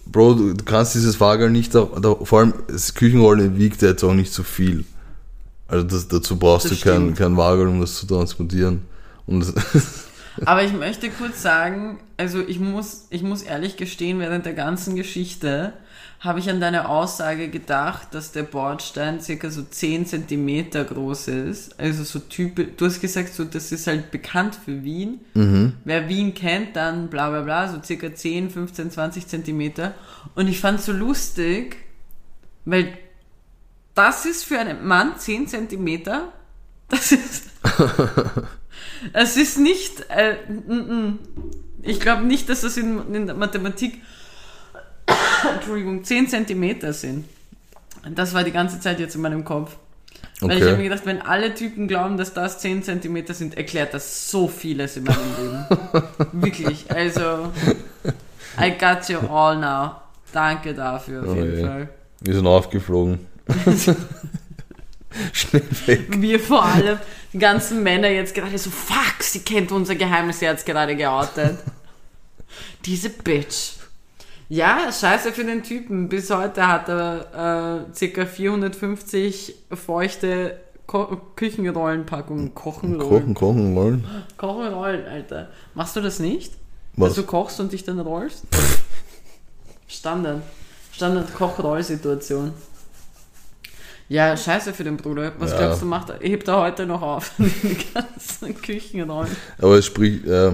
Bro, 0.06 0.36
du 0.36 0.64
kannst 0.66 0.96
dieses 0.96 1.18
Fahrgall 1.18 1.50
nicht, 1.50 1.76
da, 1.76 1.88
da, 2.02 2.16
vor 2.16 2.39
allem 2.39 2.54
das 2.68 2.94
Küchenrolle 2.94 3.58
wiegt 3.58 3.82
ja 3.82 3.89
jetzt 3.89 4.04
auch 4.04 4.14
nicht 4.14 4.32
so 4.34 4.44
viel. 4.44 4.86
Also 5.68 5.86
das, 5.86 6.08
dazu 6.08 6.38
brauchst 6.38 6.72
Das 6.72 6.80
du 6.80 6.84
kein, 6.84 7.02
stimmt. 7.02 7.18
kein 7.18 7.38
Wagel, 7.38 7.68
um 7.68 7.82
das 7.82 7.96
zu 7.96 8.06
transportieren. 8.08 8.82
Und 9.26 9.53
Aber 10.45 10.63
ich 10.63 10.74
möchte 10.74 11.09
kurz 11.09 11.41
sagen, 11.41 11.99
also 12.17 12.41
ich 12.41 12.59
muss, 12.59 13.07
ich 13.09 13.21
muss 13.21 13.43
ehrlich 13.43 13.78
gestehen, 13.78 14.19
während 14.19 14.45
der 14.45 14.53
ganzen 14.53 14.95
Geschichte 14.95 15.74
habe 16.19 16.39
ich 16.39 16.49
an 16.49 16.61
deine 16.61 16.88
Aussage 16.88 17.49
gedacht, 17.49 18.07
dass 18.13 18.32
der 18.32 18.43
Bordstein 18.43 19.19
circa 19.19 19.49
so 19.49 19.61
10 19.61 20.05
Zentimeter 20.05 20.86
groß 20.86 21.28
ist. 21.28 21.78
Also 21.80 22.03
so 22.03 22.19
typisch, 22.19 22.67
du 22.78 22.86
hast 22.86 23.01
gesagt, 23.01 23.34
so, 23.34 23.43
das 23.43 23.74
ist 23.74 23.88
halt 23.88 24.09
bekannt 24.09 24.55
für 24.55 24.84
Wien. 24.84 25.19
Wer 25.84 26.07
Wien 26.07 26.34
kennt, 26.34 26.78
dann 26.78 27.09
bla 27.09 27.30
bla 27.30 27.41
bla, 27.41 27.67
so 27.67 27.84
circa 27.84 28.15
10, 28.15 28.51
15, 28.51 28.91
20 28.91 29.28
Zentimeter. 29.28 29.93
Und 30.34 30.47
ich 30.47 30.61
fand 30.61 30.82
so 30.82 30.93
lustig, 30.93 31.76
weil 32.63 32.97
das 33.95 34.26
ist 34.26 34.45
für 34.45 34.59
einen 34.59 34.88
Mann 34.88 35.19
10 35.19 35.47
Zentimeter. 35.47 36.32
Das 36.88 37.11
ist. 37.11 37.49
es 39.12 39.38
ist 39.38 39.58
nicht. 39.58 40.06
Äh, 40.10 40.36
mm, 40.47 40.74
mm. 40.74 41.20
ich 41.82 41.99
glaube 41.99 42.24
nicht, 42.24 42.47
dass 42.49 42.62
das 42.62 42.78
in, 42.78 43.14
in 43.14 43.26
der 43.28 43.36
Mathematik. 43.36 44.01
Entschuldigung, 45.56 46.04
10 46.04 46.30
Zentimeter 46.30 46.93
sind. 46.93 47.26
Das 48.16 48.34
war 48.34 48.43
die 48.43 48.51
ganze 48.51 48.80
Zeit 48.80 48.99
jetzt 48.99 49.16
in 49.16 49.22
meinem 49.22 49.43
Kopf. 49.43 49.76
Weil 50.39 50.58
ich 50.58 50.64
habe 50.64 50.72
mir 50.72 50.78
okay. 50.78 50.84
gedacht, 50.89 51.06
wenn 51.06 51.22
alle 51.22 51.54
Typen 51.54 51.88
glauben, 51.88 52.18
dass 52.18 52.34
das 52.34 52.60
10 52.60 52.84
Zentimeter 52.84 53.34
sind, 53.34 53.56
erklärt 53.56 53.93
das 53.93 54.30
so 54.30 54.47
vieles 54.47 54.97
in 54.97 55.06
meinem 55.06 55.18
Leben. 55.39 55.66
Wirklich. 56.34 56.89
Also, 56.91 57.51
I 58.60 58.72
got 58.72 59.08
you 59.10 59.20
all 59.20 59.58
now. 59.58 59.95
Danke 60.32 60.74
dafür 60.74 61.24
auf 61.24 61.30
Oh 61.30 61.36
jeden 61.36 61.58
je. 61.58 61.66
Fall. 61.66 61.89
Wir 62.22 62.34
sind 62.34 62.47
aufgeflogen. 62.47 63.20
Schnell 65.34 65.64
weg. 65.86 66.22
Wir 66.22 66.39
vor 66.39 66.64
allem, 66.64 66.99
die 67.32 67.39
ganzen 67.39 67.84
Männer 67.84 68.09
jetzt 68.09 68.36
gerade 68.36 68.57
so, 68.57 68.70
fuck, 68.70 69.22
sie 69.22 69.39
kennt 69.39 69.72
unser 69.72 69.95
Geheimnis, 69.95 70.39
sie 70.39 70.47
hat's 70.47 70.66
gerade 70.66 70.95
geoutet. 70.95 71.57
Diese 72.86 73.09
Bitch. 73.09 73.74
Ja, 74.49 74.91
scheiße 74.91 75.32
für 75.32 75.43
den 75.43 75.64
Typen. 75.64 76.09
Bis 76.09 76.30
heute 76.30 76.68
hat 76.68 76.89
er 76.89 77.88
äh, 77.99 78.07
ca. 78.07 78.26
450 78.26 79.55
feuchte 79.72 80.59
Ko 80.86 81.18
Küchenrollenpackungen. 81.36 82.53
Kochenrollen. 82.53 83.09
Kochen, 83.09 83.34
kochen 83.34 83.76
wollen. 83.76 84.07
Kochenrollen, 84.38 85.05
Alter. 85.07 85.49
Machst 85.74 85.95
du 85.95 86.01
das 86.01 86.20
nicht? 86.20 86.53
Was? 86.95 87.09
Dass 87.09 87.16
du 87.16 87.24
kochst 87.24 87.59
und 87.59 87.72
dich 87.72 87.84
dann 87.84 87.99
rollst? 87.99 88.43
Standard. 89.88 90.43
Standard 90.91 91.34
Kochrollsituation. 91.34 92.53
Ja, 94.14 94.38
scheiße 94.38 94.74
für 94.74 94.84
den 94.84 94.97
Bruder. 94.97 95.32
Was 95.39 95.51
Ja. 95.53 95.57
glaubst 95.57 95.82
du, 95.82 95.88
macht 95.88 96.11
er? 96.11 96.20
Hebt 96.20 96.47
er 96.47 96.61
heute 96.61 96.86
noch 96.86 97.01
auf? 97.01 97.32
Die 97.39 97.78
ganzen 97.95 98.55
Küchenrollen. 98.61 99.36
Aber 99.57 99.76
es 99.80 99.88
spricht, 99.88 100.28
äh, 100.28 100.51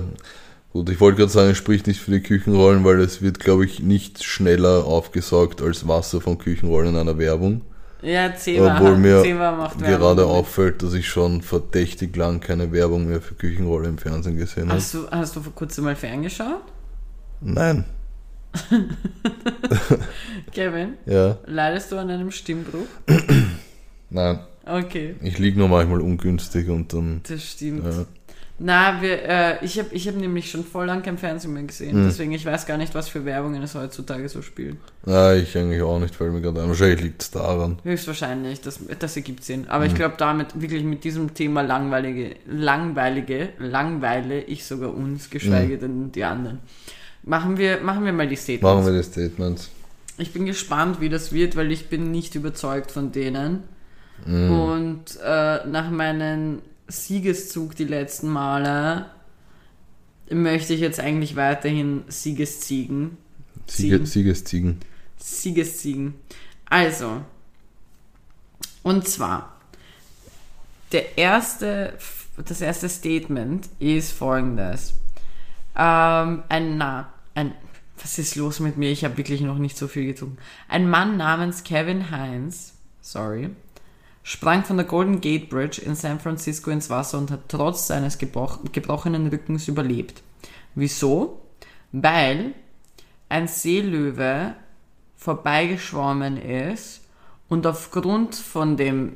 gut, 0.71 0.89
ich 0.89 0.97
wollte 1.01 1.17
gerade 1.17 1.29
sagen, 1.31 1.49
es 1.49 1.57
spricht 1.57 1.85
nicht 1.85 1.99
für 1.99 2.11
die 2.11 2.21
Küchenrollen, 2.21 2.85
weil 2.85 3.01
es 3.01 3.21
wird, 3.21 3.37
glaube 3.39 3.65
ich, 3.65 3.81
nicht 3.81 4.23
schneller 4.23 4.85
aufgesaugt 4.85 5.61
als 5.61 5.85
Wasser 5.85 6.21
von 6.21 6.37
Küchenrollen 6.37 6.93
in 6.93 7.01
einer 7.01 7.17
Werbung. 7.17 7.63
Ja, 8.01 8.33
Zehmer, 8.33 8.77
Obwohl 8.79 8.95
mir 8.97 9.23
gerade 9.81 10.25
auffällt, 10.25 10.81
dass 10.81 10.93
ich 10.93 11.09
schon 11.09 11.41
verdächtig 11.41 12.15
lang 12.15 12.39
keine 12.39 12.71
Werbung 12.71 13.07
mehr 13.09 13.19
für 13.19 13.33
Küchenrolle 13.33 13.89
im 13.89 13.97
Fernsehen 13.97 14.37
gesehen 14.37 14.69
habe. 14.69 14.77
Hast 14.79 14.93
du, 14.93 15.09
hast 15.11 15.35
du 15.35 15.41
vor 15.41 15.53
kurzem 15.53 15.83
mal 15.83 15.97
ferngeschaut? 15.97 16.63
Nein, 17.41 17.83
Kevin, 20.51 20.93
ja, 21.05 21.37
leidest 21.45 21.91
du 21.91 21.97
an 21.97 22.09
einem 22.09 22.31
Stimmbruch? 22.31 22.87
nein. 24.09 24.39
Okay, 24.65 25.15
Ich 25.23 25.39
liege 25.39 25.57
nur 25.57 25.67
manchmal 25.67 25.99
ungünstig 26.01 26.69
und 26.69 26.93
dann, 26.93 27.21
das 27.27 27.43
stimmt. 27.43 27.83
ja. 27.85 28.05
Na, 28.61 29.01
wir, 29.01 29.23
äh, 29.23 29.65
ich 29.65 29.79
habe 29.79 29.87
ich 29.93 30.05
hab 30.07 30.15
nämlich 30.17 30.51
schon 30.51 30.65
voll 30.65 30.85
lang 30.85 31.01
kein 31.01 31.17
Fernsehen 31.17 31.53
mehr 31.53 31.63
gesehen. 31.63 31.93
Hm. 31.93 32.05
Deswegen, 32.05 32.33
ich 32.33 32.45
weiß 32.45 32.65
gar 32.65 32.77
nicht, 32.77 32.93
was 32.93 33.07
für 33.07 33.23
Werbungen 33.23 33.63
es 33.63 33.73
heutzutage 33.73 34.27
so 34.27 34.41
spielt. 34.41 34.75
Na, 35.05 35.33
ich 35.33 35.57
eigentlich 35.57 35.81
auch 35.81 35.97
nicht, 35.97 36.13
fällt 36.13 36.33
mir 36.33 36.41
gerade 36.41 36.61
ein. 36.61 36.67
Wahrscheinlich 36.67 37.01
liegt 37.01 37.21
es 37.21 37.31
daran. 37.31 37.79
Höchstwahrscheinlich, 37.83 38.59
das, 38.59 38.79
das 38.99 39.15
ergibt 39.15 39.45
Sinn. 39.45 39.69
Aber 39.69 39.85
Hm. 39.85 39.91
ich 39.91 39.95
glaube, 39.95 40.15
damit 40.17 40.59
wirklich 40.59 40.83
mit 40.83 41.05
diesem 41.05 41.33
Thema 41.33 41.61
langweilige, 41.61 42.35
langweilige, 42.45 43.49
langweile 43.59 44.41
ich 44.43 44.65
sogar 44.65 44.93
uns, 44.93 45.29
geschweige 45.29 45.75
Hm. 45.75 45.79
denn 45.79 46.11
die 46.11 46.25
anderen. 46.25 46.59
Machen 47.23 47.57
wir, 47.57 47.79
machen 47.79 48.03
wir 48.05 48.11
mal 48.13 48.27
die 48.27 48.35
Statements. 48.35 48.63
Machen 48.63 48.85
wir 48.93 49.01
die 49.01 49.07
Statements. 49.07 49.69
Ich 50.17 50.33
bin 50.33 50.45
gespannt, 50.45 50.99
wie 50.99 51.07
das 51.09 51.31
wird, 51.31 51.55
weil 51.55 51.71
ich 51.71 51.87
bin 51.87 52.11
nicht 52.11 52.35
überzeugt 52.35 52.91
von 52.91 53.11
denen. 53.13 53.63
Hm. 54.25 54.51
Und 54.51 55.19
äh, 55.23 55.65
nach 55.67 55.89
meinem 55.89 56.61
Siegeszug 56.87 57.75
die 57.75 57.85
letzten 57.85 58.29
Male 58.29 59.05
möchte 60.29 60.73
ich 60.73 60.81
jetzt 60.81 60.99
eigentlich 60.99 61.35
weiterhin 61.35 62.03
Siegesziegen. 62.07 63.17
Siege, 63.67 63.97
Ziegen. 63.97 64.05
Siegesziegen. 64.05 64.79
Siegesziegen. 65.17 66.13
Also, 66.65 67.21
und 68.83 69.07
zwar, 69.07 69.59
der 70.91 71.17
erste, 71.17 71.93
das 72.45 72.61
erste 72.61 72.89
Statement 72.89 73.69
ist 73.79 74.11
folgendes. 74.11 74.93
Ähm, 75.75 76.43
ein, 76.49 76.77
na, 76.77 77.13
ein, 77.35 77.53
was 78.01 78.17
ist 78.17 78.35
los 78.35 78.59
mit 78.59 78.77
mir? 78.77 78.91
Ich 78.91 79.03
habe 79.03 79.17
wirklich 79.17 79.41
noch 79.41 79.57
nicht 79.57 79.77
so 79.77 79.87
viel 79.87 80.05
getrunken. 80.05 80.37
Ein 80.67 80.89
Mann 80.89 81.17
namens 81.17 81.63
Kevin 81.63 82.09
Hines, 82.09 82.73
sorry, 83.01 83.49
sprang 84.23 84.63
von 84.63 84.77
der 84.77 84.85
Golden 84.85 85.21
Gate 85.21 85.49
Bridge 85.49 85.81
in 85.81 85.95
San 85.95 86.19
Francisco 86.19 86.71
ins 86.71 86.89
Wasser 86.89 87.17
und 87.17 87.31
hat 87.31 87.41
trotz 87.47 87.87
seines 87.87 88.17
gebroch 88.17 88.59
gebrochenen 88.71 89.27
Rückens 89.27 89.67
überlebt. 89.67 90.21
Wieso? 90.75 91.41
Weil 91.91 92.53
ein 93.27 93.47
Seelöwe 93.47 94.55
vorbeigeschwommen 95.15 96.37
ist 96.37 97.01
und 97.47 97.65
aufgrund 97.67 98.35
von 98.35 98.77
dem 98.77 99.15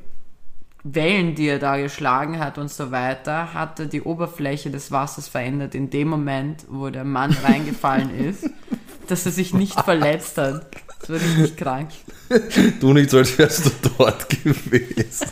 Wellen, 0.83 1.33
die 1.33 1.47
er 1.47 1.59
da 1.59 1.77
geschlagen 1.77 2.39
hat 2.39 2.57
und 2.57 2.69
so 2.69 2.91
weiter, 2.91 3.53
hat 3.53 3.79
er 3.79 3.85
die 3.85 4.01
Oberfläche 4.01 4.69
des 4.69 4.91
Wassers 4.91 5.29
verändert 5.29 5.75
in 5.75 5.89
dem 5.89 6.09
Moment, 6.09 6.65
wo 6.69 6.89
der 6.89 7.05
Mann 7.05 7.31
reingefallen 7.43 8.13
ist, 8.13 8.49
dass 9.07 9.25
er 9.25 9.31
sich 9.31 9.53
nicht 9.53 9.79
verletzt 9.79 10.37
hat. 10.37 10.67
Das 11.07 11.09
war 11.09 11.17
richtig 11.19 11.57
krank. 11.57 11.89
Du 12.79 12.93
nicht, 12.93 13.09
so 13.11 13.17
als 13.19 13.37
wärst 13.37 13.65
du 13.65 13.69
dort 13.97 14.27
gewesen. 14.43 15.27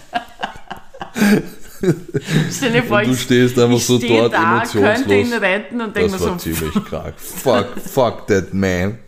Stell 2.51 2.72
dir 2.74 2.84
vor, 2.84 2.99
Und 2.99 3.07
du 3.07 3.15
stehst 3.15 3.57
einfach 3.57 3.80
so 3.80 3.97
steh 3.97 4.07
dort 4.19 4.34
da, 4.34 4.57
emotionslos. 4.57 4.84
könnte 4.95 5.15
ihn 5.15 5.34
retten 5.34 5.82
und 5.82 5.95
denke 5.95 6.11
Das 6.11 6.22
mir 6.22 6.28
war 6.28 6.39
so, 6.39 6.53
ziemlich 6.53 6.84
krank. 6.86 7.15
Fuck, 7.17 7.80
fuck 7.80 8.28
that 8.28 8.53
man. 8.53 8.99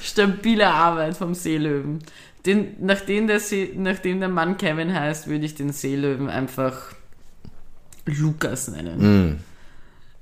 stabile 0.00 0.68
Arbeit 0.68 1.16
vom 1.16 1.34
Seelöwen. 1.34 1.98
Den, 2.46 2.76
nachdem, 2.80 3.26
der 3.26 3.40
See, 3.40 3.72
nachdem 3.74 4.20
der 4.20 4.28
Mann 4.28 4.56
Kevin 4.58 4.94
heißt, 4.94 5.26
würde 5.26 5.44
ich 5.44 5.54
den 5.56 5.72
Seelöwen 5.72 6.30
einfach 6.30 6.92
Lukas 8.06 8.68
nennen. 8.68 9.40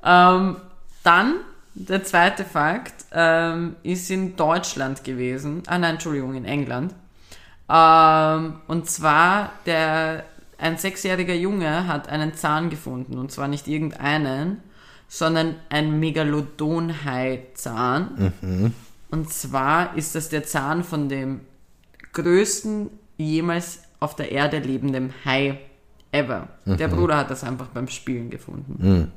Ähm, 0.02 0.56
dann, 1.02 1.34
der 1.74 2.04
zweite 2.04 2.44
Fakt, 2.44 3.04
ähm, 3.16 3.74
ist 3.82 4.08
in 4.10 4.36
Deutschland 4.36 5.02
gewesen. 5.02 5.62
Ah 5.66 5.78
nein, 5.78 5.94
Entschuldigung, 5.94 6.34
in 6.34 6.44
England. 6.44 6.94
Ähm, 7.68 8.60
und 8.68 8.88
zwar, 8.90 9.52
der, 9.64 10.24
ein 10.58 10.76
sechsjähriger 10.76 11.34
Junge 11.34 11.88
hat 11.88 12.10
einen 12.10 12.34
Zahn 12.34 12.68
gefunden. 12.68 13.16
Und 13.18 13.32
zwar 13.32 13.48
nicht 13.48 13.68
irgendeinen, 13.68 14.58
sondern 15.08 15.54
ein 15.70 15.98
Megalodon-Hai-Zahn. 15.98 18.34
Und 19.10 19.32
zwar 19.32 19.96
ist 19.96 20.14
das 20.14 20.28
der 20.28 20.44
Zahn 20.44 20.84
von 20.84 21.08
dem 21.08 21.40
größten 22.12 22.90
jemals 23.16 23.80
auf 23.98 24.14
der 24.14 24.30
Erde 24.30 24.58
lebenden 24.58 25.14
Hai 25.24 25.58
ever. 26.12 26.48
Der 26.66 26.88
Bruder 26.88 27.16
hat 27.16 27.30
das 27.30 27.44
einfach 27.44 27.68
beim 27.68 27.88
Spielen 27.88 28.28
gefunden. 28.28 29.10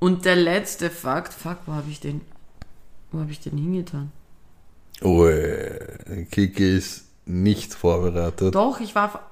Und 0.00 0.24
der 0.24 0.34
letzte 0.36 0.90
Fakt, 0.90 1.32
fuck, 1.32 1.58
wo 1.66 1.72
habe 1.72 1.88
ich 1.90 2.00
den, 2.00 2.20
wo 3.14 3.20
habe 3.20 3.30
ich 3.30 3.40
den 3.40 3.56
hingetan? 3.56 4.10
Oh, 5.00 5.26
äh, 5.26 6.26
Kiki 6.30 6.76
ist 6.76 7.04
nicht 7.26 7.72
vorbereitet. 7.72 8.54
Doch, 8.54 8.80
ich 8.80 8.94
war, 8.94 9.30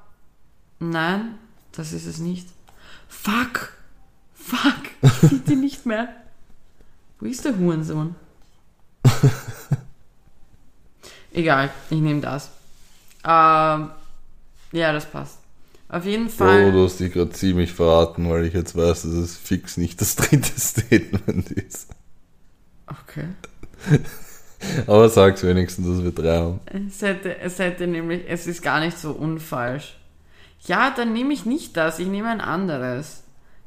nein, 0.79 1.35
das 1.73 1.93
ist 1.93 2.07
es 2.07 2.19
nicht. 2.19 2.49
Fuck, 3.09 3.73
fuck, 4.35 4.83
ich 5.03 5.11
finde 5.11 5.51
die 5.51 5.57
nicht 5.57 5.85
mehr. 5.85 6.09
Wo 7.19 7.27
ist 7.27 7.45
der 7.45 7.59
Hurensohn? 7.59 8.15
Egal, 11.33 11.71
ich 11.91 12.01
nehme 12.01 12.21
das. 12.21 12.51
Ähm, 13.25 13.91
ja, 14.73 14.93
das 14.93 15.11
passt. 15.11 15.39
Auf 15.89 16.05
jeden 16.05 16.31
Fall. 16.31 16.73
du 16.73 16.85
hast 16.85 17.01
dich 17.01 17.13
gerade 17.13 17.31
ziemlich 17.33 17.73
verraten, 17.73 18.29
weil 18.31 18.47
ich 18.47 18.55
jetzt 18.55 18.77
weiß, 18.77 19.03
dass 19.03 19.13
es 19.13 19.37
fix 19.37 19.77
nicht 19.77 20.01
das 20.01 20.17
dritte 20.17 20.53
Statement 20.59 21.51
ist. 21.51 21.89
Okay. 22.87 23.27
Aber 24.87 25.09
sag's 25.09 25.43
wenigstens, 25.43 25.87
dass 25.87 26.05
wir 26.05 26.13
drei 26.13 26.37
haben. 26.37 26.61
Es 26.89 27.03
hätte, 27.03 27.39
es 27.39 27.59
hätte 27.59 27.87
nämlich, 27.87 28.23
es 28.29 28.47
ist 28.47 28.63
gar 28.63 28.81
nicht 28.81 28.99
so 28.99 29.11
unfalsch. 29.11 29.97
Ja, 30.67 30.93
dann 30.97 31.13
nehme 31.13 31.35
ich 31.35 31.45
nicht 31.45 31.77
das, 31.77 31.99
ich 31.99 32.07
nehme 32.07 32.29
ein 32.29 32.41
anderes. 32.41 33.23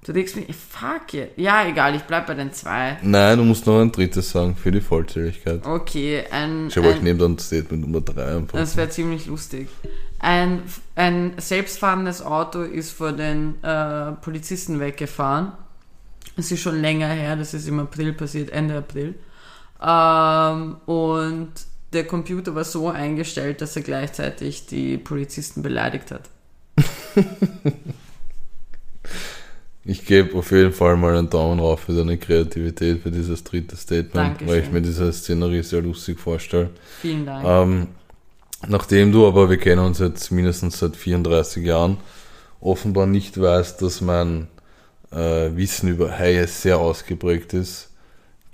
Du 0.05 0.13
denkst 0.13 0.36
mir, 0.36 0.45
fuck 0.53 1.16
it. 1.16 1.32
Ja, 1.36 1.68
egal, 1.68 1.95
ich 1.95 2.03
bleib 2.03 2.28
bei 2.28 2.36
den 2.36 2.53
zwei. 2.53 2.97
Nein, 3.01 3.39
du 3.39 3.43
musst 3.43 3.66
noch 3.66 3.82
ein 3.82 3.91
drittes 3.91 4.30
sagen 4.30 4.55
für 4.55 4.72
die 4.72 4.80
Vollzähligkeit. 4.80 5.66
Okay, 5.66 6.24
ein. 6.30 6.68
Ich 6.68 6.78
habe 6.78 6.89
euch 6.89 7.01
nehme 7.01 7.20
dann 7.20 7.39
Statement 7.39 7.82
Nummer 7.82 8.01
drei 8.01 8.38
einfach. 8.38 8.59
das 8.59 8.78
wäre 8.78 8.89
ziemlich 8.89 9.26
lustig. 9.26 9.68
Ein, 10.20 10.61
ein 10.95 11.34
selbstfahrendes 11.38 12.22
Auto 12.22 12.61
ist 12.61 12.91
vor 12.91 13.13
den 13.13 13.61
äh, 13.63 14.11
Polizisten 14.22 14.80
weggefahren. 14.80 15.53
Es 16.38 16.51
ist 16.51 16.61
schon 16.61 16.80
länger 16.80 17.07
her, 17.07 17.36
das 17.36 17.55
ist 17.55 17.68
im 17.68 17.80
April 17.80 18.13
passiert, 18.13 18.51
Ende 18.51 18.78
April. 18.78 19.16
Ähm, 19.82 20.78
und 20.86 21.51
der 21.93 22.05
Computer 22.05 22.55
war 22.55 22.63
so 22.63 22.89
eingestellt, 22.89 23.61
dass 23.61 23.76
er 23.76 23.82
gleichzeitig 23.82 24.65
die 24.67 24.97
Polizisten 24.97 25.61
beleidigt 25.61 26.11
hat. 26.11 26.30
Ich 29.88 30.03
gebe 30.03 30.36
auf 30.36 30.49
jeden 30.49 30.73
Fall 30.73 30.97
mal 30.97 31.15
einen 31.15 31.30
Daumen 31.30 31.59
rauf 31.59 31.82
für 31.82 31.93
deine 31.93 32.17
Kreativität 32.17 33.03
für 33.03 33.11
dieses 33.11 33.43
dritte 33.43 33.78
Statement, 33.78 34.15
Dankeschön. 34.15 34.47
weil 34.47 34.63
ich 34.63 34.71
mir 34.71 34.82
diese 34.82 35.13
Szenerie 35.13 35.61
sehr 35.61 35.84
lustig 35.84 36.19
vorstelle. 36.19 36.71
Vielen 37.01 37.28
Dank. 37.28 37.45
Ähm, 37.47 37.88
nachdem 38.67 39.11
du 39.11 39.28
aber, 39.28 39.47
wir 39.47 39.57
kennen 39.57 39.86
uns 39.86 39.99
jetzt 39.99 40.32
mindestens 40.32 40.80
seit 40.80 40.95
34 40.95 41.63
Jahren, 41.63 41.97
offenbar 42.61 43.05
nicht 43.05 43.39
weißt, 43.39 43.80
dass 43.84 44.01
mein 44.01 44.47
äh, 45.11 45.51
Wissen 45.55 45.89
über 45.89 46.17
Haie 46.17 46.47
sehr 46.47 46.80
ausgeprägt 46.80 47.53
ist, 47.53 47.91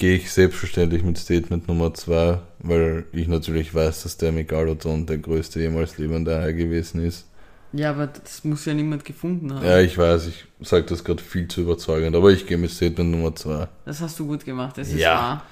gehe 0.02 0.16
ich 0.16 0.32
selbstverständlich 0.34 1.04
mit 1.04 1.16
Statement 1.20 1.68
Nummer 1.68 1.94
2, 1.94 2.40
weil 2.58 3.06
ich 3.12 3.28
natürlich 3.28 3.76
weiß, 3.76 4.02
dass 4.02 4.18
der 4.18 4.32
Megalodon 4.32 5.06
der 5.06 5.20
größte 5.20 5.60
jemals 5.60 6.00
lebende 6.00 6.42
Hai 6.42 6.54
gewesen 6.54 7.06
ist. 7.06 7.28
Ja, 7.72 7.92
aber 7.92 8.08
das 8.08 8.44
muss 8.44 8.66
ja 8.66 8.74
niemand 8.74 9.06
gefunden 9.06 9.54
haben. 9.54 9.64
Ja, 9.64 9.80
ich 9.80 9.96
weiß, 9.96 10.26
ich 10.26 10.46
sage 10.60 10.86
das 10.88 11.04
gerade 11.04 11.22
viel 11.22 11.48
zu 11.48 11.62
überzeugend, 11.62 12.16
aber 12.16 12.32
ich 12.32 12.48
gehe 12.48 12.58
mit 12.58 12.72
Statement 12.72 13.12
Nummer 13.12 13.36
2. 13.36 13.68
Das 13.86 14.02
hast 14.02 14.18
du 14.18 14.26
gut 14.26 14.44
gemacht, 14.44 14.76
das 14.80 14.88
ist 14.88 14.96
Ja. 15.00 15.14
wahr. 15.14 15.44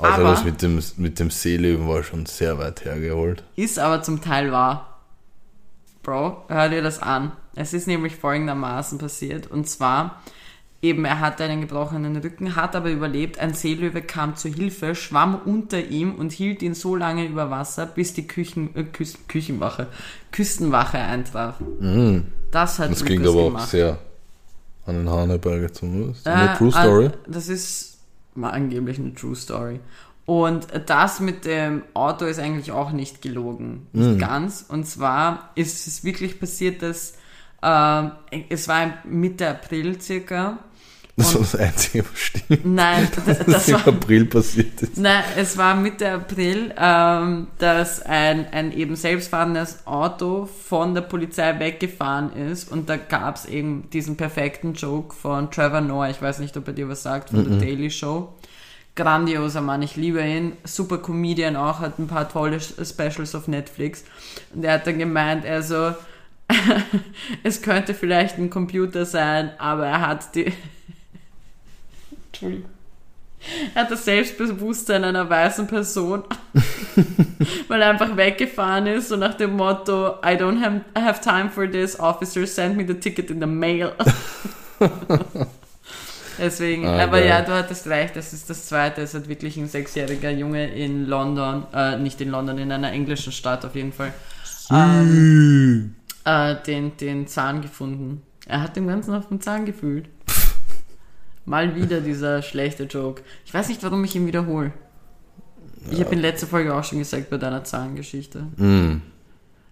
Also 0.00 0.22
Aber- 0.22 0.30
das 0.30 0.44
mit 0.44 0.60
dem, 0.60 0.82
mit 0.96 1.20
dem 1.20 1.30
Seelöwen 1.30 1.86
war 1.88 2.02
schon 2.02 2.26
sehr 2.26 2.58
weit 2.58 2.84
hergeholt. 2.84 3.44
Ist 3.54 3.78
aber 3.78 4.02
zum 4.02 4.20
Teil 4.20 4.50
wahr. 4.50 5.02
Bro, 6.02 6.46
hör 6.48 6.68
dir 6.68 6.82
das 6.82 6.98
an. 7.00 7.30
Es 7.54 7.72
ist 7.72 7.86
nämlich 7.86 8.16
folgendermaßen 8.16 8.98
passiert. 8.98 9.46
Und 9.52 9.68
zwar, 9.68 10.20
eben, 10.84 11.04
er 11.04 11.18
hatte 11.20 11.44
einen 11.44 11.62
gebrochenen 11.62 12.16
Rücken, 12.16 12.54
hat 12.56 12.76
aber 12.76 12.90
überlebt. 12.90 13.38
Ein 13.38 13.54
Seelöwe 13.54 14.02
kam 14.02 14.36
zur 14.36 14.50
Hilfe, 14.52 14.94
schwamm 14.94 15.40
unter 15.44 15.80
ihm 15.82 16.14
und 16.14 16.32
hielt 16.32 16.62
ihn 16.62 16.74
so 16.74 16.94
lange 16.94 17.24
über 17.26 17.50
Wasser, 17.50 17.86
bis 17.86 18.12
die 18.14 18.26
Küchen, 18.26 18.74
äh, 18.76 18.84
Küs, 18.84 19.16
Küchenwache, 19.28 19.86
Küstenwache 20.30 20.98
eintraf. 20.98 21.56
Das 22.50 22.78
hat 22.78 22.90
Mhm. 22.90 22.92
Das 22.94 23.04
klingt 23.04 23.24
Lukas 23.24 23.34
aber 23.34 23.42
auch 23.42 23.48
gemacht. 23.48 23.68
sehr 23.70 23.98
an 24.86 24.96
den 24.96 25.08
Haaren 25.08 25.30
herbeigezogen. 25.30 26.10
Ist 26.12 26.26
das 26.26 26.34
Äh, 26.34 26.36
eine 26.48 26.58
True 26.58 26.70
Story? 26.72 27.06
äh, 27.06 27.10
Das 27.26 27.48
ist 27.48 27.98
mal 28.34 28.50
angeblich 28.50 28.98
eine 28.98 29.14
True 29.14 29.34
Story. 29.36 29.80
Und 30.26 30.68
das 30.86 31.20
mit 31.20 31.44
dem 31.44 31.82
Auto 31.94 32.24
ist 32.24 32.38
eigentlich 32.38 32.72
auch 32.72 32.92
nicht 32.92 33.20
gelogen. 33.22 33.86
Nicht 33.92 34.18
ganz. 34.20 34.64
Und 34.66 34.86
zwar 34.86 35.50
ist 35.54 35.86
es 35.86 36.02
wirklich 36.04 36.40
passiert, 36.40 36.82
dass 36.82 37.14
ähm, 37.62 38.10
es 38.50 38.68
war 38.68 38.92
Mitte 39.04 39.48
April 39.48 40.00
circa. 40.00 40.58
Das 41.16 41.32
war 41.34 41.42
das 41.42 41.54
Einzige, 41.54 42.04
was 42.10 42.18
stimmt. 42.18 42.66
Nein, 42.66 43.08
das, 43.26 43.38
Das 43.38 43.46
das 43.46 43.68
im 43.68 43.74
war, 43.74 43.88
April 43.88 44.24
passiert 44.26 44.82
ist. 44.82 44.96
Nein, 44.96 45.22
es 45.36 45.56
war 45.56 45.76
Mitte 45.76 46.10
April, 46.10 46.74
ähm, 46.76 47.46
dass 47.58 48.02
ein, 48.02 48.46
ein 48.52 48.72
eben 48.72 48.96
selbstfahrendes 48.96 49.86
Auto 49.86 50.46
von 50.46 50.94
der 50.94 51.02
Polizei 51.02 51.58
weggefahren 51.60 52.32
ist 52.32 52.70
und 52.70 52.88
da 52.88 52.96
gab 52.96 53.36
es 53.36 53.46
eben 53.46 53.88
diesen 53.90 54.16
perfekten 54.16 54.74
Joke 54.74 55.14
von 55.14 55.50
Trevor 55.52 55.82
Noah, 55.82 56.08
ich 56.08 56.20
weiß 56.20 56.40
nicht, 56.40 56.56
ob 56.56 56.66
er 56.66 56.74
dir 56.74 56.88
was 56.88 57.04
sagt, 57.04 57.30
von 57.30 57.48
der 57.48 57.58
Daily 57.58 57.90
Show. 57.90 58.34
Grandioser 58.96 59.60
Mann, 59.60 59.82
ich 59.82 59.96
liebe 59.96 60.22
ihn. 60.22 60.52
Super 60.62 60.98
Comedian 60.98 61.56
auch, 61.56 61.80
hat 61.80 61.98
ein 61.98 62.06
paar 62.06 62.28
tolle 62.28 62.60
Specials 62.60 63.34
auf 63.34 63.48
Netflix. 63.48 64.04
Und 64.54 64.64
er 64.64 64.74
hat 64.74 64.86
dann 64.86 64.98
gemeint, 64.98 65.44
er 65.44 65.62
so, 65.62 65.94
es 67.42 67.60
könnte 67.60 67.92
vielleicht 67.92 68.38
ein 68.38 68.50
Computer 68.50 69.04
sein, 69.04 69.50
aber 69.58 69.86
er 69.86 70.00
hat 70.00 70.34
die... 70.34 70.52
Entschuldigung. 72.34 72.70
Er 73.74 73.82
hat 73.82 73.90
das 73.90 74.04
Selbstbewusstsein 74.06 75.04
einer 75.04 75.28
weißen 75.28 75.66
Person, 75.66 76.22
weil 77.68 77.82
er 77.82 77.90
einfach 77.90 78.16
weggefahren 78.16 78.86
ist, 78.86 79.08
so 79.08 79.16
nach 79.16 79.34
dem 79.34 79.54
Motto, 79.56 80.14
I 80.24 80.34
don't 80.38 80.60
have, 80.62 80.80
have 80.94 81.20
time 81.20 81.50
for 81.50 81.70
this, 81.70 81.98
officer, 82.00 82.46
send 82.46 82.76
me 82.76 82.86
the 82.86 82.94
ticket 82.94 83.30
in 83.30 83.40
the 83.40 83.46
mail. 83.46 83.92
Deswegen, 86.38 86.86
Ah, 86.86 87.04
aber 87.04 87.18
geil. 87.20 87.28
ja, 87.28 87.42
du 87.42 87.52
hattest 87.52 87.86
recht, 87.86 88.16
das 88.16 88.32
ist 88.32 88.50
das 88.50 88.66
zweite, 88.66 89.02
es 89.02 89.14
hat 89.14 89.28
wirklich 89.28 89.56
ein 89.56 89.68
sechsjähriger 89.68 90.30
Junge 90.30 90.66
in 90.74 91.06
London, 91.06 91.64
äh, 91.72 91.96
nicht 91.98 92.20
in 92.20 92.30
London, 92.30 92.58
in 92.58 92.72
einer 92.72 92.90
englischen 92.92 93.30
Stadt 93.32 93.64
auf 93.64 93.76
jeden 93.76 93.92
Fall, 93.92 94.12
ähm, 94.70 95.94
äh, 96.24 96.56
den, 96.66 96.96
den 96.96 97.26
Zahn 97.28 97.60
gefunden. 97.60 98.22
Er 98.46 98.62
hat 98.62 98.74
den 98.74 98.88
ganzen 98.88 99.14
auf 99.14 99.28
dem 99.28 99.40
Zahn 99.40 99.64
gefühlt. 99.64 100.06
Mal 101.44 101.74
wieder 101.76 102.00
dieser 102.00 102.42
schlechte 102.42 102.84
Joke. 102.84 103.22
Ich 103.44 103.52
weiß 103.52 103.68
nicht, 103.68 103.82
warum 103.82 104.02
ich 104.04 104.16
ihn 104.16 104.26
wiederhole. 104.26 104.72
Ich 105.90 106.00
habe 106.00 106.14
in 106.14 106.20
letzter 106.20 106.46
Folge 106.46 106.74
auch 106.74 106.84
schon 106.84 106.98
gesagt 106.98 107.28
bei 107.28 107.36
deiner 107.36 107.62
Zahngeschichte. 107.64 108.46
Mm. 108.56 109.02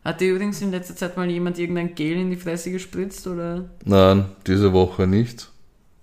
Hat 0.05 0.21
dir 0.21 0.33
übrigens 0.35 0.61
in 0.61 0.71
letzter 0.71 0.95
Zeit 0.97 1.17
mal 1.17 1.31
jemand 1.31 1.59
irgendein 1.59 1.95
Gel 1.95 2.19
in 2.19 2.31
die 2.31 2.37
Fresse 2.37 2.71
gespritzt 2.71 3.27
oder? 3.27 3.65
Nein, 3.85 4.27
diese 4.47 4.73
Woche 4.73 5.07
nicht. 5.07 5.51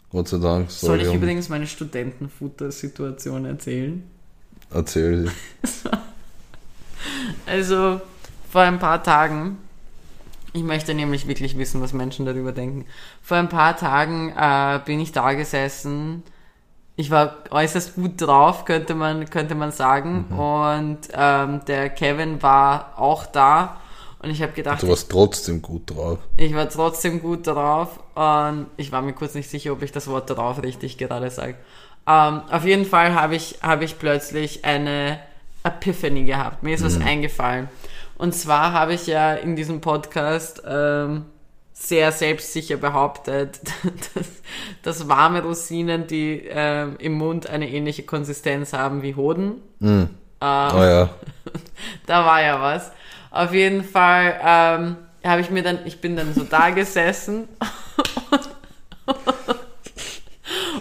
Gott 0.10 0.28
sei 0.28 0.38
Dank. 0.40 0.72
Soll 0.72 1.02
ich 1.02 1.08
um- 1.10 1.18
übrigens 1.18 1.50
meine 1.50 1.68
Studentenfutter-Situation 1.68 3.46
erzählen? 3.46 4.04
Erzähl 4.72 5.28
sie. 5.28 5.32
Also, 7.46 8.02
vor 8.52 8.62
ein 8.62 8.78
paar 8.78 9.02
Tagen 9.02 9.58
Ich 10.54 10.64
möchte 10.64 10.94
nämlich 10.94 11.28
wirklich 11.28 11.58
wissen, 11.58 11.82
was 11.82 11.94
Menschen 11.94 12.26
darüber 12.26 12.52
denken. 12.52 12.86
Vor 13.22 13.38
ein 13.38 13.50
paar 13.50 13.78
Tagen 13.78 14.34
äh, 14.36 14.80
bin 14.84 15.00
ich 15.00 15.12
da 15.12 15.34
gesessen. 15.34 16.24
Ich 16.96 17.12
war 17.12 17.38
äußerst 17.52 17.96
gut 17.96 18.20
drauf, 18.22 18.66
könnte 18.66 18.94
man, 18.96 19.30
könnte 19.30 19.56
man 19.56 19.72
sagen. 19.72 20.26
Und 20.38 21.00
ähm, 21.14 21.62
der 21.66 21.90
Kevin 21.90 22.42
war 22.42 22.94
auch 22.98 23.26
da. 23.26 23.78
Und 24.22 24.32
ich 24.32 24.42
habe 24.42 24.52
gedacht, 24.52 24.82
Du 24.84 24.90
warst 24.90 25.10
trotzdem 25.10 25.62
gut 25.62 25.92
drauf. 25.92 26.18
ich 26.36 26.54
war 26.54 26.68
trotzdem 26.68 27.22
gut 27.22 27.48
drauf. 27.48 28.00
Und 28.16 28.66
ich 28.76 28.92
war 28.92 29.02
mir 29.02 29.14
kurz 29.14 29.34
nicht 29.36 29.50
sicher, 29.50 29.72
ob 29.72 29.82
ich 29.82 29.92
das 29.94 30.08
Wort 30.08 30.30
drauf 30.30 30.62
richtig 30.62 30.98
gerade 30.98 31.30
sage. 31.30 31.56
Ähm, 32.06 32.42
auf 32.50 32.66
jeden 32.66 32.86
Fall 32.86 33.14
habe 33.14 33.36
ich, 33.36 33.60
habe 33.62 33.86
ich 33.86 33.98
plötzlich 33.98 34.66
eine 34.66 35.20
Epiphany 35.64 36.26
gehabt. 36.26 36.64
Mir 36.64 36.76
ist 36.76 36.84
was 36.84 37.00
eingefallen. 37.00 37.70
Und 38.20 38.34
zwar 38.34 38.74
habe 38.74 38.94
ich 38.94 39.08
ja 39.08 39.34
in 39.34 39.56
diesem 39.56 39.80
Podcast 39.80 40.62
ähm, 40.68 41.26
sehr 41.72 42.12
selbstsicher 42.12 42.76
behauptet, 42.76 43.62
dass, 44.14 44.28
dass 44.84 45.08
warme 45.08 45.42
Rosinen, 45.42 46.06
die 46.06 46.44
ähm, 46.50 46.98
im 47.00 47.14
Mund 47.14 47.50
eine 47.50 47.70
ähnliche 47.70 48.04
Konsistenz 48.04 48.74
haben 48.74 49.04
wie 49.04 49.16
Hoden. 49.16 49.62
Ah 50.42 50.72
ja. 50.86 51.10
Da 52.08 52.26
war 52.26 52.42
ja 52.42 52.62
was. 52.62 52.92
Auf 53.32 53.54
jeden 53.54 53.86
Fall 53.86 54.38
ähm, 54.44 54.98
habe 55.24 55.40
ich 55.40 55.50
mir 55.50 55.64
dann, 55.64 55.80
ich 55.86 56.02
bin 56.02 56.18
dann 56.18 56.34
so 56.34 56.44
da 56.44 56.72
gesessen 56.72 57.48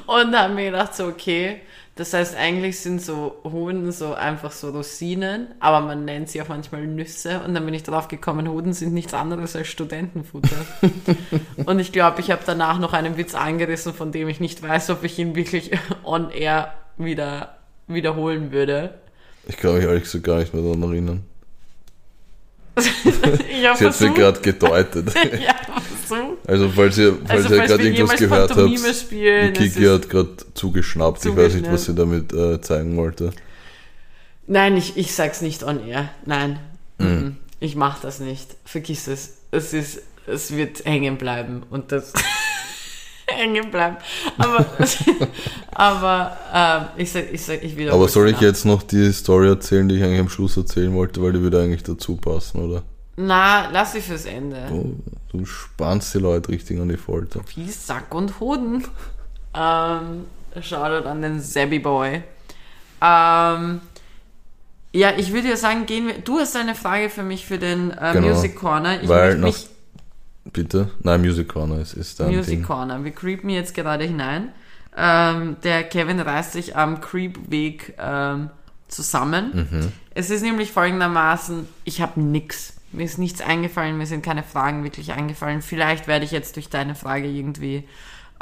und 0.06 0.36
habe 0.36 0.54
mir 0.54 0.72
gedacht, 0.72 0.96
so 0.96 1.06
okay, 1.06 1.60
das 1.98 2.14
heißt 2.14 2.36
eigentlich 2.36 2.78
sind 2.78 3.02
so 3.02 3.40
Hoden 3.42 3.90
so 3.90 4.14
einfach 4.14 4.52
so 4.52 4.70
Rosinen, 4.70 5.48
aber 5.58 5.84
man 5.84 6.04
nennt 6.04 6.28
sie 6.28 6.40
auch 6.40 6.46
manchmal 6.46 6.86
Nüsse 6.86 7.40
und 7.44 7.54
dann 7.54 7.64
bin 7.64 7.74
ich 7.74 7.82
drauf 7.82 8.06
gekommen, 8.06 8.48
Hoden 8.48 8.72
sind 8.72 8.94
nichts 8.94 9.14
anderes 9.14 9.56
als 9.56 9.66
Studentenfutter. 9.66 10.64
und 11.66 11.80
ich 11.80 11.90
glaube, 11.90 12.20
ich 12.20 12.30
habe 12.30 12.42
danach 12.46 12.78
noch 12.78 12.92
einen 12.92 13.16
Witz 13.16 13.34
angerissen, 13.34 13.92
von 13.92 14.12
dem 14.12 14.28
ich 14.28 14.38
nicht 14.38 14.62
weiß, 14.62 14.90
ob 14.90 15.02
ich 15.02 15.18
ihn 15.18 15.34
wirklich 15.34 15.72
on 16.04 16.30
air 16.30 16.72
wieder 16.98 17.56
wiederholen 17.88 18.52
würde. 18.52 18.94
Ich 19.48 19.56
kann 19.56 19.74
mich 19.74 19.82
ehrlich 19.82 20.04
gesagt 20.04 20.22
gar 20.22 20.38
nicht 20.38 20.54
mehr 20.54 20.62
daran 20.62 20.82
erinnern. 20.84 21.24
Ich 23.50 23.66
habe 23.66 23.76
Sie 23.76 23.86
hat 23.86 23.90
mir 23.90 23.92
versucht, 23.92 24.14
gerade 24.14 24.40
gedeutet. 24.40 25.12
ja, 25.16 25.54
versucht. 26.08 26.48
Also 26.48 26.68
falls 26.74 26.98
ihr, 26.98 27.18
falls 27.26 27.44
Also, 27.44 27.54
ihr 27.54 27.62
gerade 27.66 27.82
irgendwas 27.82 28.18
gehört 28.18 28.48
Pantomime 28.48 28.86
habt, 28.88 28.96
spielen, 28.96 29.52
Kiki 29.52 29.84
hat 29.84 30.10
gerade 30.10 30.30
zugeschnappt. 30.54 31.24
Ich 31.24 31.36
weiß 31.36 31.54
nicht, 31.54 31.70
was 31.70 31.84
sie 31.84 31.94
damit 31.94 32.32
äh, 32.32 32.60
zeigen 32.60 32.96
wollte. 32.96 33.32
Nein, 34.46 34.76
ich, 34.76 34.96
ich 34.96 35.14
sag's 35.14 35.42
nicht 35.42 35.62
on 35.62 35.86
air. 35.86 36.10
Nein. 36.24 36.58
Mhm. 36.98 37.06
Mhm. 37.06 37.36
Ich 37.60 37.76
mach 37.76 38.00
das 38.00 38.20
nicht. 38.20 38.56
Vergiss 38.64 39.06
es. 39.08 39.38
Es 39.50 39.72
ist, 39.72 40.02
es 40.26 40.54
wird 40.54 40.84
hängen 40.84 41.16
bleiben 41.18 41.62
und 41.70 41.92
das 41.92 42.12
hängen 43.26 43.70
bleiben. 43.70 43.96
Aber, 44.38 44.66
aber 45.72 46.36
ähm, 46.54 47.02
ich 47.02 47.12
sag, 47.12 47.32
ich 47.32 47.42
sag, 47.42 47.62
ich 47.62 47.76
wiederhole 47.76 48.00
Aber 48.02 48.08
soll 48.08 48.28
ich 48.30 48.40
jetzt 48.40 48.64
noch 48.64 48.82
die 48.82 49.12
Story 49.12 49.48
erzählen, 49.48 49.88
die 49.88 49.96
ich 49.96 50.02
eigentlich 50.02 50.20
am 50.20 50.28
Schluss 50.28 50.56
erzählen 50.56 50.94
wollte, 50.94 51.22
weil 51.22 51.32
die 51.32 51.40
würde 51.40 51.60
eigentlich 51.60 51.82
dazu 51.82 52.16
passen, 52.16 52.62
oder? 52.62 52.82
Na, 53.20 53.68
lass 53.70 53.92
sie 53.92 54.00
fürs 54.00 54.26
Ende. 54.26 54.66
Du, 54.68 54.96
du 55.32 55.44
spannst 55.44 56.14
die 56.14 56.18
Leute 56.18 56.50
richtig 56.50 56.80
an 56.80 56.88
die 56.88 56.96
Folter. 56.96 57.40
Wie 57.56 57.68
Sack 57.68 58.14
und 58.14 58.38
Hoden. 58.38 58.84
ähm, 59.54 60.24
Shoutout 60.62 61.08
an 61.08 61.22
den 61.22 61.40
Zabby 61.40 61.80
Boy. 61.80 62.22
Ähm, 63.02 63.80
ja, 64.92 65.10
ich 65.16 65.32
würde 65.32 65.48
ja 65.48 65.56
sagen, 65.56 65.86
gehen 65.86 66.06
wir. 66.06 66.14
Du 66.18 66.38
hast 66.38 66.56
eine 66.56 66.74
Frage 66.74 67.10
für 67.10 67.22
mich 67.22 67.44
für 67.44 67.58
den 67.58 67.90
äh, 67.90 68.12
Genau. 68.12 68.28
Music 68.28 68.54
Corner. 68.56 69.02
Ich 69.02 69.08
Weil 69.08 69.36
mich 69.36 69.68
Bitte? 70.52 70.90
Nein, 71.02 71.20
Music 71.20 71.48
Corner 71.48 71.80
ist, 71.80 71.92
ist 71.94 72.20
dein 72.20 72.28
Music 72.34 72.58
Ding. 72.58 72.62
Corner. 72.62 73.04
Wir 73.04 73.10
creepen 73.12 73.50
jetzt 73.50 73.74
gerade 73.74 74.04
hinein. 74.04 74.50
Ähm, 74.96 75.56
der 75.62 75.84
Kevin 75.84 76.20
reißt 76.20 76.52
sich 76.52 76.74
am 76.76 77.00
Creep-Weg 77.00 77.94
ähm, 77.98 78.50
zusammen. 78.88 79.68
Mhm. 79.70 79.92
Es 80.14 80.30
ist 80.30 80.42
nämlich 80.42 80.72
folgendermaßen, 80.72 81.68
ich 81.84 82.00
habe 82.00 82.20
nix. 82.20 82.74
Mir 82.92 83.04
ist 83.04 83.18
nichts 83.18 83.40
eingefallen, 83.40 83.98
mir 83.98 84.06
sind 84.06 84.24
keine 84.24 84.42
Fragen 84.42 84.82
wirklich 84.84 85.12
eingefallen. 85.12 85.62
Vielleicht 85.62 86.06
werde 86.06 86.24
ich 86.24 86.30
jetzt 86.30 86.56
durch 86.56 86.70
deine 86.70 86.94
Frage 86.94 87.26
irgendwie 87.26 87.86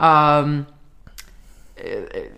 ähm, 0.00 0.66
äh, 1.74 2.30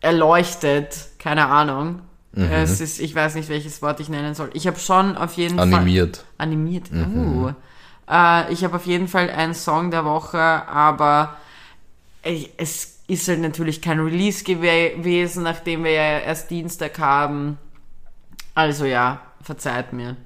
erleuchtet. 0.00 1.08
Keine 1.18 1.46
Ahnung. 1.46 2.00
Mhm. 2.32 2.44
Es 2.44 2.80
ist, 2.80 3.00
ich 3.00 3.14
weiß 3.14 3.34
nicht, 3.34 3.48
welches 3.48 3.82
Wort 3.82 4.00
ich 4.00 4.08
nennen 4.08 4.34
soll. 4.34 4.50
Ich 4.54 4.66
habe 4.66 4.78
schon 4.78 5.16
auf 5.16 5.34
jeden 5.34 5.56
Fall 5.56 5.72
Animiert. 5.74 6.24
animiert. 6.36 6.90
Uh. 6.92 7.52
Äh, 8.08 8.52
ich 8.52 8.64
habe 8.64 8.76
auf 8.76 8.86
jeden 8.86 9.08
Fall 9.08 9.30
einen 9.30 9.54
Song 9.54 9.90
der 9.90 10.04
Woche, 10.04 10.38
aber 10.38 11.36
ich, 12.22 12.50
es 12.56 13.00
ist 13.08 13.26
halt 13.28 13.40
natürlich 13.40 13.82
kein 13.82 14.00
Release 14.00 14.44
gew 14.44 14.60
gewesen, 14.60 15.42
nachdem 15.42 15.84
wir 15.84 15.92
ja 15.92 16.18
erst 16.18 16.50
Dienstag 16.50 16.98
haben. 16.98 17.58
Also 18.54 18.84
ja, 18.84 19.20
verzeiht 19.42 19.92
mir. 19.92 20.16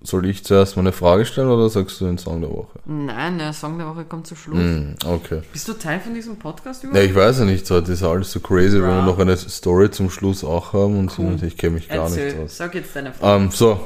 Soll 0.00 0.26
ich 0.26 0.44
zuerst 0.44 0.76
mal 0.76 0.82
eine 0.82 0.92
Frage 0.92 1.26
stellen 1.26 1.48
oder 1.48 1.68
sagst 1.68 2.00
du 2.00 2.04
den 2.06 2.18
Song 2.18 2.40
der 2.40 2.50
Woche? 2.50 2.78
Nein, 2.84 3.38
der 3.38 3.52
Song 3.52 3.78
der 3.78 3.88
Woche 3.88 4.04
kommt 4.04 4.28
zu 4.28 4.36
Schluss. 4.36 4.58
Hm, 4.58 4.94
okay. 5.04 5.42
Bist 5.52 5.66
du 5.66 5.72
Teil 5.72 5.98
von 5.98 6.14
diesem 6.14 6.36
Podcast 6.36 6.84
Ja, 6.84 6.90
überhaupt? 6.90 7.08
ich 7.10 7.14
weiß 7.16 7.38
ja 7.40 7.44
nicht, 7.44 7.68
heute 7.68 7.92
ist 7.92 8.04
alles 8.04 8.30
so 8.30 8.38
crazy, 8.38 8.80
wenn 8.80 8.88
wir 8.90 9.02
noch 9.02 9.18
eine 9.18 9.36
Story 9.36 9.90
zum 9.90 10.08
Schluss 10.08 10.44
auch 10.44 10.72
haben 10.72 10.96
und 10.98 11.18
Cool. 11.18 11.36
ich 11.42 11.56
kenne 11.56 11.74
mich 11.74 11.88
gar 11.88 12.04
Erzähl, 12.04 12.32
nicht 12.32 12.44
aus. 12.44 12.56
sag 12.56 12.74
jetzt 12.76 12.94
deine 12.94 13.12
Frage. 13.12 13.44
Ähm, 13.44 13.50
so, 13.50 13.80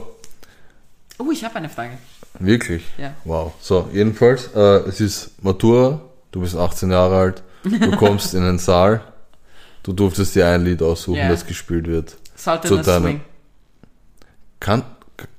Oh, 1.18 1.30
ich 1.32 1.42
habe 1.44 1.56
eine 1.56 1.70
Frage. 1.70 1.92
wirklich? 2.38 2.84
Ja. 2.98 3.14
Wow. 3.24 3.54
So, 3.60 3.88
jedenfalls, 3.92 4.48
äh, 4.54 4.58
es 4.88 5.00
ist 5.00 5.42
Matura, 5.42 6.00
du 6.30 6.40
bist 6.40 6.54
18 6.56 6.90
Jahre 6.90 7.16
alt, 7.16 7.42
du 7.64 7.90
kommst 7.96 8.34
in 8.34 8.42
den 8.42 8.58
Saal, 8.58 9.00
du 9.82 9.94
durftest 9.94 10.34
dir 10.34 10.46
ein 10.46 10.62
Lied 10.64 10.82
aussuchen, 10.82 11.16
Ja. 11.16 11.28
das 11.30 11.46
gespielt 11.46 11.86
wird. 11.86 12.16
Sollte 12.36 12.68
Zu 12.68 12.76
das 12.76 12.86
deiner- 12.86 13.06
Swing? 13.06 13.20
Kann, 14.60 14.82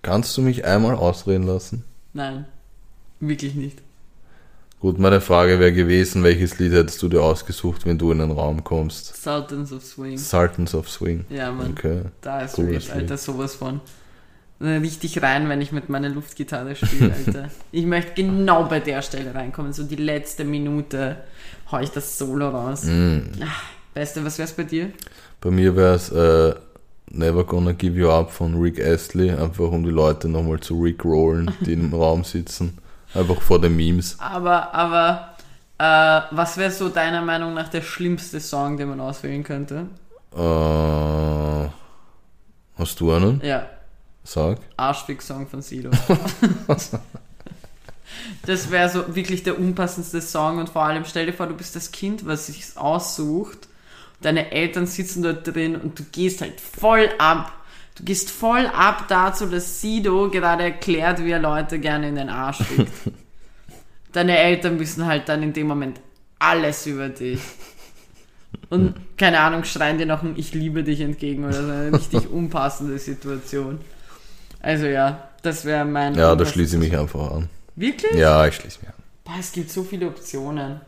kannst 0.03 0.37
du 0.37 0.41
mich 0.41 0.65
einmal 0.65 0.95
ausreden 0.95 1.47
lassen? 1.47 1.83
Nein, 2.13 2.45
wirklich 3.19 3.55
nicht. 3.55 3.79
Gut, 4.79 4.99
meine 4.99 5.21
Frage 5.21 5.59
wäre 5.59 5.71
gewesen, 5.71 6.23
welches 6.23 6.59
Lied 6.59 6.73
hättest 6.73 7.01
du 7.01 7.07
dir 7.07 7.21
ausgesucht, 7.21 7.85
wenn 7.85 7.97
du 7.97 8.11
in 8.11 8.19
den 8.19 8.31
Raum 8.31 8.65
kommst? 8.65 9.15
Sultans 9.15 9.71
of 9.71 9.81
Swing. 9.81 10.17
Sultans 10.17 10.75
of 10.75 10.89
Swing. 10.89 11.23
Ja, 11.29 11.51
Mann. 11.51 11.71
Okay. 11.71 12.01
Da 12.19 12.41
ist 12.41 12.55
Cooles 12.55 12.89
Rave, 12.89 12.99
Alter, 12.99 13.17
sowas 13.17 13.55
von. 13.55 13.79
Richtig 14.59 15.21
rein, 15.21 15.47
wenn 15.49 15.61
ich 15.61 15.71
mit 15.71 15.87
meiner 15.89 16.09
Luftgitarre 16.09 16.75
spiele, 16.75 17.13
Alter. 17.25 17.49
ich 17.71 17.85
möchte 17.85 18.13
genau 18.13 18.65
bei 18.65 18.81
der 18.81 19.01
Stelle 19.01 19.33
reinkommen. 19.33 19.71
So 19.71 19.83
die 19.83 19.95
letzte 19.95 20.43
Minute 20.43 21.17
hau 21.71 21.79
ich 21.79 21.89
das 21.89 22.17
Solo 22.17 22.49
raus. 22.49 22.83
Mm. 22.83 23.19
Ah, 23.41 23.47
Beste, 23.93 24.23
was 24.25 24.37
wär's 24.37 24.51
bei 24.53 24.63
dir? 24.63 24.91
Bei 25.39 25.49
mir 25.49 25.75
wäre 25.75 25.95
es 25.95 26.11
äh, 26.11 26.55
Never 27.13 27.43
Gonna 27.43 27.71
Give 27.73 27.97
You 27.97 28.09
Up 28.09 28.31
von 28.31 28.59
Rick 28.59 28.79
Astley, 28.79 29.31
einfach 29.31 29.71
um 29.71 29.83
die 29.83 29.91
Leute 29.91 30.27
nochmal 30.27 30.59
zu 30.59 30.81
rickrollen, 30.81 31.51
die 31.61 31.73
im 31.73 31.93
Raum 31.93 32.23
sitzen. 32.23 32.77
Einfach 33.13 33.39
vor 33.41 33.61
den 33.61 33.75
Memes. 33.75 34.17
Aber, 34.19 34.73
aber, 34.73 35.35
äh, 35.77 36.35
was 36.35 36.57
wäre 36.57 36.71
so 36.71 36.89
deiner 36.89 37.21
Meinung 37.21 37.53
nach 37.53 37.69
der 37.69 37.81
schlimmste 37.81 38.39
Song, 38.39 38.77
den 38.77 38.89
man 38.89 38.99
auswählen 38.99 39.43
könnte? 39.43 39.85
Äh, 40.35 41.69
hast 42.77 42.99
du 42.99 43.11
einen? 43.11 43.39
Ja, 43.43 43.67
Sag. 44.23 44.59
Arschfick-Song 44.77 45.47
von 45.47 45.61
Sido. 45.61 45.91
das 48.45 48.71
wäre 48.71 48.89
so 48.89 49.15
wirklich 49.15 49.43
der 49.43 49.59
unpassendste 49.59 50.21
Song 50.21 50.59
und 50.59 50.69
vor 50.69 50.83
allem 50.83 51.03
stell 51.05 51.25
dir 51.25 51.33
vor, 51.33 51.47
du 51.47 51.55
bist 51.55 51.75
das 51.75 51.91
Kind, 51.91 52.25
was 52.25 52.47
sich 52.47 52.77
aussucht. 52.77 53.67
Deine 54.23 54.51
Eltern 54.51 54.87
sitzen 54.87 55.21
dort 55.21 55.45
drin 55.45 55.75
und 55.75 55.99
du 55.99 56.03
gehst 56.11 56.41
halt 56.41 56.59
voll 56.59 57.09
ab. 57.17 57.51
Du 57.95 58.03
gehst 58.03 58.31
voll 58.31 58.65
ab 58.65 59.05
dazu, 59.09 59.45
dass 59.45 59.81
Sido 59.81 60.31
gerade 60.31 60.63
erklärt, 60.63 61.23
wie 61.23 61.31
er 61.31 61.39
Leute 61.39 61.77
gerne 61.77 62.09
in 62.09 62.15
den 62.15 62.29
Arsch 62.29 62.63
fickt. 62.63 62.91
Deine 64.13 64.37
Eltern 64.37 64.79
wissen 64.79 65.05
halt 65.05 65.27
dann 65.27 65.43
in 65.43 65.53
dem 65.53 65.67
Moment 65.67 65.99
alles 66.39 66.85
über 66.87 67.09
dich. 67.09 67.41
Und 68.69 68.95
keine 69.17 69.39
Ahnung, 69.39 69.65
schreien 69.65 69.97
dir 69.97 70.05
noch 70.05 70.23
ein 70.23 70.35
Ich 70.37 70.53
liebe 70.53 70.83
dich 70.83 71.01
entgegen 71.01 71.43
oder 71.43 71.53
so 71.53 71.71
eine 71.71 71.93
richtig 71.93 72.29
unpassende 72.31 72.97
Situation. 72.99 73.79
Also 74.61 74.85
ja, 74.85 75.29
das 75.41 75.65
wäre 75.65 75.83
mein. 75.83 76.15
Ja, 76.15 76.35
da 76.35 76.45
schließe 76.45 76.77
ich 76.77 76.81
mich 76.81 76.97
einfach 76.97 77.31
an. 77.31 77.49
Wirklich? 77.75 78.13
Ja, 78.13 78.47
ich 78.47 78.55
schließe 78.55 78.79
mich 78.79 78.89
an. 78.89 78.95
Boah, 79.25 79.35
es 79.39 79.51
gibt 79.51 79.69
so 79.69 79.83
viele 79.83 80.07
Optionen. 80.07 80.79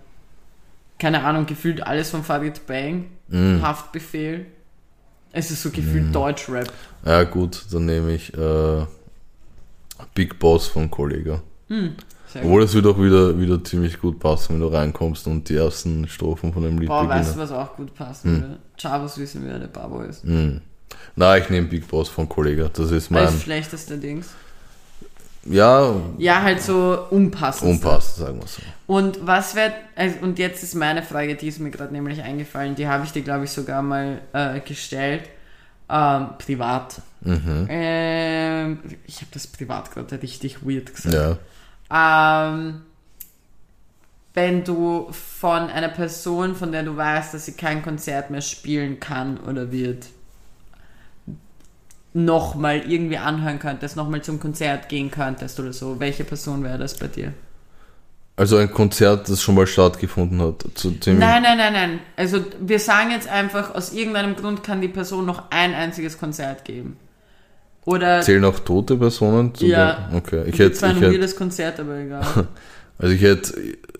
Keine 0.97 1.23
Ahnung, 1.23 1.45
gefühlt 1.45 1.85
alles 1.85 2.09
von 2.09 2.23
Farid 2.23 2.65
Bang. 2.67 3.05
Mm. 3.27 3.61
Haftbefehl. 3.61 4.45
Es 5.31 5.51
ist 5.51 5.61
so 5.61 5.69
gefühlt 5.69 6.15
Deutschrap. 6.15 6.71
Ja, 7.05 7.23
gut, 7.23 7.65
dann 7.71 7.85
nehme 7.85 8.13
ich 8.13 8.33
äh, 8.33 8.85
Big 10.13 10.39
Boss 10.39 10.67
von 10.67 10.89
Kollega. 10.89 11.41
Gut. 11.67 11.95
Obwohl 12.35 12.63
es 12.63 12.73
wird 12.73 12.85
auch 12.85 12.97
wieder, 12.99 13.37
wieder 13.39 13.63
ziemlich 13.63 13.99
gut 13.99 14.19
passen, 14.19 14.53
wenn 14.53 14.61
du 14.61 14.67
reinkommst 14.67 15.25
und 15.27 15.47
die 15.47 15.55
ersten 15.55 16.07
Strophen 16.07 16.51
von 16.51 16.63
dem 16.63 16.77
Lied 16.79 16.89
Boah, 16.89 17.07
weißt 17.07 17.29
du, 17.29 17.33
beginnen. 17.39 17.49
was 17.49 17.51
auch 17.51 17.75
gut 17.75 17.93
passen 17.95 18.41
würde? 18.41 18.59
Chavos 18.77 19.17
wissen, 19.17 19.43
wer 19.45 19.59
der 19.59 19.67
Babo 19.67 20.01
ist. 20.01 20.25
Mm. 20.25 20.57
Na, 21.15 21.37
ich 21.37 21.49
nehme 21.49 21.67
Big 21.67 21.87
Boss 21.87 22.09
von 22.09 22.27
Kollega. 22.27 22.69
Das 22.73 22.91
ist 22.91 23.11
Als 23.11 23.11
mein. 23.11 23.39
schlechteste 23.39 23.97
Dings. 23.97 24.29
Ja, 25.45 25.95
Ja, 26.17 26.41
halt 26.41 26.61
so 26.61 27.05
unpassend. 27.11 27.69
unpassend, 27.71 28.25
sagen 28.25 28.39
wir 28.39 28.47
so. 28.47 28.61
Und 28.87 29.25
was 29.25 29.55
wird, 29.55 29.73
also, 29.95 30.17
und 30.21 30.39
jetzt 30.39 30.63
ist 30.63 30.73
meine 30.73 31.03
Frage, 31.03 31.35
die 31.35 31.47
ist 31.47 31.59
mir 31.59 31.69
gerade 31.69 31.93
nämlich 31.93 32.21
eingefallen, 32.23 32.75
die 32.75 32.87
habe 32.87 33.05
ich 33.05 33.11
dir, 33.11 33.21
glaube 33.21 33.45
ich, 33.45 33.51
sogar 33.51 33.81
mal 33.83 34.21
äh, 34.33 34.59
gestellt. 34.59 35.29
Ähm, 35.87 36.29
privat. 36.39 36.99
Mhm. 37.21 37.67
Ähm, 37.69 38.79
ich 39.05 39.17
habe 39.17 39.27
das 39.31 39.45
privat 39.45 39.91
gerade 39.91 40.19
richtig 40.19 40.65
weird 40.67 40.93
gesagt. 40.95 41.13
Ja. 41.91 42.47
Ähm, 42.55 42.81
wenn 44.33 44.63
du 44.63 45.07
von 45.11 45.69
einer 45.69 45.89
Person, 45.89 46.55
von 46.55 46.71
der 46.71 46.81
du 46.83 46.97
weißt, 46.97 47.35
dass 47.35 47.45
sie 47.45 47.53
kein 47.53 47.83
Konzert 47.83 48.31
mehr 48.31 48.41
spielen 48.41 48.99
kann 48.99 49.37
oder 49.39 49.71
wird, 49.71 50.07
nochmal 52.15 52.81
irgendwie 52.89 53.17
anhören 53.17 53.59
könntest, 53.59 53.97
nochmal 53.97 54.21
zum 54.21 54.39
Konzert 54.39 54.87
gehen 54.87 55.11
könntest 55.11 55.59
oder 55.59 55.73
so, 55.73 55.99
welche 55.99 56.23
Person 56.23 56.63
wäre 56.63 56.77
das 56.77 56.95
bei 56.97 57.07
dir? 57.07 57.33
Also 58.37 58.55
ein 58.57 58.71
Konzert, 58.71 59.29
das 59.29 59.41
schon 59.41 59.55
mal 59.55 59.67
stattgefunden 59.67 60.41
hat. 60.41 60.65
Zu 60.75 60.91
dem 60.91 61.19
Nein, 61.19 61.43
nein, 61.43 61.57
nein, 61.57 61.73
nein. 61.73 61.99
Also 62.15 62.39
wir 62.59 62.79
sagen 62.79 63.11
jetzt 63.11 63.27
einfach, 63.27 63.75
aus 63.75 63.91
irgendeinem 63.93 64.35
Grund 64.35 64.63
kann 64.63 64.79
die 64.81 64.87
Person 64.87 65.25
noch 65.25 65.43
ein 65.51 65.73
einziges 65.73 66.17
Konzert 66.17 66.63
geben. 66.65 66.97
Oder 67.85 68.21
Zählen 68.21 68.43
auch 68.45 68.59
tote 68.59 68.95
Personen? 68.95 69.53
Zu 69.53 69.65
Ja. 69.67 70.07
der- 70.09 70.17
Okay. 70.17 70.43
Ich 70.47 70.57
hätte, 70.57 70.71
zwar 70.73 70.89
ich 70.91 70.95
ein 70.97 71.01
hätte, 71.01 71.13
weirdes 71.13 71.35
Konzert, 71.35 71.79
aber 71.81 71.97
egal. 71.97 72.25
also 72.97 73.13
ich 73.13 73.21
hätte, 73.21 73.53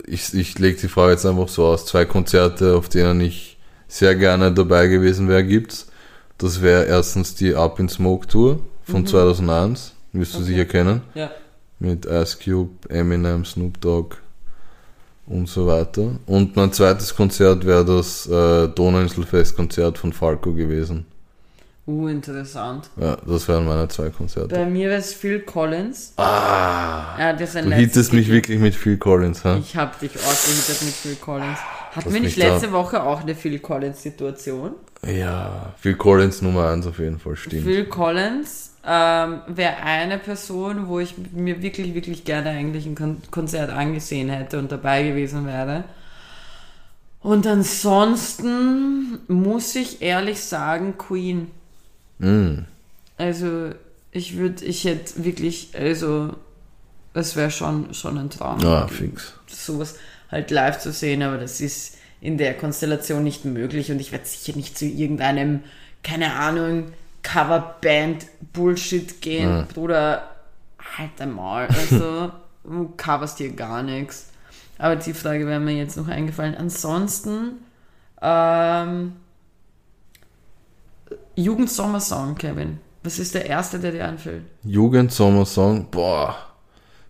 ich, 0.06 0.34
ich 0.34 0.58
lege 0.58 0.78
die 0.80 0.88
Frage 0.88 1.12
jetzt 1.12 1.24
einfach 1.26 1.48
so 1.48 1.66
aus. 1.66 1.84
Zwei 1.86 2.04
Konzerte, 2.06 2.74
auf 2.76 2.88
denen 2.88 3.20
ich 3.20 3.58
sehr 3.88 4.14
gerne 4.16 4.52
dabei 4.52 4.86
gewesen 4.88 5.28
wäre, 5.28 5.44
gibt's. 5.44 5.86
Das 6.38 6.60
wäre 6.62 6.84
erstens 6.84 7.34
die 7.34 7.54
Up 7.54 7.78
in 7.78 7.88
Smoke 7.88 8.26
Tour 8.26 8.60
von 8.84 9.06
2001. 9.06 9.92
Wirst 10.12 10.34
du 10.34 10.38
Mhm. 10.38 10.44
Okay. 10.44 10.52
sicher 10.52 10.64
kennen. 10.66 11.02
ja. 11.14 11.30
Mit 11.78 12.06
Ice 12.06 12.38
Cube, 12.42 12.88
Eminem, 12.88 13.44
Snoop 13.44 13.78
Dogg 13.82 14.16
und 15.26 15.46
so 15.46 15.66
weiter. 15.66 16.12
Und 16.26 16.56
mein 16.56 16.72
zweites 16.72 17.14
Konzert 17.14 17.66
wäre 17.66 17.84
das 17.84 18.26
äh, 18.26 18.68
Donauinselfest-Konzert 18.68 19.98
von 19.98 20.12
Falco 20.14 20.54
gewesen. 20.54 21.04
Uh, 21.86 22.08
interessant. 22.08 22.88
Ja, 22.96 23.16
das 23.26 23.46
wären 23.46 23.66
meine 23.66 23.86
zwei 23.88 24.08
Konzerte. 24.08 24.48
Bei 24.54 24.64
mir 24.64 24.88
wäre 24.88 24.98
es 25.00 25.12
Phil 25.12 25.40
Collins. 25.40 26.14
Ah, 26.16 27.14
Ja, 27.18 27.32
das 27.34 27.50
ist 27.50 27.56
ein 27.56 27.66
du 27.70 27.76
hittest 27.76 28.12
mich 28.14 28.28
wirklich 28.28 28.58
mit 28.58 28.74
Phil 28.74 28.96
Collins, 28.96 29.44
hä? 29.44 29.58
Ich 29.58 29.76
hab 29.76 30.00
dich 30.00 30.16
ausgehittet 30.16 30.82
mit 30.82 30.94
Phil 30.94 31.14
Collins. 31.16 31.58
Hatten 31.96 32.12
wir 32.12 32.20
nicht 32.20 32.36
letzte 32.36 32.72
Woche 32.72 33.02
auch 33.02 33.22
eine 33.22 33.34
Phil 33.34 33.58
Collins-Situation? 33.58 34.72
Ja, 35.06 35.74
Phil 35.78 35.94
Collins 35.94 36.42
Nummer 36.42 36.68
eins 36.68 36.86
auf 36.86 36.98
jeden 36.98 37.18
Fall, 37.18 37.36
stimmt. 37.36 37.64
Phil 37.64 37.86
Collins 37.86 38.72
ähm, 38.84 39.40
wäre 39.48 39.76
eine 39.82 40.18
Person, 40.18 40.88
wo 40.88 41.00
ich 41.00 41.14
mir 41.32 41.62
wirklich, 41.62 41.94
wirklich 41.94 42.24
gerne 42.24 42.50
eigentlich 42.50 42.86
ein 42.86 42.94
Kon 42.94 43.20
Konzert 43.30 43.70
angesehen 43.70 44.28
hätte 44.28 44.58
und 44.58 44.70
dabei 44.70 45.02
gewesen 45.02 45.46
wäre. 45.46 45.84
Und 47.20 47.46
ansonsten 47.46 49.18
muss 49.26 49.74
ich 49.74 50.02
ehrlich 50.02 50.40
sagen, 50.40 50.96
Queen. 50.98 51.50
Mm. 52.18 52.58
Also 53.16 53.70
ich 54.12 54.36
würde, 54.36 54.64
ich 54.64 54.84
hätte 54.84 55.24
wirklich, 55.24 55.70
also 55.76 56.34
das 57.12 57.34
wäre 57.34 57.50
schon, 57.50 57.94
schon 57.94 58.18
ein 58.18 58.30
Traum. 58.30 58.64
Ah, 58.64 58.86
fix. 58.86 59.32
sowas 59.48 59.96
halt 60.30 60.50
live 60.50 60.78
zu 60.78 60.92
sehen, 60.92 61.22
aber 61.22 61.38
das 61.38 61.60
ist 61.60 61.96
in 62.20 62.38
der 62.38 62.54
Konstellation 62.54 63.22
nicht 63.24 63.44
möglich 63.44 63.90
und 63.90 64.00
ich 64.00 64.12
werde 64.12 64.24
sicher 64.26 64.56
nicht 64.56 64.76
zu 64.78 64.86
irgendeinem, 64.86 65.60
keine 66.02 66.34
Ahnung, 66.34 66.92
Coverband 67.22 68.26
Bullshit 68.52 69.20
gehen, 69.20 69.48
Ja. 69.50 69.66
Bruder, 69.72 70.30
halt 70.96 71.20
einmal, 71.20 71.66
also 71.68 72.30
du 72.64 72.92
coverst 72.96 73.38
hier 73.38 73.52
gar 73.52 73.82
nichts. 73.82 74.30
Aber 74.78 74.96
die 74.96 75.14
Frage 75.14 75.46
wäre 75.46 75.60
mir 75.60 75.74
jetzt 75.74 75.96
noch 75.96 76.08
eingefallen. 76.08 76.54
Ansonsten, 76.54 77.52
ähm, 78.20 79.12
Jugendsommersong, 81.34 82.34
Kevin. 82.36 82.78
Was 83.02 83.18
ist 83.18 83.34
der 83.34 83.46
erste, 83.46 83.78
der 83.78 83.92
dir 83.92 84.04
einfällt? 84.04 84.42
Jugendsommersong, 84.64 85.90
boah. 85.90 86.36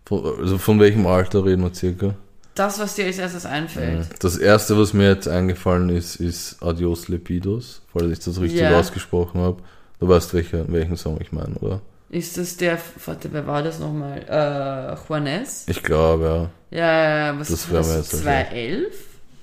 Von, 0.04 0.24
also 0.38 0.58
von 0.58 0.78
welchem 0.78 1.06
Alter 1.06 1.44
reden 1.44 1.62
wir 1.62 1.74
circa? 1.74 2.14
Das, 2.56 2.78
was 2.80 2.94
dir 2.96 3.04
als 3.06 3.18
erstes 3.18 3.46
einfällt. 3.46 4.06
Das 4.20 4.36
erste, 4.36 4.76
was 4.78 4.92
mir 4.92 5.08
jetzt 5.10 5.28
eingefallen 5.28 5.88
ist, 5.90 6.16
ist 6.16 6.56
Adios 6.62 7.06
Lepidos, 7.08 7.82
falls 7.92 8.10
ich 8.10 8.18
das 8.24 8.40
richtig 8.40 8.60
Ja. 8.62 8.78
ausgesprochen 8.80 9.40
habe. 9.40 9.62
Du 10.00 10.08
weißt, 10.08 10.34
welcher, 10.34 10.64
welchen 10.72 10.96
Song 10.96 11.18
ich 11.20 11.32
meine, 11.32 11.54
oder? 11.56 11.80
Ist 12.10 12.38
das 12.38 12.56
der, 12.56 12.78
warte, 13.04 13.32
wer 13.32 13.46
war 13.46 13.62
das 13.62 13.78
nochmal? 13.78 14.22
Äh, 14.28 14.96
Juanes? 15.08 15.64
Ich 15.68 15.82
glaube, 15.82 16.50
Ja, 16.70 16.78
ja, 16.78 17.26
ja, 17.32 17.38
was 17.40 17.48
Das 17.48 17.70
war 17.70 17.78
das? 17.78 17.96
jetzt 17.96 18.22
2011? 18.22 18.94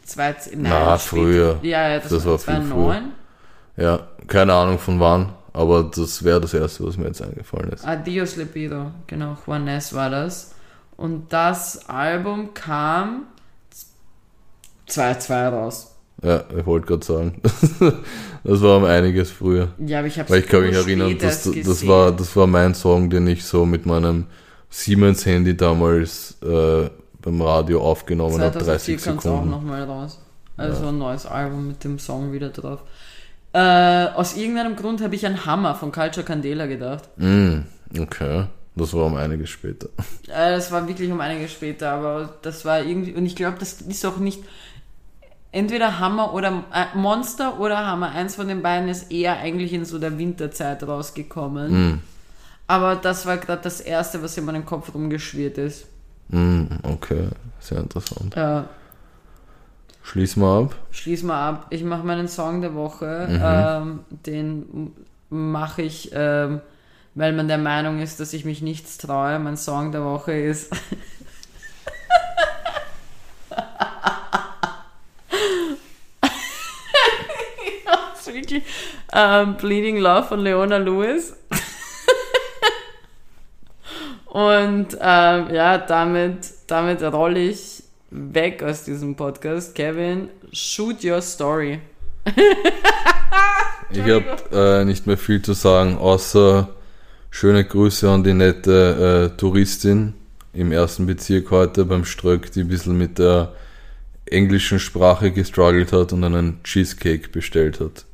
Zwei, 0.05 0.36
nein, 0.51 0.61
Na, 0.64 0.97
früher. 0.97 1.59
Ja, 1.61 1.89
ja, 1.89 1.99
das, 1.99 2.09
Das 2.09 2.26
war 2.26 2.34
war 2.34 2.39
viel 2.39 2.45
2009. 2.55 3.03
ja. 3.78 4.07
Keine 4.28 4.53
Ahnung 4.53 4.80
von 4.80 4.99
wann, 5.01 5.34
aber 5.53 5.84
das 5.84 6.24
wäre 6.24 6.39
das 6.41 6.53
erste, 6.53 6.86
was 6.86 6.97
mir 6.97 7.07
jetzt 7.07 7.22
eingefallen 7.22 7.70
ist. 7.74 7.86
Adios 7.86 8.38
Libido, 8.38 8.91
genau, 9.07 9.38
Juanes 9.45 9.93
war 9.93 10.09
das. 10.09 10.53
Und 11.03 11.33
das 11.33 11.89
Album 11.89 12.53
kam 12.53 13.23
2-2 14.87 15.49
raus. 15.49 15.97
Ja, 16.21 16.45
ich 16.57 16.65
wollte 16.65 16.87
gerade 16.87 17.05
sagen. 17.05 17.41
das 18.45 18.61
war 18.61 18.77
um 18.77 18.85
einiges 18.85 19.29
früher. 19.29 19.73
Ja, 19.85 19.99
aber 19.99 20.07
ich 20.07 20.17
habe 20.17 20.29
Weil 20.29 20.39
ich 20.39 20.47
kann 20.47 20.61
mich 20.61 20.73
erinnern, 20.73 21.17
das, 21.19 21.43
das, 21.43 21.85
war, 21.85 22.13
das 22.13 22.33
war 22.37 22.47
mein 22.47 22.73
Song, 22.73 23.09
den 23.09 23.27
ich 23.27 23.43
so 23.43 23.65
mit 23.65 23.85
meinem 23.85 24.27
Siemens-Handy 24.69 25.57
damals 25.57 26.37
äh, 26.41 26.89
beim 27.21 27.41
Radio 27.41 27.81
aufgenommen 27.81 28.39
habe, 28.39 28.59
2004 28.59 28.95
30 28.95 29.03
kam 29.03 29.17
es 29.17 29.19
auch 29.19 29.23
Sekunden. 29.23 29.49
nochmal 29.49 29.83
raus. 29.83 30.21
Also 30.55 30.87
ein 30.87 30.99
neues 30.99 31.25
Album 31.25 31.67
mit 31.67 31.83
dem 31.83 31.99
Song 31.99 32.31
wieder 32.31 32.47
drauf. 32.47 32.79
Äh, 33.51 33.59
aus 34.15 34.37
irgendeinem 34.37 34.77
Grund 34.77 35.01
habe 35.01 35.15
ich 35.15 35.25
an 35.25 35.45
Hammer 35.45 35.75
von 35.75 35.91
Culture 35.91 36.25
Candela 36.25 36.65
gedacht. 36.65 37.09
Mm, 37.17 37.63
okay, 37.99 38.45
das 38.76 38.93
war 38.93 39.05
um 39.05 39.15
einiges 39.15 39.49
später. 39.49 39.89
Äh, 40.28 40.51
das 40.55 40.71
war 40.71 40.88
wirklich 40.88 41.11
um 41.11 41.19
einiges 41.21 41.51
später, 41.51 41.91
aber 41.91 42.34
das 42.41 42.65
war 42.65 42.82
irgendwie, 42.82 43.13
und 43.13 43.26
ich 43.26 43.36
glaube, 43.36 43.57
das 43.59 43.82
ist 43.82 44.05
auch 44.05 44.17
nicht, 44.17 44.43
entweder 45.51 45.99
Hammer 45.99 46.34
oder 46.34 46.63
äh, 46.74 46.97
Monster 46.97 47.59
oder 47.59 47.86
Hammer, 47.86 48.11
eins 48.11 48.36
von 48.36 48.47
den 48.47 48.61
beiden 48.61 48.89
ist 48.89 49.11
eher 49.11 49.38
eigentlich 49.38 49.74
in 49.74 49.86
so 49.86 49.99
der 49.99 50.17
Winterzeit 50.17 50.82
rausgekommen. 50.84 51.91
Mm, 51.95 51.99
Aber 52.67 52.95
das 52.95 53.26
war 53.26 53.38
gerade 53.38 53.61
das 53.61 53.80
erste, 53.82 54.21
was 54.24 54.38
in 54.38 54.45
meinem 54.45 54.65
Kopf 54.65 54.93
rumgeschwirrt 54.93 55.57
ist. 55.59 55.86
mm, 56.30 56.63
okay, 56.84 57.28
sehr 57.59 57.80
interessant. 57.80 58.36
Äh, 58.36 58.63
Schließen 60.05 60.41
wir 60.43 60.47
ab. 60.49 60.76
schließ 60.91 61.24
mal 61.24 61.49
ab. 61.49 61.67
Ich 61.69 61.84
mache 61.84 62.05
meinen 62.05 62.28
Song 62.28 62.59
der 62.61 62.74
Woche. 62.76 63.28
Mhm. 63.30 63.39
Ähm, 63.41 63.99
den 64.26 64.91
mache 65.30 65.82
ich, 65.84 66.11
ähm, 66.13 66.59
weil 67.16 67.34
man 67.34 67.47
der 67.47 67.57
Meinung 67.57 68.01
ist, 68.01 68.20
dass 68.20 68.34
ich 68.34 68.45
mich 68.45 68.61
nichts 68.61 68.97
traue. 68.97 69.39
Mein 69.39 69.57
Song 69.57 69.91
der 69.91 70.03
Woche 70.03 70.34
ist. 70.34 70.72
Wirklich 78.26 78.64
ähm, 79.14 79.57
Bleeding 79.57 79.97
Love 79.97 80.28
von 80.28 80.39
Leona 80.39 80.78
Lewis. 80.78 81.36
Und 84.26 84.97
ähm, 84.99 85.53
ja, 85.53 85.78
damit, 85.78 86.49
damit 86.66 87.03
rolle 87.03 87.39
ich 87.39 87.84
weg 88.09 88.64
aus 88.64 88.84
diesem 88.84 89.16
Podcast. 89.16 89.76
Kevin, 89.76 90.30
shoot 90.51 91.03
your 91.03 91.22
story. 91.22 91.80
Ich 93.91 94.01
habe 94.01 94.26
äh, 94.51 94.86
nicht 94.86 95.05
mehr 95.05 95.18
viel 95.20 95.43
zu 95.43 95.53
sagen, 95.53 95.99
außer 95.99 96.70
schöne 97.34 97.65
Grüße 97.65 98.07
an 98.09 98.23
die 98.23 98.36
nette 98.36 99.31
äh, 99.34 99.38
Touristin 99.38 100.13
im 100.53 100.71
ersten 100.71 101.07
Bezirk 101.07 101.49
heute 101.49 101.84
beim 101.84 102.05
Ströck, 102.05 102.51
die 102.51 102.61
ein 102.61 102.67
bisschen 102.67 102.95
mit 102.95 103.17
der 103.17 103.53
englischen 104.25 104.79
Sprache 104.79 105.31
gestruggelt 105.31 105.91
hat 105.93 106.13
und 106.13 106.23
einen 106.23 106.61
Cheesecake 106.63 107.29
bestellt 107.29 107.79
hat. 107.79 108.05